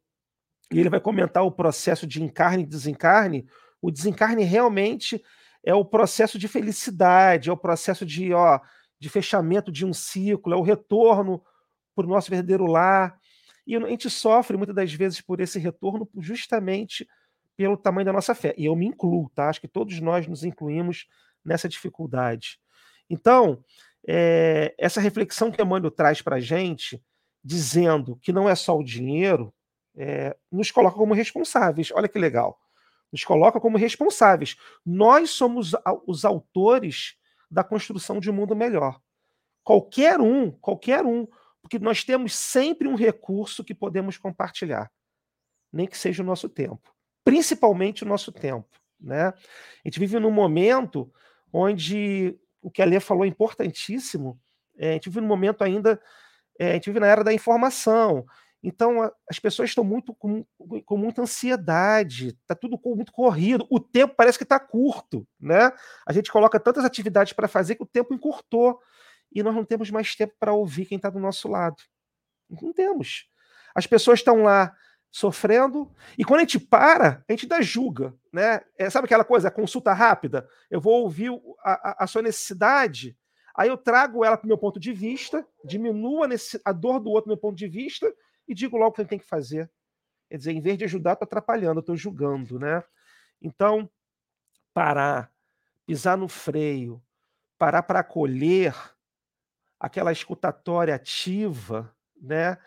e 0.72 0.80
ele 0.80 0.90
vai 0.90 1.00
comentar 1.00 1.44
o 1.44 1.52
processo 1.52 2.06
de 2.06 2.22
encarne 2.22 2.64
e 2.64 2.68
desencarne, 2.68 3.48
o 3.82 3.90
desencarne 3.90 4.44
realmente 4.44 5.24
é 5.64 5.74
o 5.74 5.86
processo 5.86 6.38
de 6.38 6.48
felicidade, 6.48 7.50
é 7.50 7.54
o 7.54 7.58
processo 7.58 8.06
de, 8.06 8.34
ó, 8.34 8.60
de 9.00 9.10
fechamento 9.10 9.72
de 9.72 9.86
um 9.86 9.94
ciclo, 9.94 10.54
é 10.54 10.58
o 10.58 10.62
retorno 10.62 11.44
para 11.96 12.06
o 12.06 12.10
nosso 12.10 12.30
verdadeiro 12.30 12.66
lar. 12.66 13.18
E 13.66 13.76
a 13.76 13.80
gente 13.88 14.10
sofre 14.10 14.58
muitas 14.58 14.76
das 14.76 14.94
vezes 14.94 15.22
por 15.22 15.40
esse 15.40 15.58
retorno 15.58 16.08
justamente 16.20 17.08
pelo 17.58 17.78
tamanho 17.78 18.06
da 18.06 18.14
nossa 18.14 18.36
fé. 18.36 18.54
E 18.58 18.66
eu 18.66 18.76
me 18.76 18.86
incluo, 18.86 19.30
tá? 19.34 19.50
Acho 19.50 19.62
que 19.62 19.68
todos 19.68 20.00
nós 20.00 20.28
nos 20.28 20.44
incluímos 20.44 21.08
nessa 21.44 21.68
dificuldade. 21.68 22.60
Então, 23.10 23.64
é, 24.08 24.74
essa 24.78 25.02
reflexão 25.02 25.52
que 25.52 25.62
Emmanuel 25.62 25.92
traz 25.92 26.22
para 26.22 26.38
a 26.38 26.40
gente, 26.40 27.04
dizendo 27.44 28.18
que 28.22 28.32
não 28.32 28.50
é 28.50 28.56
só 28.56 28.78
o 28.78 28.84
dinheiro, 28.84 29.54
é, 29.96 30.36
nos 30.52 30.72
coloca 30.72 30.98
como 30.98 31.14
responsáveis. 31.14 31.92
Olha 31.92 32.08
que 32.08 32.20
legal. 32.20 32.60
Nos 33.12 33.24
coloca 33.24 33.60
como 33.60 33.78
responsáveis. 33.78 34.56
Nós 34.86 35.32
somos 35.32 35.72
os 36.06 36.26
autores 36.26 37.16
da 37.50 37.64
construção 37.64 38.20
de 38.20 38.30
um 38.30 38.34
mundo 38.34 38.56
melhor. 38.56 39.00
Qualquer 39.64 40.20
um, 40.20 40.52
qualquer 40.52 41.06
um, 41.06 41.28
porque 41.62 41.80
nós 41.80 42.04
temos 42.04 42.36
sempre 42.36 42.88
um 42.88 42.96
recurso 42.96 43.64
que 43.64 43.74
podemos 43.74 44.18
compartilhar, 44.18 44.92
nem 45.72 45.88
que 45.88 45.98
seja 45.98 46.22
o 46.22 46.26
nosso 46.26 46.48
tempo, 46.48 46.94
principalmente 47.24 48.04
o 48.04 48.08
nosso 48.08 48.32
tempo. 48.32 48.70
Né? 49.00 49.28
A 49.28 49.34
gente 49.86 50.00
vive 50.00 50.20
num 50.20 50.32
momento 50.32 51.12
onde 51.52 52.38
o 52.66 52.72
que 52.72 52.82
a 52.82 52.86
Lê 52.86 53.00
falou 53.00 53.24
é 53.24 53.28
importantíssimo. 53.28 54.42
É, 54.76 54.90
a 54.90 54.94
gente 54.94 55.08
vive 55.08 55.22
num 55.22 55.28
momento 55.28 55.64
ainda, 55.64 56.02
é, 56.60 56.72
a 56.72 56.74
gente 56.74 56.88
vive 56.88 57.00
na 57.00 57.06
era 57.06 57.24
da 57.24 57.32
informação. 57.32 58.26
Então, 58.64 59.04
a, 59.04 59.14
as 59.30 59.38
pessoas 59.38 59.70
estão 59.70 59.84
muito 59.84 60.16
com, 60.16 60.44
com 60.84 60.98
muita 60.98 61.22
ansiedade, 61.22 62.30
está 62.30 62.56
tudo 62.56 62.80
muito 62.84 63.12
corrido, 63.12 63.68
o 63.70 63.80
tempo 63.80 64.16
parece 64.18 64.40
que 64.40 64.44
está 64.44 64.60
curto, 64.60 65.28
né? 65.40 65.72
A 66.08 66.12
gente 66.12 66.32
coloca 66.32 66.60
tantas 66.60 66.84
atividades 66.84 67.34
para 67.34 67.48
fazer 67.48 67.76
que 67.76 67.84
o 67.84 67.88
tempo 67.88 68.16
encurtou 68.16 68.80
e 69.32 69.44
nós 69.44 69.54
não 69.54 69.64
temos 69.64 69.92
mais 69.92 70.16
tempo 70.16 70.34
para 70.40 70.52
ouvir 70.52 70.88
quem 70.88 70.96
está 70.96 71.12
do 71.12 71.20
nosso 71.20 71.48
lado. 71.48 71.76
Não 72.50 72.74
temos. 72.74 73.28
As 73.76 73.86
pessoas 73.86 74.20
estão 74.20 74.42
lá 74.42 74.74
sofrendo. 75.16 75.90
E 76.18 76.26
quando 76.26 76.42
a 76.42 76.44
gente 76.44 76.60
para, 76.60 77.24
a 77.26 77.32
gente 77.32 77.46
ainda 77.46 77.62
julga, 77.62 78.14
né? 78.34 78.60
É, 78.78 78.90
sabe 78.90 79.06
aquela 79.06 79.24
coisa, 79.24 79.48
a 79.48 79.52
consulta 79.52 79.94
rápida? 79.94 80.46
Eu 80.70 80.82
vou 80.82 81.04
ouvir 81.04 81.32
a, 81.64 81.72
a, 81.72 82.04
a 82.04 82.08
sua 82.08 82.22
necessidade, 82.22 83.18
aí 83.56 83.70
eu 83.70 83.78
trago 83.78 84.26
ela 84.26 84.36
para 84.36 84.44
o 84.44 84.48
meu 84.50 84.58
ponto 84.58 84.78
de 84.78 84.92
vista, 84.92 85.48
diminuo 85.64 86.26
a, 86.26 86.28
a 86.66 86.74
dor 86.74 87.00
do 87.00 87.12
outro 87.12 87.28
do 87.28 87.30
meu 87.30 87.38
ponto 87.38 87.56
de 87.56 87.66
vista 87.66 88.14
e 88.46 88.54
digo 88.54 88.76
logo 88.76 88.90
o 88.90 88.92
que 88.92 89.02
ele 89.04 89.08
tem 89.08 89.18
que 89.18 89.26
fazer. 89.26 89.72
Quer 90.30 90.38
dizer, 90.38 90.52
em 90.52 90.60
vez 90.60 90.78
de 90.78 90.84
ajudar, 90.84 91.14
estou 91.14 91.26
atrapalhando, 91.26 91.80
estou 91.80 91.96
julgando, 91.96 92.60
né? 92.60 92.84
Então, 93.42 93.90
parar, 94.74 95.32
pisar 95.86 96.18
no 96.18 96.28
freio, 96.28 97.02
parar 97.58 97.84
para 97.84 98.02
acolher 98.02 98.76
aquela 99.80 100.12
escutatória 100.12 100.94
ativa, 100.94 101.96
né? 102.22 102.58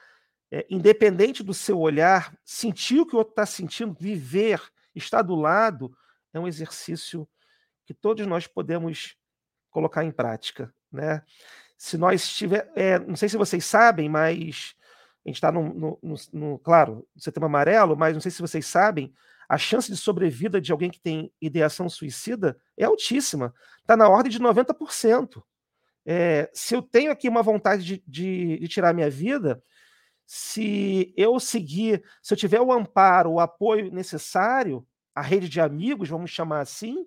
É, 0.51 0.67
independente 0.71 1.43
do 1.43 1.53
seu 1.53 1.79
olhar, 1.79 2.37
sentir 2.45 3.01
o 3.01 3.07
que 3.07 3.15
o 3.15 3.19
outro 3.19 3.33
está 3.33 3.45
sentindo, 3.47 3.97
viver, 3.99 4.61
estar 4.95 5.23
do 5.23 5.35
lado, 5.35 5.97
é 6.33 6.41
um 6.41 6.49
exercício 6.49 7.29
que 7.85 7.95
todos 7.95 8.27
nós 8.27 8.47
podemos 8.47 9.17
colocar 9.71 10.05
em 10.05 10.11
prática. 10.11 10.73
Né? 10.91 11.23
Se 11.77 11.97
nós 11.97 12.23
estiver. 12.23 12.71
É, 12.75 12.99
não 12.99 13.17
sei 13.17 13.29
se 13.29 13.37
vocês 13.37 13.65
sabem, 13.65 14.09
mas 14.09 14.75
a 15.25 15.29
gente 15.29 15.37
está 15.37 15.53
no, 15.53 15.75
no, 15.75 15.99
no, 16.03 16.15
no, 16.33 16.59
claro, 16.59 17.07
amarelo, 17.43 17.97
mas 17.97 18.15
não 18.15 18.21
sei 18.21 18.31
se 18.31 18.41
vocês 18.41 18.67
sabem, 18.67 19.13
a 19.49 19.57
chance 19.57 19.91
de 19.91 19.97
sobrevida 19.97 20.61
de 20.61 20.73
alguém 20.73 20.91
que 20.91 21.01
tem 21.01 21.33
ideação 21.41 21.89
suicida 21.89 22.59
é 22.77 22.85
altíssima. 22.85 23.55
Está 23.81 23.97
na 23.97 24.09
ordem 24.09 24.31
de 24.31 24.39
90%. 24.39 25.43
É, 26.05 26.51
se 26.53 26.75
eu 26.75 26.83
tenho 26.83 27.11
aqui 27.11 27.29
uma 27.29 27.43
vontade 27.43 27.85
de, 27.85 28.03
de, 28.07 28.59
de 28.59 28.69
tirar 28.69 28.95
minha 28.95 29.11
vida, 29.11 29.63
se 30.31 31.14
eu 31.16 31.41
seguir, 31.41 32.05
se 32.22 32.35
eu 32.35 32.37
tiver 32.37 32.61
o 32.61 32.70
amparo, 32.70 33.33
o 33.33 33.41
apoio 33.41 33.91
necessário, 33.91 34.87
a 35.14 35.22
rede 35.22 35.49
de 35.49 35.59
amigos, 35.59 36.11
vamos 36.11 36.31
chamar 36.31 36.61
assim, 36.61 37.07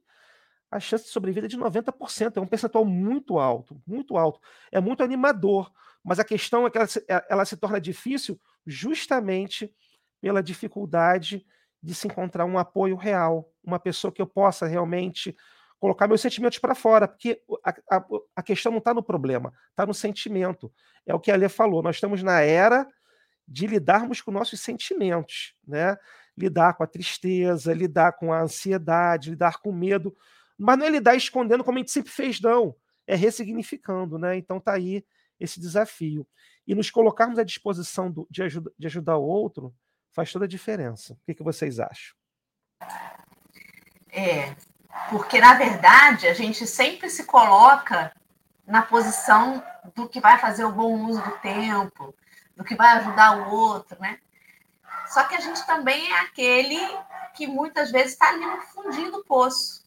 a 0.71 0.79
chance 0.79 1.03
de 1.03 1.11
sobrevida 1.11 1.45
é 1.45 1.47
de 1.47 1.55
90%. 1.55 2.37
É 2.37 2.41
um 2.41 2.47
percentual 2.47 2.83
muito 2.83 3.37
alto, 3.37 3.79
muito 3.85 4.17
alto. 4.17 4.39
É 4.71 4.81
muito 4.81 5.03
animador, 5.03 5.71
mas 6.03 6.17
a 6.17 6.23
questão 6.23 6.65
é 6.65 6.71
que 6.71 6.79
ela 6.79 6.87
se, 6.87 7.05
é, 7.07 7.23
ela 7.29 7.45
se 7.45 7.55
torna 7.55 7.79
difícil 7.79 8.41
justamente 8.65 9.71
pela 10.19 10.41
dificuldade 10.41 11.45
de 11.81 11.93
se 11.93 12.07
encontrar 12.07 12.45
um 12.45 12.57
apoio 12.57 12.95
real, 12.95 13.53
uma 13.63 13.77
pessoa 13.77 14.11
que 14.11 14.21
eu 14.21 14.27
possa 14.27 14.65
realmente 14.65 15.37
colocar 15.79 16.07
meus 16.07 16.21
sentimentos 16.21 16.57
para 16.57 16.73
fora, 16.73 17.07
porque 17.07 17.39
a, 17.63 17.97
a, 17.97 18.05
a 18.37 18.41
questão 18.41 18.71
não 18.71 18.79
está 18.79 18.95
no 18.95 19.03
problema, 19.03 19.53
está 19.69 19.85
no 19.85 19.93
sentimento. 19.93 20.73
É 21.05 21.13
o 21.13 21.19
que 21.19 21.31
a 21.31 21.35
Lê 21.35 21.49
falou, 21.49 21.83
nós 21.83 21.97
estamos 21.97 22.23
na 22.23 22.41
era 22.41 22.87
de 23.47 23.67
lidarmos 23.67 24.21
com 24.21 24.31
nossos 24.31 24.59
sentimentos, 24.59 25.53
né? 25.67 25.97
Lidar 26.37 26.73
com 26.73 26.83
a 26.83 26.87
tristeza, 26.87 27.73
lidar 27.73 28.13
com 28.13 28.31
a 28.31 28.41
ansiedade, 28.41 29.31
lidar 29.31 29.59
com 29.59 29.69
o 29.69 29.73
medo, 29.73 30.15
mas 30.57 30.77
não 30.77 30.85
é 30.85 30.89
lidar 30.89 31.15
escondendo 31.15 31.63
como 31.63 31.77
a 31.77 31.81
gente 31.81 31.91
sempre 31.91 32.11
fez, 32.11 32.39
não. 32.39 32.75
É 33.05 33.15
ressignificando, 33.15 34.17
né? 34.17 34.37
Então 34.37 34.59
tá 34.59 34.73
aí 34.73 35.03
esse 35.39 35.59
desafio. 35.59 36.25
E 36.67 36.75
nos 36.75 36.91
colocarmos 36.91 37.39
à 37.39 37.43
disposição 37.43 38.11
do, 38.11 38.27
de, 38.29 38.43
ajuda, 38.43 38.71
de 38.77 38.87
ajudar 38.87 39.17
o 39.17 39.23
outro 39.23 39.73
faz 40.11 40.31
toda 40.31 40.45
a 40.45 40.47
diferença. 40.47 41.13
O 41.13 41.17
que, 41.25 41.33
que 41.33 41.43
vocês 41.43 41.79
acham? 41.79 42.15
É, 44.11 44.55
porque 45.09 45.39
na 45.39 45.55
verdade 45.55 46.27
a 46.27 46.33
gente 46.33 46.67
sempre 46.67 47.09
se 47.09 47.25
coloca 47.25 48.13
na 48.67 48.81
posição 48.81 49.63
do 49.95 50.07
que 50.07 50.19
vai 50.19 50.37
fazer 50.37 50.63
o 50.63 50.71
bom 50.71 51.05
uso 51.07 51.21
do 51.21 51.31
tempo, 51.39 52.13
do 52.61 52.63
que 52.63 52.75
vai 52.75 52.97
ajudar 52.97 53.37
o 53.37 53.51
outro, 53.51 53.99
né? 53.99 54.19
Só 55.07 55.23
que 55.23 55.35
a 55.35 55.39
gente 55.39 55.65
também 55.65 56.11
é 56.13 56.19
aquele 56.19 56.79
que 57.33 57.47
muitas 57.47 57.91
vezes 57.91 58.13
está 58.13 58.29
ali 58.29 58.45
no 58.45 58.61
fundinho 58.61 59.11
do 59.11 59.25
poço 59.25 59.83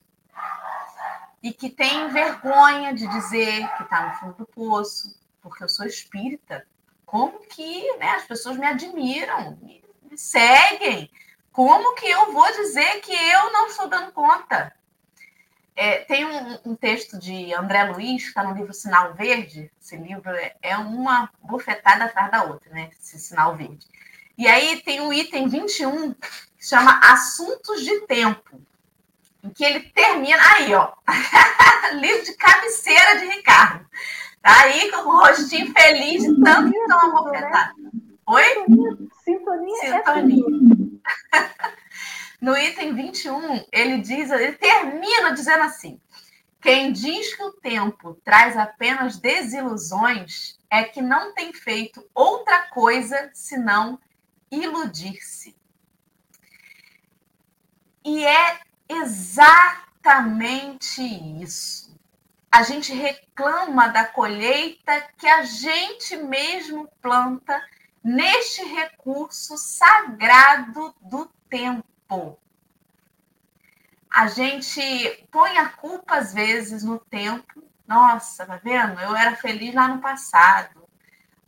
e 1.41 1.53
que 1.53 1.71
tem 1.71 2.09
vergonha 2.09 2.93
de 2.93 3.07
dizer 3.07 3.69
que 3.77 3.85
está 3.85 4.09
no 4.09 4.15
fundo 4.15 4.35
do 4.39 4.47
poço, 4.47 5.17
porque 5.41 5.63
eu 5.63 5.69
sou 5.69 5.87
espírita. 5.87 6.67
Como 7.07 7.39
que 7.47 7.97
né, 7.99 8.11
as 8.11 8.25
pessoas 8.25 8.57
me 8.57 8.67
admiram, 8.67 9.57
me, 9.63 9.83
seguem? 10.17 11.11
Como 11.53 11.95
que 11.95 12.07
eu 12.07 12.33
vou 12.33 12.51
dizer 12.53 13.01
que 13.03 13.13
eu 13.13 13.53
não 13.53 13.69
estou 13.69 13.89
dando 13.89 14.11
conta? 14.11 14.74
É, 15.77 15.99
tem 15.99 16.25
um, 16.25 16.59
um, 16.67 16.77
texto 16.77 17.19
de 17.19 17.53
André 17.53 17.85
Luiz, 17.85 18.23
que 18.23 18.29
está 18.29 18.45
no 18.45 18.55
livro 18.55 18.73
Sinal 18.73 19.15
Verde. 19.15 19.71
Esse 19.81 19.97
livro 19.97 20.31
é, 20.31 20.55
é 20.63 20.77
uma 20.77 21.29
bufetada 21.43 22.05
atrás 22.05 22.31
da 22.31 22.45
outra, 22.45 22.71
né? 22.73 22.91
Esse 23.01 23.19
Sinal 23.19 23.57
Verde. 23.57 23.87
E 24.39 24.47
aí 24.47 24.81
tem 24.83 25.01
o 25.01 25.13
item 25.13 25.49
21, 25.49 26.15
que 26.15 26.29
chama 26.59 27.01
Assuntos 27.03 27.85
de 27.85 28.01
Tempo 28.07 28.61
em 29.45 29.51
que 29.51 29.65
ele 29.65 29.81
termina. 29.81 30.39
Aí, 30.57 30.75
ó. 30.75 30.93
Livro 32.01 32.25
de 32.25 32.33
cabeceira 32.35 33.19
de 33.21 33.27
Ricardo. 33.27 33.85
Tá 34.41 34.63
aí 34.63 34.91
com 34.91 35.09
o 35.09 35.17
rostinho 35.19 35.73
feliz 35.73 36.23
de 36.23 36.43
tanto 36.43 36.73
que 36.73 36.87
toma 36.87 37.23
bofetada. 37.23 37.75
Oi? 38.27 38.45
Sintonia. 39.23 39.77
Sintonia. 39.81 40.45
É 41.35 41.75
no 42.45 42.57
item 42.59 42.95
21, 42.95 43.65
ele 43.73 44.03
diz, 44.03 44.31
ele 44.31 44.53
termina 44.53 45.33
dizendo 45.33 45.63
assim: 45.63 45.99
quem 46.61 46.93
diz 46.93 47.35
que 47.35 47.43
o 47.43 47.55
tempo 47.55 48.21
traz 48.23 48.55
apenas 48.55 49.17
desilusões 49.17 50.59
é 50.71 50.85
que 50.85 51.01
não 51.01 51.33
tem 51.33 51.55
feito 51.55 52.07
outra 52.15 52.69
coisa 52.69 53.31
senão 53.33 53.99
iludir-se. 54.51 55.57
E 58.05 58.27
é 58.27 58.61
exatamente 58.91 61.01
isso. 61.43 61.99
A 62.53 62.63
gente 62.63 62.93
reclama 62.93 63.89
da 63.89 64.05
colheita 64.05 65.09
que 65.17 65.27
a 65.27 65.45
gente 65.45 66.15
mesmo 66.19 66.93
planta 67.01 67.59
neste 68.03 68.63
recurso 68.65 69.57
sagrado 69.57 70.95
do 71.01 71.25
tempo. 71.49 71.94
A 74.11 74.27
gente 74.29 74.81
põe 75.31 75.59
a 75.59 75.69
culpa 75.69 76.17
às 76.17 76.33
vezes 76.33 76.83
no 76.85 76.99
tempo. 76.99 77.63
Nossa, 77.87 78.47
tá 78.47 78.61
vendo? 78.63 79.01
Eu 79.01 79.15
era 79.17 79.37
feliz 79.37 79.75
lá 79.75 79.89
no 79.89 80.01
passado. 80.01 80.83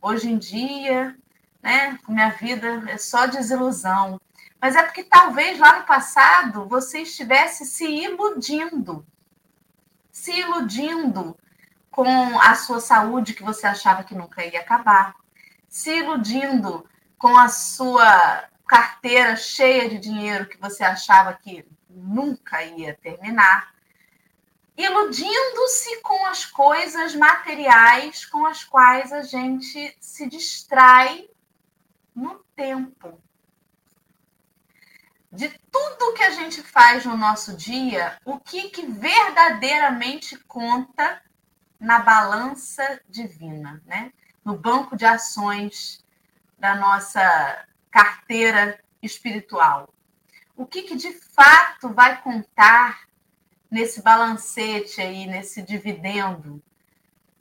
Hoje 0.01 0.29
em 0.29 0.37
dia, 0.37 1.17
né, 1.61 1.97
minha 2.07 2.29
vida 2.29 2.83
é 2.89 2.97
só 2.97 3.25
desilusão 3.25 4.19
mas 4.61 4.75
é 4.75 4.83
porque 4.83 5.03
talvez 5.03 5.59
lá 5.59 5.79
no 5.79 5.85
passado 5.85 6.67
você 6.67 7.01
estivesse 7.01 7.65
se 7.65 7.85
iludindo, 7.85 9.05
se 10.11 10.31
iludindo 10.31 11.37
com 11.91 12.39
a 12.39 12.55
sua 12.55 12.79
saúde 12.79 13.33
que 13.33 13.43
você 13.43 13.67
achava 13.67 14.03
que 14.03 14.15
nunca 14.15 14.43
ia 14.43 14.59
acabar, 14.59 15.15
se 15.69 15.97
iludindo 15.99 16.85
com 17.17 17.37
a 17.37 17.49
sua 17.49 18.45
carteira 18.67 19.35
cheia 19.35 19.89
de 19.89 19.97
dinheiro 19.97 20.47
que 20.47 20.57
você 20.57 20.83
achava 20.83 21.33
que 21.33 21.65
nunca 21.89 22.63
ia 22.63 22.93
terminar, 22.95 23.73
iludindo-se 24.77 26.01
com 26.01 26.25
as 26.25 26.45
coisas 26.45 27.15
materiais 27.15 28.25
com 28.25 28.45
as 28.45 28.63
quais 28.63 29.11
a 29.11 29.23
gente 29.23 29.95
se 29.99 30.27
distrai 30.27 31.27
no 32.13 32.35
tempo 32.55 33.19
de 35.31 35.49
tudo 35.71 36.13
que 36.13 36.23
a 36.23 36.31
gente 36.31 36.61
faz 36.61 37.05
no 37.05 37.17
nosso 37.17 37.55
dia, 37.55 38.17
o 38.25 38.39
que, 38.39 38.69
que 38.69 38.85
verdadeiramente 38.85 40.37
conta 40.47 41.21
na 41.79 41.99
balança 41.99 43.01
divina, 43.07 43.81
né? 43.85 44.11
no 44.43 44.57
banco 44.57 44.95
de 44.95 45.05
ações 45.05 46.03
da 46.57 46.75
nossa 46.75 47.66
carteira 47.91 48.79
espiritual. 49.01 49.93
O 50.55 50.65
que, 50.65 50.83
que 50.83 50.95
de 50.95 51.13
fato 51.13 51.93
vai 51.93 52.21
contar 52.21 53.07
nesse 53.69 54.01
balancete 54.01 55.01
aí, 55.01 55.25
nesse 55.27 55.61
dividendo? 55.61 56.61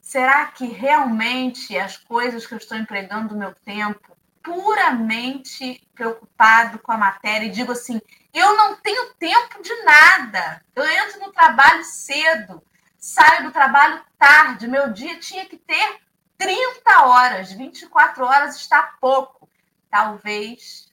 Será 0.00 0.46
que 0.46 0.66
realmente 0.66 1.76
as 1.76 1.96
coisas 1.96 2.46
que 2.46 2.54
eu 2.54 2.58
estou 2.58 2.76
empregando 2.76 3.34
o 3.34 3.38
meu 3.38 3.54
tempo 3.54 4.16
puramente 4.46 5.84
preocupado 5.92 6.78
com 6.78 6.92
a 6.92 6.96
matéria 6.96 7.46
e 7.46 7.50
digo 7.50 7.72
assim: 7.72 8.00
eu 8.32 8.56
não 8.56 8.76
tenho 8.76 9.14
tempo 9.14 9.60
de 9.62 9.74
nada. 9.82 10.62
Eu 10.74 10.86
entro 10.86 11.20
no 11.20 11.32
trabalho 11.32 11.82
cedo, 11.82 12.62
saio 12.98 13.44
do 13.44 13.50
trabalho 13.50 14.00
tarde. 14.18 14.68
Meu 14.68 14.92
dia 14.92 15.18
tinha 15.18 15.46
que 15.46 15.56
ter 15.56 16.00
30 16.38 17.06
horas, 17.06 17.50
24 17.50 18.24
horas 18.24 18.56
está 18.56 18.94
pouco. 19.00 19.35
Talvez 19.96 20.92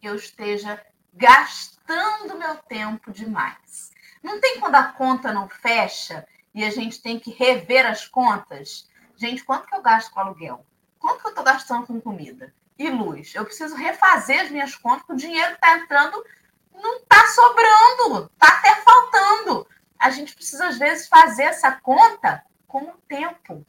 eu 0.00 0.14
esteja 0.14 0.80
gastando 1.12 2.38
meu 2.38 2.54
tempo 2.54 3.10
demais. 3.10 3.90
Não 4.22 4.40
tem 4.40 4.60
quando 4.60 4.76
a 4.76 4.92
conta 4.92 5.32
não 5.32 5.48
fecha 5.48 6.24
e 6.54 6.62
a 6.62 6.70
gente 6.70 7.02
tem 7.02 7.18
que 7.18 7.32
rever 7.32 7.84
as 7.84 8.06
contas? 8.06 8.88
Gente, 9.16 9.42
quanto 9.42 9.66
que 9.66 9.74
eu 9.74 9.82
gasto 9.82 10.12
com 10.12 10.20
aluguel? 10.20 10.64
Quanto 11.00 11.18
que 11.18 11.26
eu 11.26 11.30
estou 11.30 11.42
gastando 11.42 11.88
com 11.88 12.00
comida 12.00 12.54
e 12.78 12.88
luz? 12.88 13.34
Eu 13.34 13.44
preciso 13.44 13.74
refazer 13.74 14.42
as 14.42 14.52
minhas 14.52 14.76
contas, 14.76 15.00
porque 15.00 15.14
o 15.14 15.28
dinheiro 15.28 15.48
que 15.48 15.54
está 15.56 15.76
entrando 15.76 16.24
não 16.72 16.98
está 16.98 17.26
sobrando, 17.26 18.30
está 18.32 18.56
até 18.56 18.76
faltando. 18.82 19.66
A 19.98 20.10
gente 20.10 20.36
precisa, 20.36 20.68
às 20.68 20.78
vezes, 20.78 21.08
fazer 21.08 21.42
essa 21.42 21.72
conta 21.72 22.46
com 22.68 22.84
o 22.84 22.98
tempo. 23.08 23.66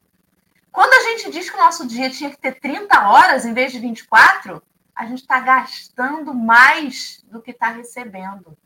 Quando 0.72 0.94
a 0.94 1.10
gente 1.10 1.32
diz 1.32 1.50
que 1.50 1.56
o 1.56 1.60
nosso 1.60 1.88
dia 1.88 2.10
tinha 2.10 2.30
que 2.30 2.38
ter 2.38 2.60
30 2.60 3.10
horas 3.10 3.46
em 3.46 3.54
vez 3.54 3.72
de 3.72 3.80
24, 3.80 4.62
a 4.96 5.06
gente 5.06 5.22
está 5.22 5.40
gastando 5.40 6.34
mais 6.34 7.24
do 7.26 7.42
que 7.42 7.52
está 7.52 7.70
recebendo. 7.70 8.58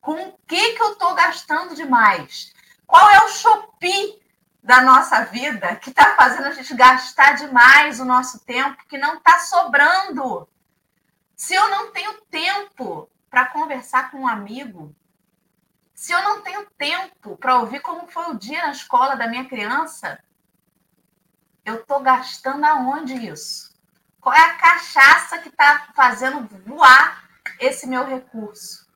Com 0.00 0.28
o 0.28 0.38
que, 0.46 0.74
que 0.74 0.82
eu 0.82 0.92
estou 0.92 1.14
gastando 1.14 1.74
demais? 1.74 2.52
Qual 2.86 3.08
é 3.10 3.24
o 3.24 3.28
Shopee 3.28 4.18
da 4.68 4.82
nossa 4.82 5.24
vida 5.24 5.76
que 5.76 5.88
está 5.88 6.14
fazendo 6.14 6.44
a 6.44 6.52
gente 6.52 6.74
gastar 6.74 7.32
demais 7.32 8.00
o 8.00 8.04
nosso 8.04 8.40
tempo, 8.40 8.84
que 8.86 8.98
não 8.98 9.14
está 9.16 9.38
sobrando. 9.40 10.46
Se 11.34 11.54
eu 11.54 11.70
não 11.70 11.90
tenho 11.90 12.20
tempo 12.30 13.08
para 13.30 13.46
conversar 13.46 14.10
com 14.10 14.18
um 14.18 14.28
amigo, 14.28 14.94
se 15.94 16.12
eu 16.12 16.22
não 16.22 16.42
tenho 16.42 16.66
tempo 16.76 17.34
para 17.38 17.58
ouvir 17.58 17.80
como 17.80 18.08
foi 18.08 18.30
o 18.30 18.38
dia 18.38 18.60
na 18.66 18.72
escola 18.72 19.16
da 19.16 19.26
minha 19.26 19.46
criança, 19.46 20.22
eu 21.68 21.76
estou 21.76 22.00
gastando 22.00 22.64
aonde 22.64 23.14
isso? 23.14 23.74
Qual 24.20 24.34
é 24.34 24.40
a 24.40 24.54
cachaça 24.54 25.38
que 25.38 25.48
está 25.48 25.88
fazendo 25.94 26.48
voar 26.66 27.28
esse 27.60 27.86
meu 27.86 28.04
recurso? 28.04 28.88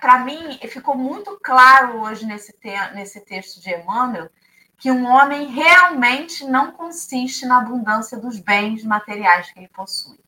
para 0.00 0.18
mim, 0.24 0.58
ficou 0.68 0.96
muito 0.96 1.38
claro 1.40 2.00
hoje 2.00 2.26
nesse, 2.26 2.52
te, 2.54 2.76
nesse 2.94 3.20
texto 3.20 3.60
de 3.60 3.70
Emmanuel 3.72 4.28
que 4.76 4.90
um 4.90 5.06
homem 5.06 5.46
realmente 5.46 6.44
não 6.44 6.72
consiste 6.72 7.46
na 7.46 7.58
abundância 7.58 8.18
dos 8.18 8.40
bens 8.40 8.82
materiais 8.82 9.50
que 9.50 9.60
ele 9.60 9.68
possui, 9.68 10.18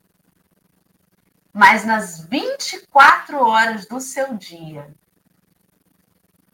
mas 1.52 1.84
nas 1.84 2.20
24 2.24 3.38
horas 3.38 3.86
do 3.86 4.00
seu 4.00 4.36
dia. 4.36 4.94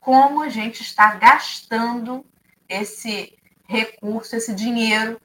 Como 0.01 0.43
a 0.43 0.49
gente 0.49 0.83
está 0.83 1.15
gastando 1.15 2.25
esse 2.69 3.36
recurso, 3.67 4.37
esse 4.37 4.55
dinheiro 4.55 5.21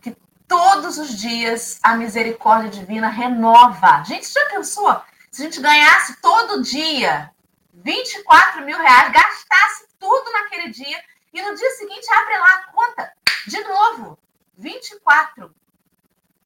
que 0.00 0.16
todos 0.46 0.98
os 0.98 1.16
dias 1.18 1.78
a 1.82 1.96
misericórdia 1.96 2.70
divina 2.70 3.08
renova. 3.08 4.02
Gente, 4.04 4.32
já 4.32 4.44
pensou? 4.46 5.00
Se 5.30 5.42
a 5.42 5.44
gente 5.44 5.60
ganhasse 5.60 6.20
todo 6.20 6.62
dia 6.62 7.30
24 7.72 8.64
mil 8.64 8.76
reais, 8.76 9.12
gastasse 9.12 9.86
tudo 9.98 10.30
naquele 10.32 10.70
dia 10.70 11.02
e 11.32 11.42
no 11.42 11.54
dia 11.54 11.70
seguinte 11.70 12.06
abre 12.12 12.38
lá 12.38 12.54
a 12.54 12.72
conta 12.72 13.12
de 13.46 13.60
novo, 13.64 14.18
24. 14.58 15.54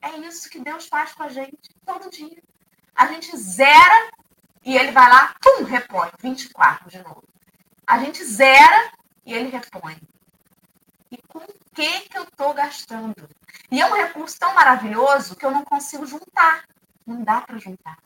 É 0.02 0.16
isso 0.18 0.48
que 0.48 0.60
Deus 0.60 0.86
faz 0.86 1.12
com 1.12 1.24
a 1.24 1.28
gente 1.28 1.74
todo 1.84 2.10
dia. 2.10 2.42
A 2.94 3.06
gente 3.06 3.36
zera 3.36 4.10
e 4.64 4.76
ele 4.76 4.92
vai 4.92 5.08
lá, 5.08 5.34
pum, 5.42 5.64
repõe, 5.64 6.10
24 6.20 6.88
de 6.88 7.02
novo. 7.02 7.24
A 7.86 7.98
gente 7.98 8.24
zera 8.24 8.92
e 9.24 9.34
ele 9.34 9.48
repõe. 9.48 9.96
Com 11.36 11.44
o 11.44 11.74
que 11.74 12.08
que 12.08 12.16
eu 12.16 12.22
estou 12.22 12.54
gastando? 12.54 13.28
E 13.70 13.78
é 13.78 13.86
um 13.86 13.94
recurso 13.94 14.38
tão 14.38 14.54
maravilhoso 14.54 15.36
que 15.36 15.44
eu 15.44 15.50
não 15.50 15.66
consigo 15.66 16.06
juntar. 16.06 16.64
Não 17.06 17.22
dá 17.22 17.42
para 17.42 17.58
juntar. 17.58 17.98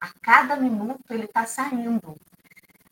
A 0.00 0.08
cada 0.22 0.54
minuto 0.54 1.02
ele 1.10 1.24
está 1.24 1.44
saindo. 1.46 2.16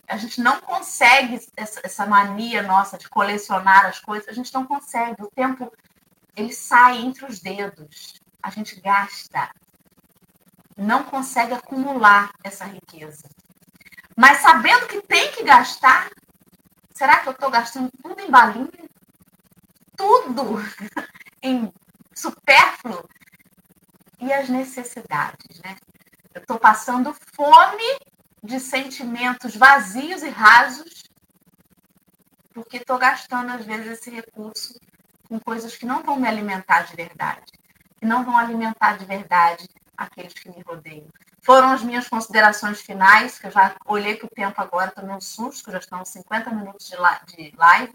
A 0.09 0.17
gente 0.17 0.41
não 0.41 0.61
consegue 0.61 1.41
essa 1.57 2.05
mania 2.07 2.61
nossa 2.61 2.99
de 2.99 3.09
colecionar 3.09 3.87
as 3.87 4.01
coisas, 4.01 4.29
a 4.29 4.33
gente 4.33 4.53
não 4.53 4.67
consegue. 4.67 5.23
O 5.23 5.31
tempo 5.31 5.73
ele 6.37 6.53
sai 6.53 6.99
entre 6.99 7.25
os 7.27 7.39
dedos. 7.39 8.21
A 8.43 8.51
gente 8.51 8.81
gasta. 8.81 9.49
não 10.77 11.05
consegue 11.05 11.55
acumular 11.55 12.33
essa 12.43 12.65
riqueza. 12.65 13.29
Mas 14.17 14.39
sabendo 14.39 14.89
que 14.89 15.01
tem 15.03 15.31
que 15.31 15.45
gastar, 15.45 16.11
será 16.93 17.21
que 17.21 17.29
eu 17.29 17.33
estou 17.33 17.49
gastando 17.49 17.93
tudo 18.03 18.21
em 18.21 18.29
balinha? 18.29 18.84
Tudo 19.97 20.57
em 21.43 21.73
supérfluo? 22.15 23.09
E 24.21 24.33
as 24.33 24.49
necessidades, 24.49 25.61
né? 25.63 25.77
Eu 26.35 26.41
estou 26.41 26.59
passando 26.59 27.15
fome 27.35 27.99
de 28.43 28.59
sentimentos 28.61 29.57
vazios 29.57 30.23
e 30.23 30.29
rasos, 30.29 31.05
porque 32.53 32.79
estou 32.79 32.99
gastando, 32.99 33.53
às 33.53 33.65
vezes, 33.65 33.87
esse 33.99 34.11
recurso 34.11 34.79
com 35.29 35.41
coisas 35.41 35.77
que 35.77 35.87
não 35.87 36.03
vão 36.03 36.17
me 36.17 36.29
alimentar 36.29 36.83
de 36.83 36.95
verdade, 36.95 37.53
que 37.99 38.07
não 38.07 38.25
vão 38.25 38.37
alimentar 38.37 38.97
de 38.99 39.05
verdade 39.05 39.69
aqueles 39.97 40.35
que 40.35 40.49
me 40.49 40.63
rodeiam. 40.63 41.09
Foram 41.41 41.73
as 41.73 41.83
minhas 41.83 42.09
considerações 42.09 42.81
finais, 42.81 43.39
que 43.39 43.47
eu 43.47 43.51
já 43.51 43.75
olhei 43.87 44.17
que 44.17 44.25
o 44.25 44.31
tempo 44.31 44.61
agora, 44.61 44.91
tomei 44.91 45.15
um 45.15 45.21
susto, 45.21 45.71
já 45.71 45.79
estão 45.79 46.05
50 46.05 46.51
minutos 46.51 46.87
de 46.87 46.97
live. 47.57 47.93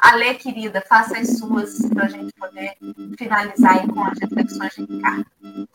Ale, 0.00 0.34
querida, 0.34 0.80
faça 0.82 1.18
as 1.18 1.38
suas 1.38 1.78
para 1.88 2.06
a 2.06 2.08
gente 2.08 2.32
poder 2.34 2.76
finalizar 3.16 3.80
aí 3.80 3.88
com 3.88 4.02
as 4.04 4.18
reflexões 4.18 4.74
de 4.74 4.84
Ricardo. 4.84 5.68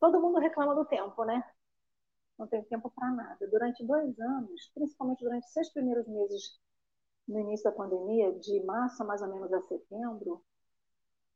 Todo 0.00 0.20
mundo 0.20 0.38
reclama 0.38 0.74
do 0.74 0.84
tempo, 0.84 1.24
né? 1.24 1.42
Não 2.38 2.46
tem 2.46 2.62
tempo 2.64 2.90
para 2.94 3.10
nada. 3.10 3.48
Durante 3.48 3.84
dois 3.84 4.18
anos, 4.18 4.70
principalmente 4.74 5.24
durante 5.24 5.46
os 5.46 5.52
seis 5.52 5.72
primeiros 5.72 6.06
meses 6.06 6.58
no 7.26 7.40
início 7.40 7.64
da 7.64 7.72
pandemia, 7.72 8.32
de 8.38 8.62
março 8.64 9.04
mais 9.04 9.22
ou 9.22 9.28
menos 9.28 9.52
a 9.52 9.60
setembro, 9.62 10.44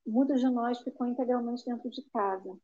muitos 0.07 0.41
de 0.41 0.49
nós 0.49 0.79
ficou 0.81 1.07
integralmente 1.07 1.65
dentro 1.65 1.91
de 1.91 2.03
casa 2.13 2.59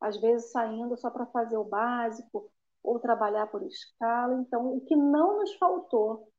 às 0.00 0.16
vezes 0.20 0.50
saindo 0.50 0.96
só 0.96 1.10
para 1.10 1.26
fazer 1.26 1.56
o 1.56 1.64
básico 1.64 2.50
ou 2.82 2.98
trabalhar 3.00 3.46
por 3.48 3.62
escala. 3.62 4.34
Então, 4.40 4.76
o 4.76 4.80
que 4.80 4.96
não 4.96 5.38
nos 5.38 5.54
faltou 5.54 6.32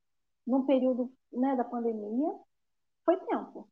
no 0.45 0.65
período 0.65 1.11
né, 1.31 1.55
da 1.55 1.63
pandemia 1.63 2.33
foi 3.05 3.17
tempo. 3.17 3.67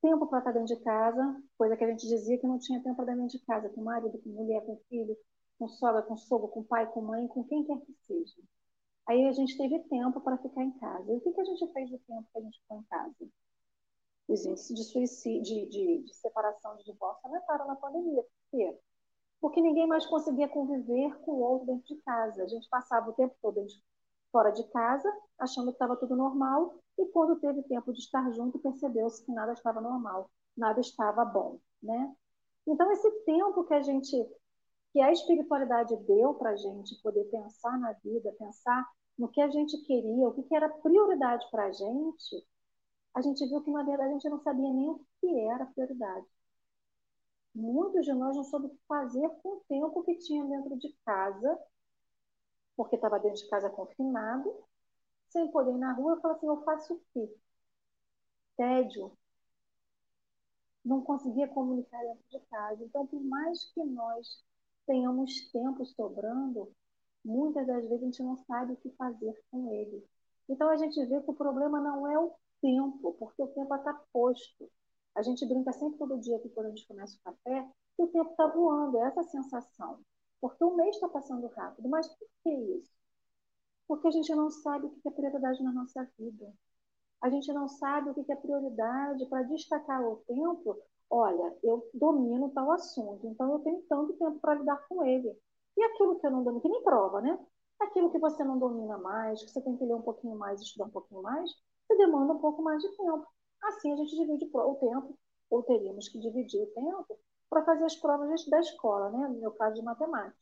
Tempo 0.00 0.26
para 0.26 0.38
estar 0.38 0.52
dentro 0.52 0.76
de 0.76 0.82
casa, 0.82 1.42
coisa 1.56 1.76
que 1.76 1.84
a 1.84 1.88
gente 1.88 2.06
dizia 2.06 2.38
que 2.38 2.46
não 2.46 2.58
tinha 2.58 2.82
tempo 2.82 2.96
para 2.96 3.14
dentro 3.14 3.28
de 3.28 3.38
casa, 3.44 3.68
com 3.70 3.82
marido, 3.82 4.18
com 4.18 4.30
mulher, 4.30 4.64
com 4.66 4.76
filho, 4.88 5.16
com 5.58 5.68
sogra, 5.68 6.02
com 6.02 6.16
sogro, 6.16 6.48
com 6.48 6.62
pai, 6.62 6.86
com 6.92 7.00
mãe, 7.00 7.26
com 7.28 7.44
quem 7.44 7.64
quer 7.64 7.78
que 7.80 7.92
seja. 8.06 8.34
Aí 9.06 9.26
a 9.26 9.32
gente 9.32 9.56
teve 9.56 9.78
tempo 9.80 10.20
para 10.20 10.38
ficar 10.38 10.62
em 10.62 10.72
casa. 10.78 11.12
E 11.12 11.16
o 11.16 11.20
que, 11.20 11.32
que 11.32 11.40
a 11.40 11.44
gente 11.44 11.72
fez 11.72 11.90
do 11.90 11.98
tempo 11.98 12.26
que 12.32 12.38
a 12.38 12.42
gente 12.42 12.60
ficou 12.60 12.78
em 12.78 12.82
casa? 12.84 13.30
Os 14.26 14.46
índices 14.46 14.76
de 14.76 14.84
suicídio, 14.84 15.42
de, 15.42 15.66
de, 15.66 16.02
de 16.04 16.14
separação, 16.14 16.76
de 16.76 16.84
divórcio 16.84 17.20
aumentaram 17.26 17.66
na 17.66 17.76
pandemia. 17.76 18.22
Por 18.22 18.58
quê? 18.58 18.78
Porque 19.40 19.60
ninguém 19.60 19.86
mais 19.86 20.06
conseguia 20.06 20.48
conviver 20.48 21.18
com 21.20 21.32
o 21.32 21.40
outro 21.40 21.66
dentro 21.66 21.86
de 21.86 21.96
casa. 22.02 22.42
A 22.42 22.46
gente 22.46 22.68
passava 22.70 23.10
o 23.10 23.12
tempo 23.12 23.34
todo 23.42 23.56
dentro, 23.56 23.74
fora 24.34 24.50
de 24.50 24.64
casa, 24.70 25.08
achando 25.38 25.66
que 25.66 25.74
estava 25.74 25.96
tudo 25.96 26.16
normal, 26.16 26.74
e 26.98 27.06
quando 27.06 27.38
teve 27.38 27.62
tempo 27.62 27.92
de 27.92 28.00
estar 28.00 28.28
junto, 28.32 28.58
percebeu-se 28.58 29.24
que 29.24 29.30
nada 29.30 29.52
estava 29.52 29.80
normal, 29.80 30.28
nada 30.56 30.80
estava 30.80 31.24
bom, 31.24 31.60
né? 31.80 32.12
Então, 32.66 32.90
esse 32.90 33.08
tempo 33.24 33.62
que 33.62 33.74
a 33.74 33.80
gente, 33.80 34.10
que 34.92 35.00
a 35.00 35.12
espiritualidade 35.12 35.96
deu 35.98 36.34
para 36.34 36.50
a 36.50 36.56
gente 36.56 37.00
poder 37.00 37.22
pensar 37.26 37.78
na 37.78 37.92
vida, 37.92 38.34
pensar 38.36 38.84
no 39.16 39.28
que 39.28 39.40
a 39.40 39.48
gente 39.48 39.78
queria, 39.84 40.28
o 40.28 40.42
que 40.42 40.52
era 40.52 40.68
prioridade 40.68 41.46
para 41.52 41.66
a 41.66 41.72
gente, 41.72 42.44
a 43.14 43.22
gente 43.22 43.46
viu 43.46 43.62
que, 43.62 43.70
na 43.70 43.84
verdade, 43.84 44.10
a 44.10 44.12
gente 44.14 44.28
não 44.28 44.40
sabia 44.40 44.72
nem 44.72 44.88
o 44.90 45.00
que 45.20 45.40
era 45.42 45.64
prioridade. 45.66 46.26
Muitos 47.54 48.04
de 48.04 48.12
nós 48.12 48.34
não 48.34 48.42
soube 48.42 48.68
que 48.68 48.80
fazer 48.88 49.28
com 49.40 49.50
o 49.50 49.62
tempo 49.68 50.02
que 50.02 50.16
tinha 50.16 50.44
dentro 50.44 50.76
de 50.76 50.92
casa, 51.06 51.56
porque 52.76 52.96
estava 52.96 53.18
dentro 53.18 53.42
de 53.42 53.48
casa 53.48 53.70
confinado, 53.70 54.52
sem 55.28 55.50
poder 55.50 55.72
ir 55.72 55.78
na 55.78 55.92
rua. 55.92 56.12
Eu 56.14 56.20
falei 56.20 56.36
assim: 56.36 56.46
eu 56.46 56.62
faço 56.64 56.94
o 56.94 57.00
quê? 57.12 57.34
Tédio. 58.56 59.12
Não 60.84 61.00
conseguia 61.02 61.48
comunicar 61.48 62.00
dentro 62.02 62.24
de 62.30 62.40
casa. 62.46 62.84
Então, 62.84 63.06
por 63.06 63.22
mais 63.22 63.64
que 63.72 63.82
nós 63.84 64.44
tenhamos 64.86 65.50
tempo 65.50 65.84
sobrando, 65.86 66.70
muitas 67.24 67.66
das 67.66 67.82
vezes 67.88 68.02
a 68.02 68.04
gente 68.04 68.22
não 68.22 68.36
sabe 68.36 68.74
o 68.74 68.76
que 68.76 68.90
fazer 68.90 69.34
com 69.50 69.72
ele. 69.72 70.06
Então, 70.48 70.68
a 70.68 70.76
gente 70.76 71.02
vê 71.06 71.22
que 71.22 71.30
o 71.30 71.34
problema 71.34 71.80
não 71.80 72.06
é 72.06 72.18
o 72.18 72.32
tempo, 72.60 73.14
porque 73.14 73.42
o 73.42 73.48
tempo 73.48 73.74
está 73.74 73.94
posto. 74.12 74.70
A 75.14 75.22
gente 75.22 75.46
brinca 75.46 75.72
sempre 75.72 75.98
todo 75.98 76.20
dia 76.20 76.36
aqui 76.36 76.48
quando 76.50 76.66
a 76.66 76.70
gente 76.70 76.86
começa 76.86 77.16
o 77.16 77.22
café 77.22 77.68
que 77.96 78.02
o 78.02 78.08
tempo 78.08 78.30
está 78.30 78.46
voando, 78.48 78.98
é 78.98 79.06
essa 79.06 79.22
sensação. 79.22 80.00
Porque 80.44 80.62
o 80.62 80.76
mês 80.76 80.96
está 80.96 81.08
passando 81.08 81.46
rápido. 81.46 81.88
Mas 81.88 82.06
por 82.06 82.28
que 82.42 82.50
isso? 82.50 82.92
Porque 83.88 84.08
a 84.08 84.10
gente 84.10 84.34
não 84.34 84.50
sabe 84.50 84.84
o 84.84 84.90
que 84.90 85.08
é 85.08 85.10
prioridade 85.10 85.62
na 85.62 85.72
nossa 85.72 86.06
vida. 86.18 86.52
A 87.22 87.30
gente 87.30 87.50
não 87.50 87.66
sabe 87.66 88.10
o 88.10 88.14
que 88.14 88.30
é 88.30 88.36
prioridade 88.36 89.24
para 89.24 89.44
destacar 89.44 90.06
o 90.06 90.16
tempo. 90.26 90.76
Olha, 91.08 91.56
eu 91.62 91.88
domino 91.94 92.50
tal 92.50 92.72
assunto, 92.72 93.26
então 93.26 93.52
eu 93.52 93.60
tenho 93.60 93.80
tanto 93.88 94.12
tempo 94.18 94.38
para 94.38 94.56
lidar 94.56 94.86
com 94.86 95.02
ele. 95.02 95.34
E 95.78 95.82
aquilo 95.82 96.20
que 96.20 96.26
eu 96.26 96.30
não 96.30 96.44
domino, 96.44 96.60
que 96.60 96.68
nem 96.68 96.82
prova, 96.82 97.22
né? 97.22 97.38
Aquilo 97.80 98.10
que 98.10 98.18
você 98.18 98.44
não 98.44 98.58
domina 98.58 98.98
mais, 98.98 99.42
que 99.42 99.50
você 99.50 99.62
tem 99.62 99.78
que 99.78 99.84
ler 99.86 99.94
um 99.94 100.02
pouquinho 100.02 100.36
mais, 100.36 100.60
estudar 100.60 100.84
um 100.84 100.90
pouquinho 100.90 101.22
mais, 101.22 101.50
você 101.88 101.96
demanda 101.96 102.34
um 102.34 102.38
pouco 102.38 102.60
mais 102.60 102.82
de 102.82 102.94
tempo. 102.98 103.26
Assim 103.62 103.94
a 103.94 103.96
gente 103.96 104.14
divide 104.14 104.50
o 104.52 104.74
tempo, 104.74 105.18
ou 105.48 105.62
teríamos 105.62 106.06
que 106.10 106.18
dividir 106.18 106.60
o 106.64 106.66
tempo, 106.66 107.18
para 107.54 107.64
fazer 107.64 107.84
as 107.84 107.94
provas 107.94 108.44
da 108.46 108.58
escola, 108.58 109.10
né? 109.10 109.28
no 109.28 109.38
meu 109.38 109.52
caso 109.52 109.76
de 109.76 109.82
matemática. 109.82 110.36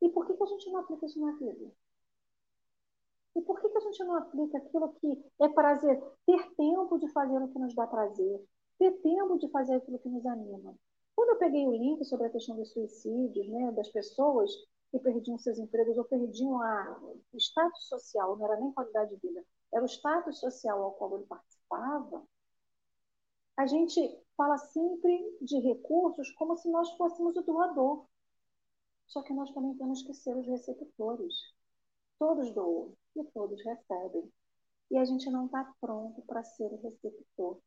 E 0.00 0.08
por 0.08 0.24
que, 0.24 0.34
que 0.34 0.42
a 0.44 0.46
gente 0.46 0.70
não 0.70 0.78
aplica 0.78 1.04
isso 1.04 1.20
na 1.20 1.32
vida? 1.32 1.72
E 3.34 3.42
por 3.42 3.60
que, 3.60 3.68
que 3.68 3.76
a 3.78 3.80
gente 3.80 4.04
não 4.04 4.14
aplica 4.14 4.58
aquilo 4.58 4.92
que 5.00 5.24
é 5.40 5.48
prazer? 5.48 6.00
Ter 6.24 6.54
tempo 6.54 6.96
de 6.98 7.08
fazer 7.08 7.42
o 7.42 7.48
que 7.48 7.58
nos 7.58 7.74
dá 7.74 7.88
prazer, 7.88 8.40
ter 8.78 8.92
tempo 9.02 9.36
de 9.36 9.48
fazer 9.50 9.74
aquilo 9.74 9.98
que 9.98 10.08
nos 10.08 10.24
anima. 10.26 10.76
Quando 11.16 11.30
eu 11.30 11.38
peguei 11.38 11.66
o 11.66 11.72
link 11.72 12.04
sobre 12.04 12.28
a 12.28 12.30
questão 12.30 12.54
dos 12.54 12.72
suicídios, 12.72 13.48
né, 13.48 13.72
das 13.72 13.88
pessoas 13.88 14.52
que 14.92 15.00
perdiam 15.00 15.36
seus 15.38 15.58
empregos 15.58 15.98
ou 15.98 16.04
perdiam 16.04 16.62
a, 16.62 17.00
o 17.32 17.36
status 17.36 17.88
social, 17.88 18.36
não 18.36 18.46
era 18.46 18.60
nem 18.60 18.70
qualidade 18.70 19.10
de 19.10 19.20
vida, 19.20 19.44
era 19.72 19.82
o 19.82 19.88
status 19.88 20.38
social 20.38 20.80
ao 20.80 20.92
qual 20.92 21.16
ele 21.16 21.26
participava, 21.26 22.22
a 23.56 23.66
gente 23.66 24.00
fala 24.38 24.56
sempre 24.56 25.36
de 25.42 25.58
recursos 25.58 26.30
como 26.36 26.56
se 26.56 26.70
nós 26.70 26.90
fôssemos 26.92 27.36
o 27.36 27.42
doador. 27.42 28.06
Só 29.06 29.22
que 29.22 29.34
nós 29.34 29.52
também 29.52 29.76
temos 29.76 30.02
que 30.02 30.14
ser 30.14 30.34
os 30.34 30.46
receptores. 30.46 31.34
Todos 32.18 32.54
doam 32.54 32.94
e 33.16 33.24
todos 33.24 33.62
recebem. 33.62 34.32
E 34.90 34.96
a 34.96 35.04
gente 35.04 35.28
não 35.30 35.46
está 35.46 35.74
pronto 35.80 36.22
para 36.22 36.44
ser 36.44 36.72
o 36.72 36.80
receptor. 36.80 37.58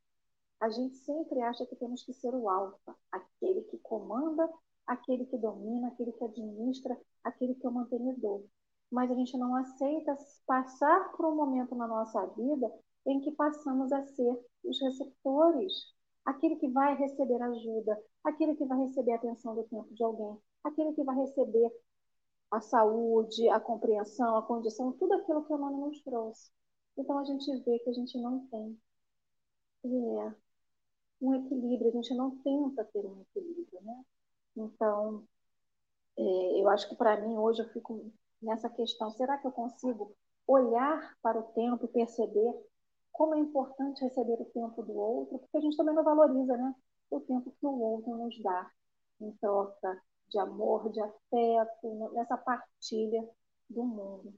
A 0.60 0.70
gente 0.70 0.96
sempre 0.96 1.42
acha 1.42 1.66
que 1.66 1.76
temos 1.76 2.04
que 2.04 2.14
ser 2.14 2.34
o 2.34 2.50
alfa, 2.50 2.96
aquele 3.12 3.64
que 3.64 3.78
comanda, 3.80 4.50
aquele 4.88 5.26
que 5.26 5.38
domina, 5.38 5.90
aquele 5.90 6.14
que 6.14 6.24
administra, 6.24 7.00
aquele 7.24 7.54
que 7.54 7.68
é 7.68 7.70
o 7.70 7.74
mantenedor 7.74 8.44
mas 8.92 9.10
a 9.10 9.16
gente 9.16 9.38
não 9.38 9.56
aceita 9.56 10.18
passar 10.46 11.14
por 11.14 11.26
um 11.26 11.36
momento 11.36 11.74
na 11.74 11.88
nossa 11.88 12.26
vida 12.28 12.70
em 13.06 13.22
que 13.22 13.32
passamos 13.32 13.92
a 13.92 14.06
ser 14.06 14.38
os 14.66 14.80
receptores, 14.82 15.74
aquele 16.26 16.56
que 16.56 16.68
vai 16.68 16.96
receber 16.96 17.42
ajuda, 17.42 18.02
aquele 18.24 18.56
que 18.56 18.66
vai 18.66 18.80
receber 18.80 19.14
a 19.14 19.16
atenção 19.16 19.56
do 19.56 19.64
tempo 19.64 19.94
de 19.94 20.04
alguém, 20.04 20.38
aquele 20.64 20.94
que 20.94 21.04
vai 21.04 21.16
receber 21.16 21.72
a 22.52 22.60
saúde, 22.60 23.48
a 23.50 23.60
compreensão, 23.60 24.38
a 24.38 24.42
condição, 24.42 24.92
tudo 24.94 25.14
aquilo 25.14 25.46
que 25.46 25.54
a 25.54 25.58
mãe 25.58 25.76
nos 25.76 26.02
trouxe. 26.02 26.52
Então 26.98 27.18
a 27.18 27.24
gente 27.24 27.50
vê 27.64 27.80
que 27.80 27.90
a 27.90 27.94
gente 27.94 28.18
não 28.20 28.46
tem 28.48 28.78
é, 29.86 30.36
um 31.22 31.34
equilíbrio, 31.36 31.90
a 31.90 31.94
gente 31.94 32.14
não 32.14 32.38
tenta 32.38 32.84
ter 32.86 33.06
um 33.06 33.22
equilíbrio, 33.22 33.82
né? 33.82 34.04
Então, 34.58 35.24
é, 36.18 36.62
eu 36.62 36.68
acho 36.70 36.90
que 36.90 36.96
para 36.96 37.22
mim 37.22 37.38
hoje 37.38 37.62
eu 37.62 37.70
fico 37.70 38.12
nessa 38.42 38.70
questão. 38.70 39.12
Será 39.12 39.38
que 39.38 39.48
eu 39.48 39.52
consigo 39.52 40.14
olhar 40.46 41.16
para 41.22 41.40
o 41.40 41.44
tempo 41.54 41.86
e 41.86 41.88
perceber 41.88 42.54
como 43.12 43.36
é 43.36 43.40
importante 43.40 44.04
receber 44.04 44.34
o 44.34 44.46
tempo 44.46 44.84
do 44.84 44.94
outro? 44.94 45.40
Porque 45.40 45.58
a 45.58 45.62
gente 45.62 45.78
também 45.78 45.94
não 45.94 46.04
valoriza 46.04 46.58
né, 46.58 46.76
o 47.10 47.20
tempo 47.20 47.52
que 47.52 47.66
o 47.66 47.80
outro 47.80 48.16
nos 48.18 48.42
dá 48.42 48.70
em 49.20 49.32
troca 49.34 50.02
de 50.30 50.40
amor, 50.40 50.92
de 50.92 51.02
afeto, 51.02 52.12
nessa 52.14 52.38
partilha 52.38 53.28
do 53.70 53.84
mundo. 53.84 54.34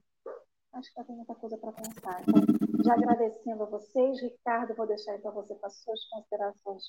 Acho 0.72 0.92
que 0.92 1.04
tem 1.04 1.16
muita 1.16 1.34
coisa 1.36 1.56
para 1.56 1.72
pensar. 1.72 2.22
Então, 2.22 2.42
já 2.84 2.94
agradecendo 2.94 3.62
a 3.62 3.66
vocês, 3.66 4.20
Ricardo, 4.20 4.74
vou 4.74 4.86
deixar 4.86 5.14
então 5.14 5.32
você 5.32 5.54
para 5.54 5.68
as 5.68 5.76
suas 5.76 6.04
considerações 6.08 6.82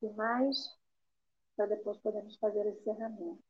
finais, 0.00 0.56
para 1.54 1.66
depois 1.66 1.98
podermos 1.98 2.36
fazer 2.38 2.64
o 2.64 2.70
encerramento. 2.70 3.42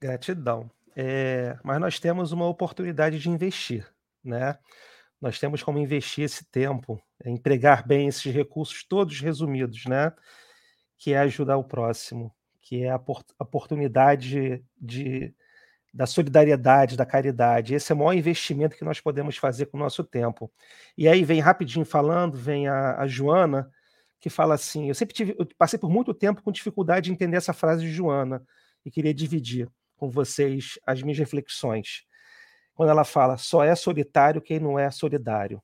Gratidão. 0.00 0.70
É, 0.96 1.58
mas 1.62 1.78
nós 1.78 2.00
temos 2.00 2.32
uma 2.32 2.48
oportunidade 2.48 3.18
de 3.18 3.28
investir, 3.28 3.86
né? 4.24 4.58
Nós 5.22 5.38
temos 5.38 5.62
como 5.62 5.78
investir 5.78 6.24
esse 6.24 6.44
tempo, 6.44 7.00
empregar 7.24 7.86
bem 7.86 8.08
esses 8.08 8.34
recursos 8.34 8.82
todos 8.82 9.20
resumidos, 9.20 9.86
né? 9.86 10.12
que 10.98 11.14
é 11.14 11.18
ajudar 11.18 11.56
o 11.56 11.64
próximo, 11.64 12.34
que 12.60 12.82
é 12.82 12.90
a 12.90 13.00
oportunidade 13.40 14.64
de, 14.80 15.34
da 15.92 16.06
solidariedade, 16.06 16.96
da 16.96 17.04
caridade. 17.06 17.74
Esse 17.74 17.90
é 17.92 17.94
o 17.94 17.98
maior 17.98 18.14
investimento 18.14 18.76
que 18.76 18.84
nós 18.84 19.00
podemos 19.00 19.36
fazer 19.36 19.66
com 19.66 19.76
o 19.76 19.80
nosso 19.80 20.04
tempo. 20.04 20.48
E 20.96 21.08
aí 21.08 21.24
vem 21.24 21.40
rapidinho 21.40 21.84
falando, 21.84 22.36
vem 22.36 22.68
a, 22.68 23.00
a 23.00 23.06
Joana, 23.06 23.70
que 24.20 24.30
fala 24.30 24.54
assim: 24.54 24.88
eu 24.88 24.94
sempre 24.94 25.14
tive, 25.14 25.34
eu 25.38 25.46
passei 25.58 25.78
por 25.78 25.90
muito 25.90 26.14
tempo 26.14 26.42
com 26.42 26.52
dificuldade 26.52 27.06
de 27.06 27.12
entender 27.12 27.36
essa 27.36 27.52
frase 27.52 27.82
de 27.82 27.90
Joana 27.90 28.40
e 28.84 28.90
queria 28.90 29.12
dividir 29.12 29.68
com 29.96 30.08
vocês 30.08 30.78
as 30.86 31.02
minhas 31.02 31.18
reflexões. 31.18 32.04
Quando 32.82 32.90
ela 32.90 33.04
fala, 33.04 33.38
só 33.38 33.62
é 33.62 33.76
solitário 33.76 34.42
quem 34.42 34.58
não 34.58 34.76
é 34.76 34.90
solidário. 34.90 35.62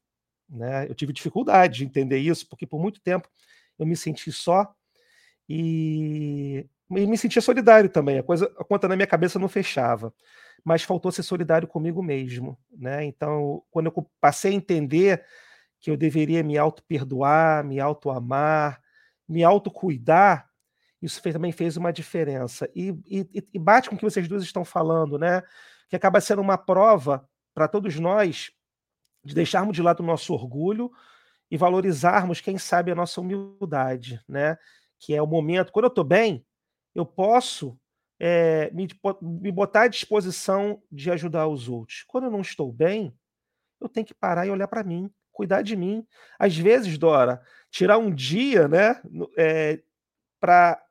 Né? 0.48 0.88
Eu 0.88 0.94
tive 0.94 1.12
dificuldade 1.12 1.78
de 1.78 1.84
entender 1.84 2.18
isso, 2.18 2.48
porque 2.48 2.64
por 2.64 2.78
muito 2.80 3.00
tempo 3.00 3.28
eu 3.76 3.84
me 3.84 3.96
senti 3.96 4.30
só 4.30 4.72
e, 5.48 6.64
e 6.88 7.06
me 7.08 7.18
sentia 7.18 7.42
solidário 7.42 7.90
também. 7.90 8.18
A 8.18 8.22
coisa, 8.22 8.44
a 8.56 8.62
conta 8.62 8.86
na 8.86 8.94
minha 8.94 9.06
cabeça 9.08 9.36
não 9.36 9.48
fechava, 9.48 10.14
mas 10.64 10.84
faltou 10.84 11.10
ser 11.10 11.24
solidário 11.24 11.66
comigo 11.66 12.00
mesmo. 12.04 12.56
Né? 12.70 13.04
Então, 13.06 13.64
quando 13.68 13.86
eu 13.86 14.10
passei 14.20 14.52
a 14.52 14.54
entender 14.54 15.26
que 15.80 15.90
eu 15.90 15.96
deveria 15.96 16.44
me 16.44 16.56
auto-perdoar, 16.56 17.64
me 17.64 17.80
auto-amar, 17.80 18.80
me 19.28 19.42
auto-cuidar, 19.42 20.48
isso 21.02 21.20
fez, 21.20 21.32
também 21.32 21.50
fez 21.50 21.76
uma 21.76 21.92
diferença. 21.92 22.70
E, 22.76 22.90
e, 23.04 23.48
e, 23.52 23.58
bate 23.58 23.88
com 23.88 23.96
o 23.96 23.98
que 23.98 24.04
vocês 24.04 24.28
duas 24.28 24.44
estão 24.44 24.64
falando, 24.64 25.18
né? 25.18 25.42
Que 25.88 25.96
acaba 25.96 26.20
sendo 26.20 26.42
uma 26.42 26.58
prova 26.58 27.28
para 27.54 27.68
todos 27.68 27.98
nós 27.98 28.50
de 29.24 29.34
deixarmos 29.34 29.74
de 29.74 29.82
lado 29.82 30.00
o 30.00 30.06
nosso 30.06 30.32
orgulho 30.32 30.90
e 31.50 31.56
valorizarmos, 31.56 32.40
quem 32.40 32.58
sabe, 32.58 32.90
a 32.90 32.94
nossa 32.94 33.20
humildade, 33.20 34.22
né? 34.28 34.58
Que 34.98 35.14
é 35.14 35.22
o 35.22 35.26
momento. 35.26 35.72
Quando 35.72 35.86
eu 35.86 35.90
estou 35.90 36.04
bem, 36.04 36.44
eu 36.94 37.04
posso 37.06 37.78
é, 38.20 38.70
me, 38.72 38.88
me 39.20 39.50
botar 39.50 39.82
à 39.82 39.88
disposição 39.88 40.82
de 40.90 41.10
ajudar 41.10 41.46
os 41.48 41.68
outros. 41.68 42.04
Quando 42.06 42.24
eu 42.24 42.30
não 42.30 42.40
estou 42.40 42.72
bem, 42.72 43.14
eu 43.80 43.88
tenho 43.88 44.06
que 44.06 44.14
parar 44.14 44.46
e 44.46 44.50
olhar 44.50 44.68
para 44.68 44.84
mim 44.84 45.10
cuidar 45.38 45.62
de 45.62 45.76
mim. 45.76 46.04
Às 46.36 46.56
vezes, 46.56 46.98
Dora, 46.98 47.40
tirar 47.70 47.96
um 47.96 48.12
dia, 48.12 48.66
né, 48.66 49.00
é, 49.36 49.74
eh, 49.74 49.82
para 50.40 50.82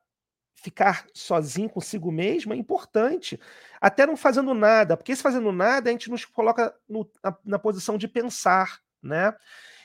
ficar 0.60 1.06
sozinho 1.14 1.68
consigo 1.68 2.10
mesmo 2.10 2.52
é 2.52 2.56
importante. 2.56 3.38
Até 3.80 4.06
não 4.06 4.16
fazendo 4.16 4.54
nada, 4.54 4.96
porque 4.96 5.14
se 5.14 5.22
fazendo 5.22 5.52
nada, 5.52 5.88
a 5.88 5.92
gente 5.92 6.10
nos 6.10 6.24
coloca 6.24 6.74
no, 6.88 7.08
na, 7.22 7.36
na, 7.44 7.58
posição 7.58 7.96
de 7.96 8.08
pensar, 8.08 8.80
né? 9.02 9.34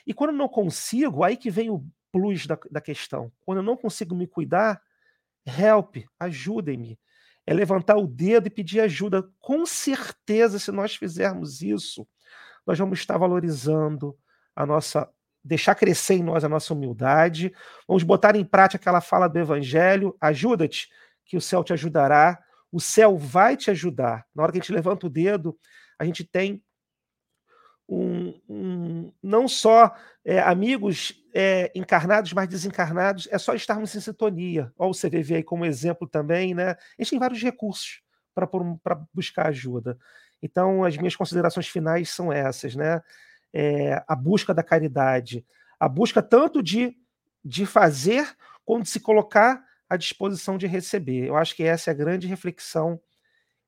E 0.06 0.12
quando 0.12 0.32
não 0.32 0.48
consigo, 0.48 1.22
aí 1.22 1.36
que 1.36 1.50
vem 1.50 1.70
o 1.70 1.84
plus 2.12 2.46
da, 2.46 2.58
da 2.70 2.80
questão. 2.80 3.32
Quando 3.44 3.58
eu 3.58 3.62
não 3.62 3.76
consigo 3.76 4.14
me 4.14 4.26
cuidar, 4.26 4.82
help, 5.46 5.96
ajudem-me. 6.18 6.98
É 7.46 7.52
levantar 7.52 7.96
o 7.96 8.06
dedo 8.06 8.46
e 8.46 8.50
pedir 8.50 8.80
ajuda. 8.80 9.28
Com 9.38 9.66
certeza, 9.66 10.58
se 10.58 10.72
nós 10.72 10.96
fizermos 10.96 11.62
isso, 11.62 12.06
nós 12.66 12.78
vamos 12.78 12.98
estar 12.98 13.18
valorizando, 13.18 14.16
a 14.56 14.64
nossa 14.64 15.10
deixar 15.44 15.74
crescer 15.74 16.14
em 16.14 16.22
nós 16.22 16.42
a 16.42 16.48
nossa 16.48 16.72
humildade, 16.72 17.52
vamos 17.86 18.02
botar 18.02 18.34
em 18.34 18.44
prática 18.44 18.80
aquela 18.80 19.00
fala 19.00 19.28
do 19.28 19.38
evangelho, 19.38 20.16
ajuda-te, 20.20 20.88
que 21.24 21.36
o 21.36 21.40
céu 21.40 21.62
te 21.62 21.72
ajudará, 21.72 22.38
o 22.72 22.80
céu 22.80 23.16
vai 23.16 23.56
te 23.56 23.70
ajudar. 23.70 24.26
Na 24.34 24.42
hora 24.42 24.52
que 24.52 24.58
a 24.58 24.60
gente 24.60 24.72
levanta 24.72 25.06
o 25.06 25.10
dedo, 25.10 25.56
a 25.98 26.04
gente 26.04 26.24
tem 26.24 26.62
um, 27.88 28.40
um 28.48 29.12
não 29.22 29.46
só 29.46 29.94
é, 30.24 30.40
amigos 30.40 31.22
é, 31.34 31.70
encarnados, 31.74 32.32
mas 32.32 32.48
desencarnados, 32.48 33.28
é 33.30 33.38
só 33.38 33.54
estarmos 33.54 33.94
em 33.94 34.00
sintonia. 34.00 34.72
Olha 34.78 34.90
o 34.90 34.94
CVV 34.94 35.36
aí 35.36 35.42
como 35.42 35.64
exemplo 35.66 36.08
também, 36.08 36.54
né? 36.54 36.70
A 36.70 37.02
gente 37.02 37.10
tem 37.10 37.18
vários 37.18 37.42
recursos 37.42 38.00
para 38.34 39.06
buscar 39.12 39.48
ajuda. 39.48 39.98
Então, 40.42 40.84
as 40.84 40.96
minhas 40.96 41.16
considerações 41.16 41.68
finais 41.68 42.10
são 42.10 42.32
essas, 42.32 42.74
né? 42.74 43.00
É, 43.54 44.02
a 44.08 44.16
busca 44.16 44.52
da 44.52 44.64
caridade, 44.64 45.46
a 45.78 45.88
busca 45.88 46.20
tanto 46.20 46.60
de, 46.60 46.96
de 47.44 47.64
fazer 47.64 48.36
quanto 48.64 48.82
de 48.82 48.90
se 48.90 48.98
colocar 48.98 49.64
à 49.88 49.96
disposição 49.96 50.58
de 50.58 50.66
receber. 50.66 51.28
Eu 51.28 51.36
acho 51.36 51.54
que 51.54 51.62
essa 51.62 51.90
é 51.90 51.92
a 51.92 51.96
grande 51.96 52.26
reflexão 52.26 53.00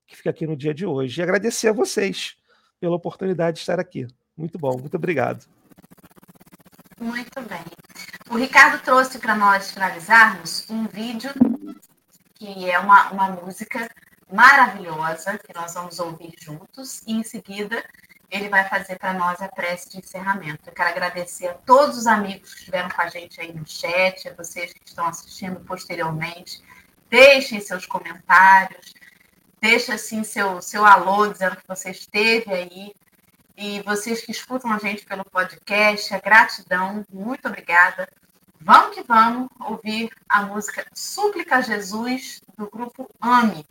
que 0.07 0.17
fica 0.17 0.31
aqui 0.31 0.45
no 0.47 0.57
dia 0.57 0.75
de 0.75 0.85
hoje. 0.85 1.21
E 1.21 1.23
agradecer 1.23 1.69
a 1.69 1.73
vocês 1.73 2.37
pela 2.81 2.97
oportunidade 2.97 3.57
de 3.57 3.61
estar 3.61 3.79
aqui. 3.79 4.09
Muito 4.37 4.59
bom, 4.59 4.77
muito 4.77 4.97
obrigado. 4.97 5.47
Muito 6.99 7.41
bem. 7.43 7.65
O 8.29 8.37
Ricardo 8.37 8.83
trouxe 8.83 9.19
para 9.21 9.37
nós 9.37 9.71
finalizarmos 9.71 10.69
um 10.69 10.87
vídeo 10.87 11.31
que 12.35 12.69
é 12.69 12.79
uma, 12.79 13.13
uma 13.13 13.31
música 13.31 13.89
maravilhosa 14.31 15.39
que 15.39 15.55
nós 15.55 15.73
vamos 15.75 15.99
ouvir 15.99 16.35
juntos 16.39 17.03
e 17.07 17.13
em 17.13 17.23
seguida 17.23 17.83
ele 18.31 18.49
vai 18.49 18.69
fazer 18.69 18.99
para 18.99 19.13
nós 19.13 19.41
a 19.41 19.49
prece 19.49 19.91
de 19.91 19.99
encerramento. 19.99 20.69
Eu 20.69 20.73
quero 20.73 20.91
agradecer 20.91 21.49
a 21.49 21.55
todos 21.55 21.97
os 21.97 22.07
amigos 22.07 22.53
que 22.53 22.59
estiveram 22.59 22.89
com 22.89 23.01
a 23.01 23.09
gente 23.09 23.41
aí 23.41 23.53
no 23.53 23.67
chat, 23.67 24.29
a 24.29 24.35
vocês 24.35 24.73
que 24.73 24.81
estão 24.85 25.07
assistindo 25.07 25.61
posteriormente. 25.61 26.63
Deixem 27.09 27.61
seus 27.61 27.87
comentários, 27.87 28.93
deixe 29.61 29.93
assim 29.93 30.25
seu, 30.25 30.61
seu 30.61 30.85
alô 30.85 31.29
dizendo 31.29 31.57
que 31.57 31.69
você 31.69 31.91
esteve 31.91 32.53
aí. 32.53 32.93
E 33.57 33.81
vocês 33.83 34.21
que 34.21 34.33
escutam 34.33 34.71
a 34.71 34.79
gente 34.79 35.07
pelo 35.07 35.25
podcast, 35.25 36.13
a 36.15 36.21
gratidão, 36.21 37.07
muito 37.11 37.49
obrigada. 37.49 38.07
Vamos 38.61 38.97
que 38.97 39.03
vamos 39.03 39.49
ouvir 39.61 40.11
a 40.29 40.43
música 40.43 40.85
Súplica 40.93 41.63
Jesus, 41.63 42.43
do 42.57 42.69
grupo 42.69 43.09
AME. 43.21 43.65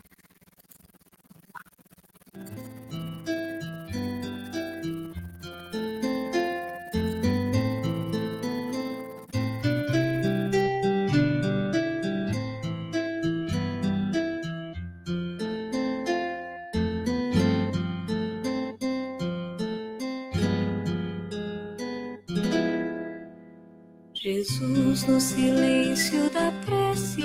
Jesus, 24.26 25.05
no 25.05 25.21
silêncio 25.21 26.28
da 26.32 26.51
prece, 26.65 27.21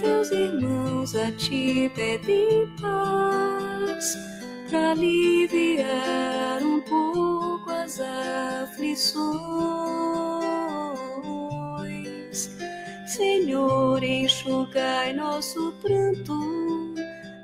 teus 0.00 0.30
irmãos 0.30 1.14
a 1.14 1.30
ti 1.32 1.92
pedem 1.94 2.66
paz, 2.80 4.16
para 4.70 4.92
aliviar 4.92 6.62
um 6.62 6.80
pouco 6.80 7.70
as 7.70 8.00
aflições. 8.00 9.20
Senhor, 13.06 14.02
enxugai 14.02 15.12
nosso 15.12 15.70
pranto, 15.82 16.94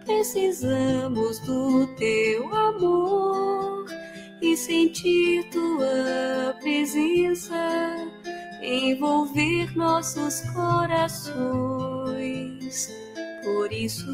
precisamos 0.07 1.41
do 1.41 1.87
teu 1.97 2.55
amor 2.55 3.85
e 4.41 4.57
sentir 4.57 5.45
tua 5.51 6.57
presença 6.63 8.16
envolver 8.67 9.75
nossos 9.77 10.41
corações. 10.51 11.33
Por 13.45 13.73
isso, 13.73 14.07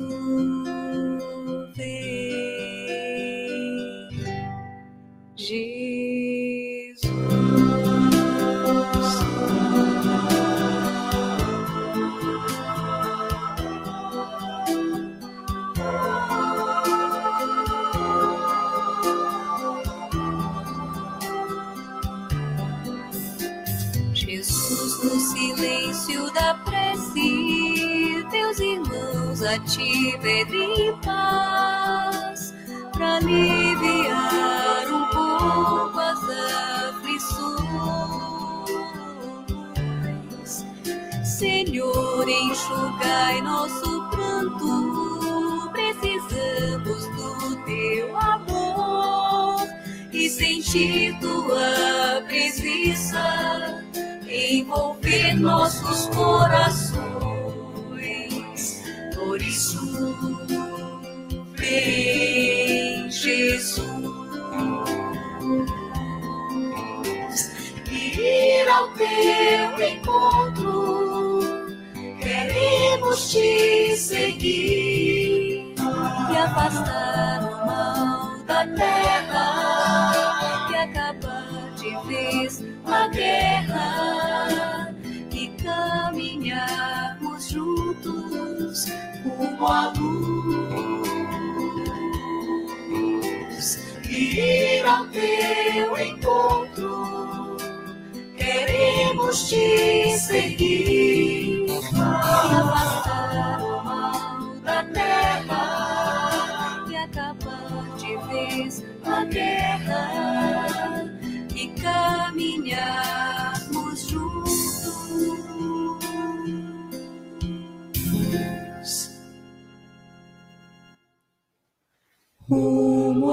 Rumo 122.53 123.33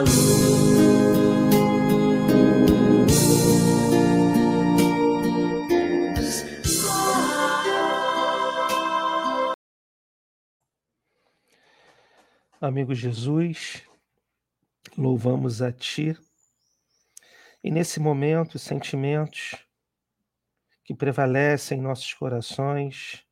luz. 0.00 0.24
Amigo 12.58 12.94
Jesus, 12.94 13.82
louvamos 14.96 15.60
a 15.60 15.70
Ti. 15.70 16.16
E 17.62 17.70
nesse 17.70 18.00
momento, 18.00 18.54
os 18.54 18.62
sentimentos 18.62 19.56
que 20.82 20.94
prevalecem 20.94 21.78
em 21.80 21.82
nossos 21.82 22.14
corações 22.14 23.22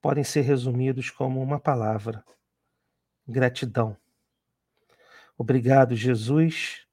podem 0.00 0.24
ser 0.24 0.40
resumidos 0.40 1.10
como 1.10 1.42
uma 1.42 1.60
palavra: 1.60 2.24
gratidão. 3.28 4.02
Obrigado, 5.36 5.96
Jesus, 5.96 6.86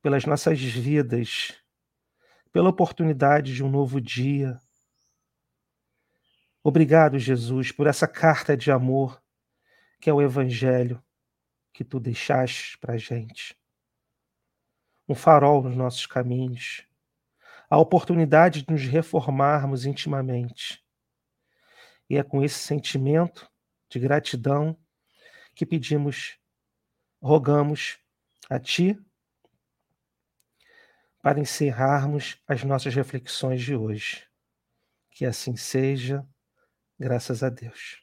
pelas 0.00 0.24
nossas 0.24 0.60
vidas, 0.60 1.54
pela 2.52 2.68
oportunidade 2.68 3.54
de 3.54 3.64
um 3.64 3.70
novo 3.70 4.00
dia. 4.00 4.58
Obrigado, 6.62 7.18
Jesus, 7.18 7.72
por 7.72 7.86
essa 7.86 8.06
carta 8.06 8.56
de 8.56 8.70
amor 8.70 9.22
que 10.00 10.08
é 10.08 10.12
o 10.12 10.22
Evangelho 10.22 11.02
que 11.72 11.84
tu 11.84 11.98
deixaste 11.98 12.78
para 12.78 12.94
a 12.94 12.98
gente. 12.98 13.56
Um 15.08 15.14
farol 15.14 15.62
nos 15.62 15.76
nossos 15.76 16.06
caminhos, 16.06 16.86
a 17.70 17.78
oportunidade 17.78 18.62
de 18.62 18.72
nos 18.72 18.84
reformarmos 18.84 19.86
intimamente. 19.86 20.84
E 22.08 22.16
é 22.16 22.22
com 22.22 22.42
esse 22.42 22.58
sentimento 22.58 23.50
de 23.88 23.98
gratidão 23.98 24.78
que 25.54 25.66
pedimos, 25.66 26.38
rogamos 27.20 27.98
a 28.48 28.58
Ti 28.58 28.98
para 31.22 31.40
encerrarmos 31.40 32.38
as 32.46 32.62
nossas 32.64 32.94
reflexões 32.94 33.60
de 33.60 33.74
hoje. 33.74 34.26
Que 35.10 35.26
assim 35.26 35.56
seja, 35.56 36.24
graças 36.98 37.42
a 37.42 37.48
Deus. 37.48 38.00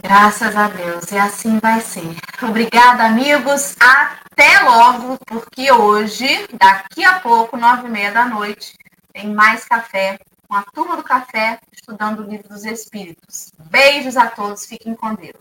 Graças 0.00 0.56
a 0.56 0.68
Deus, 0.68 1.10
e 1.12 1.18
assim 1.18 1.58
vai 1.58 1.80
ser. 1.80 2.16
Obrigada, 2.42 3.04
amigos. 3.04 3.76
Até 3.78 4.60
logo, 4.60 5.18
porque 5.26 5.70
hoje, 5.70 6.46
daqui 6.56 7.04
a 7.04 7.20
pouco, 7.20 7.56
nove 7.56 7.88
e 7.88 7.90
meia 7.90 8.12
da 8.12 8.24
noite, 8.24 8.74
tem 9.12 9.34
mais 9.34 9.64
café 9.64 10.18
com 10.48 10.54
a 10.54 10.62
turma 10.62 10.96
do 10.96 11.04
café, 11.04 11.60
estudando 11.70 12.20
o 12.20 12.22
livro 12.22 12.48
dos 12.48 12.64
Espíritos. 12.64 13.52
Beijos 13.70 14.16
a 14.16 14.30
todos, 14.30 14.64
fiquem 14.64 14.94
com 14.94 15.14
Deus. 15.14 15.36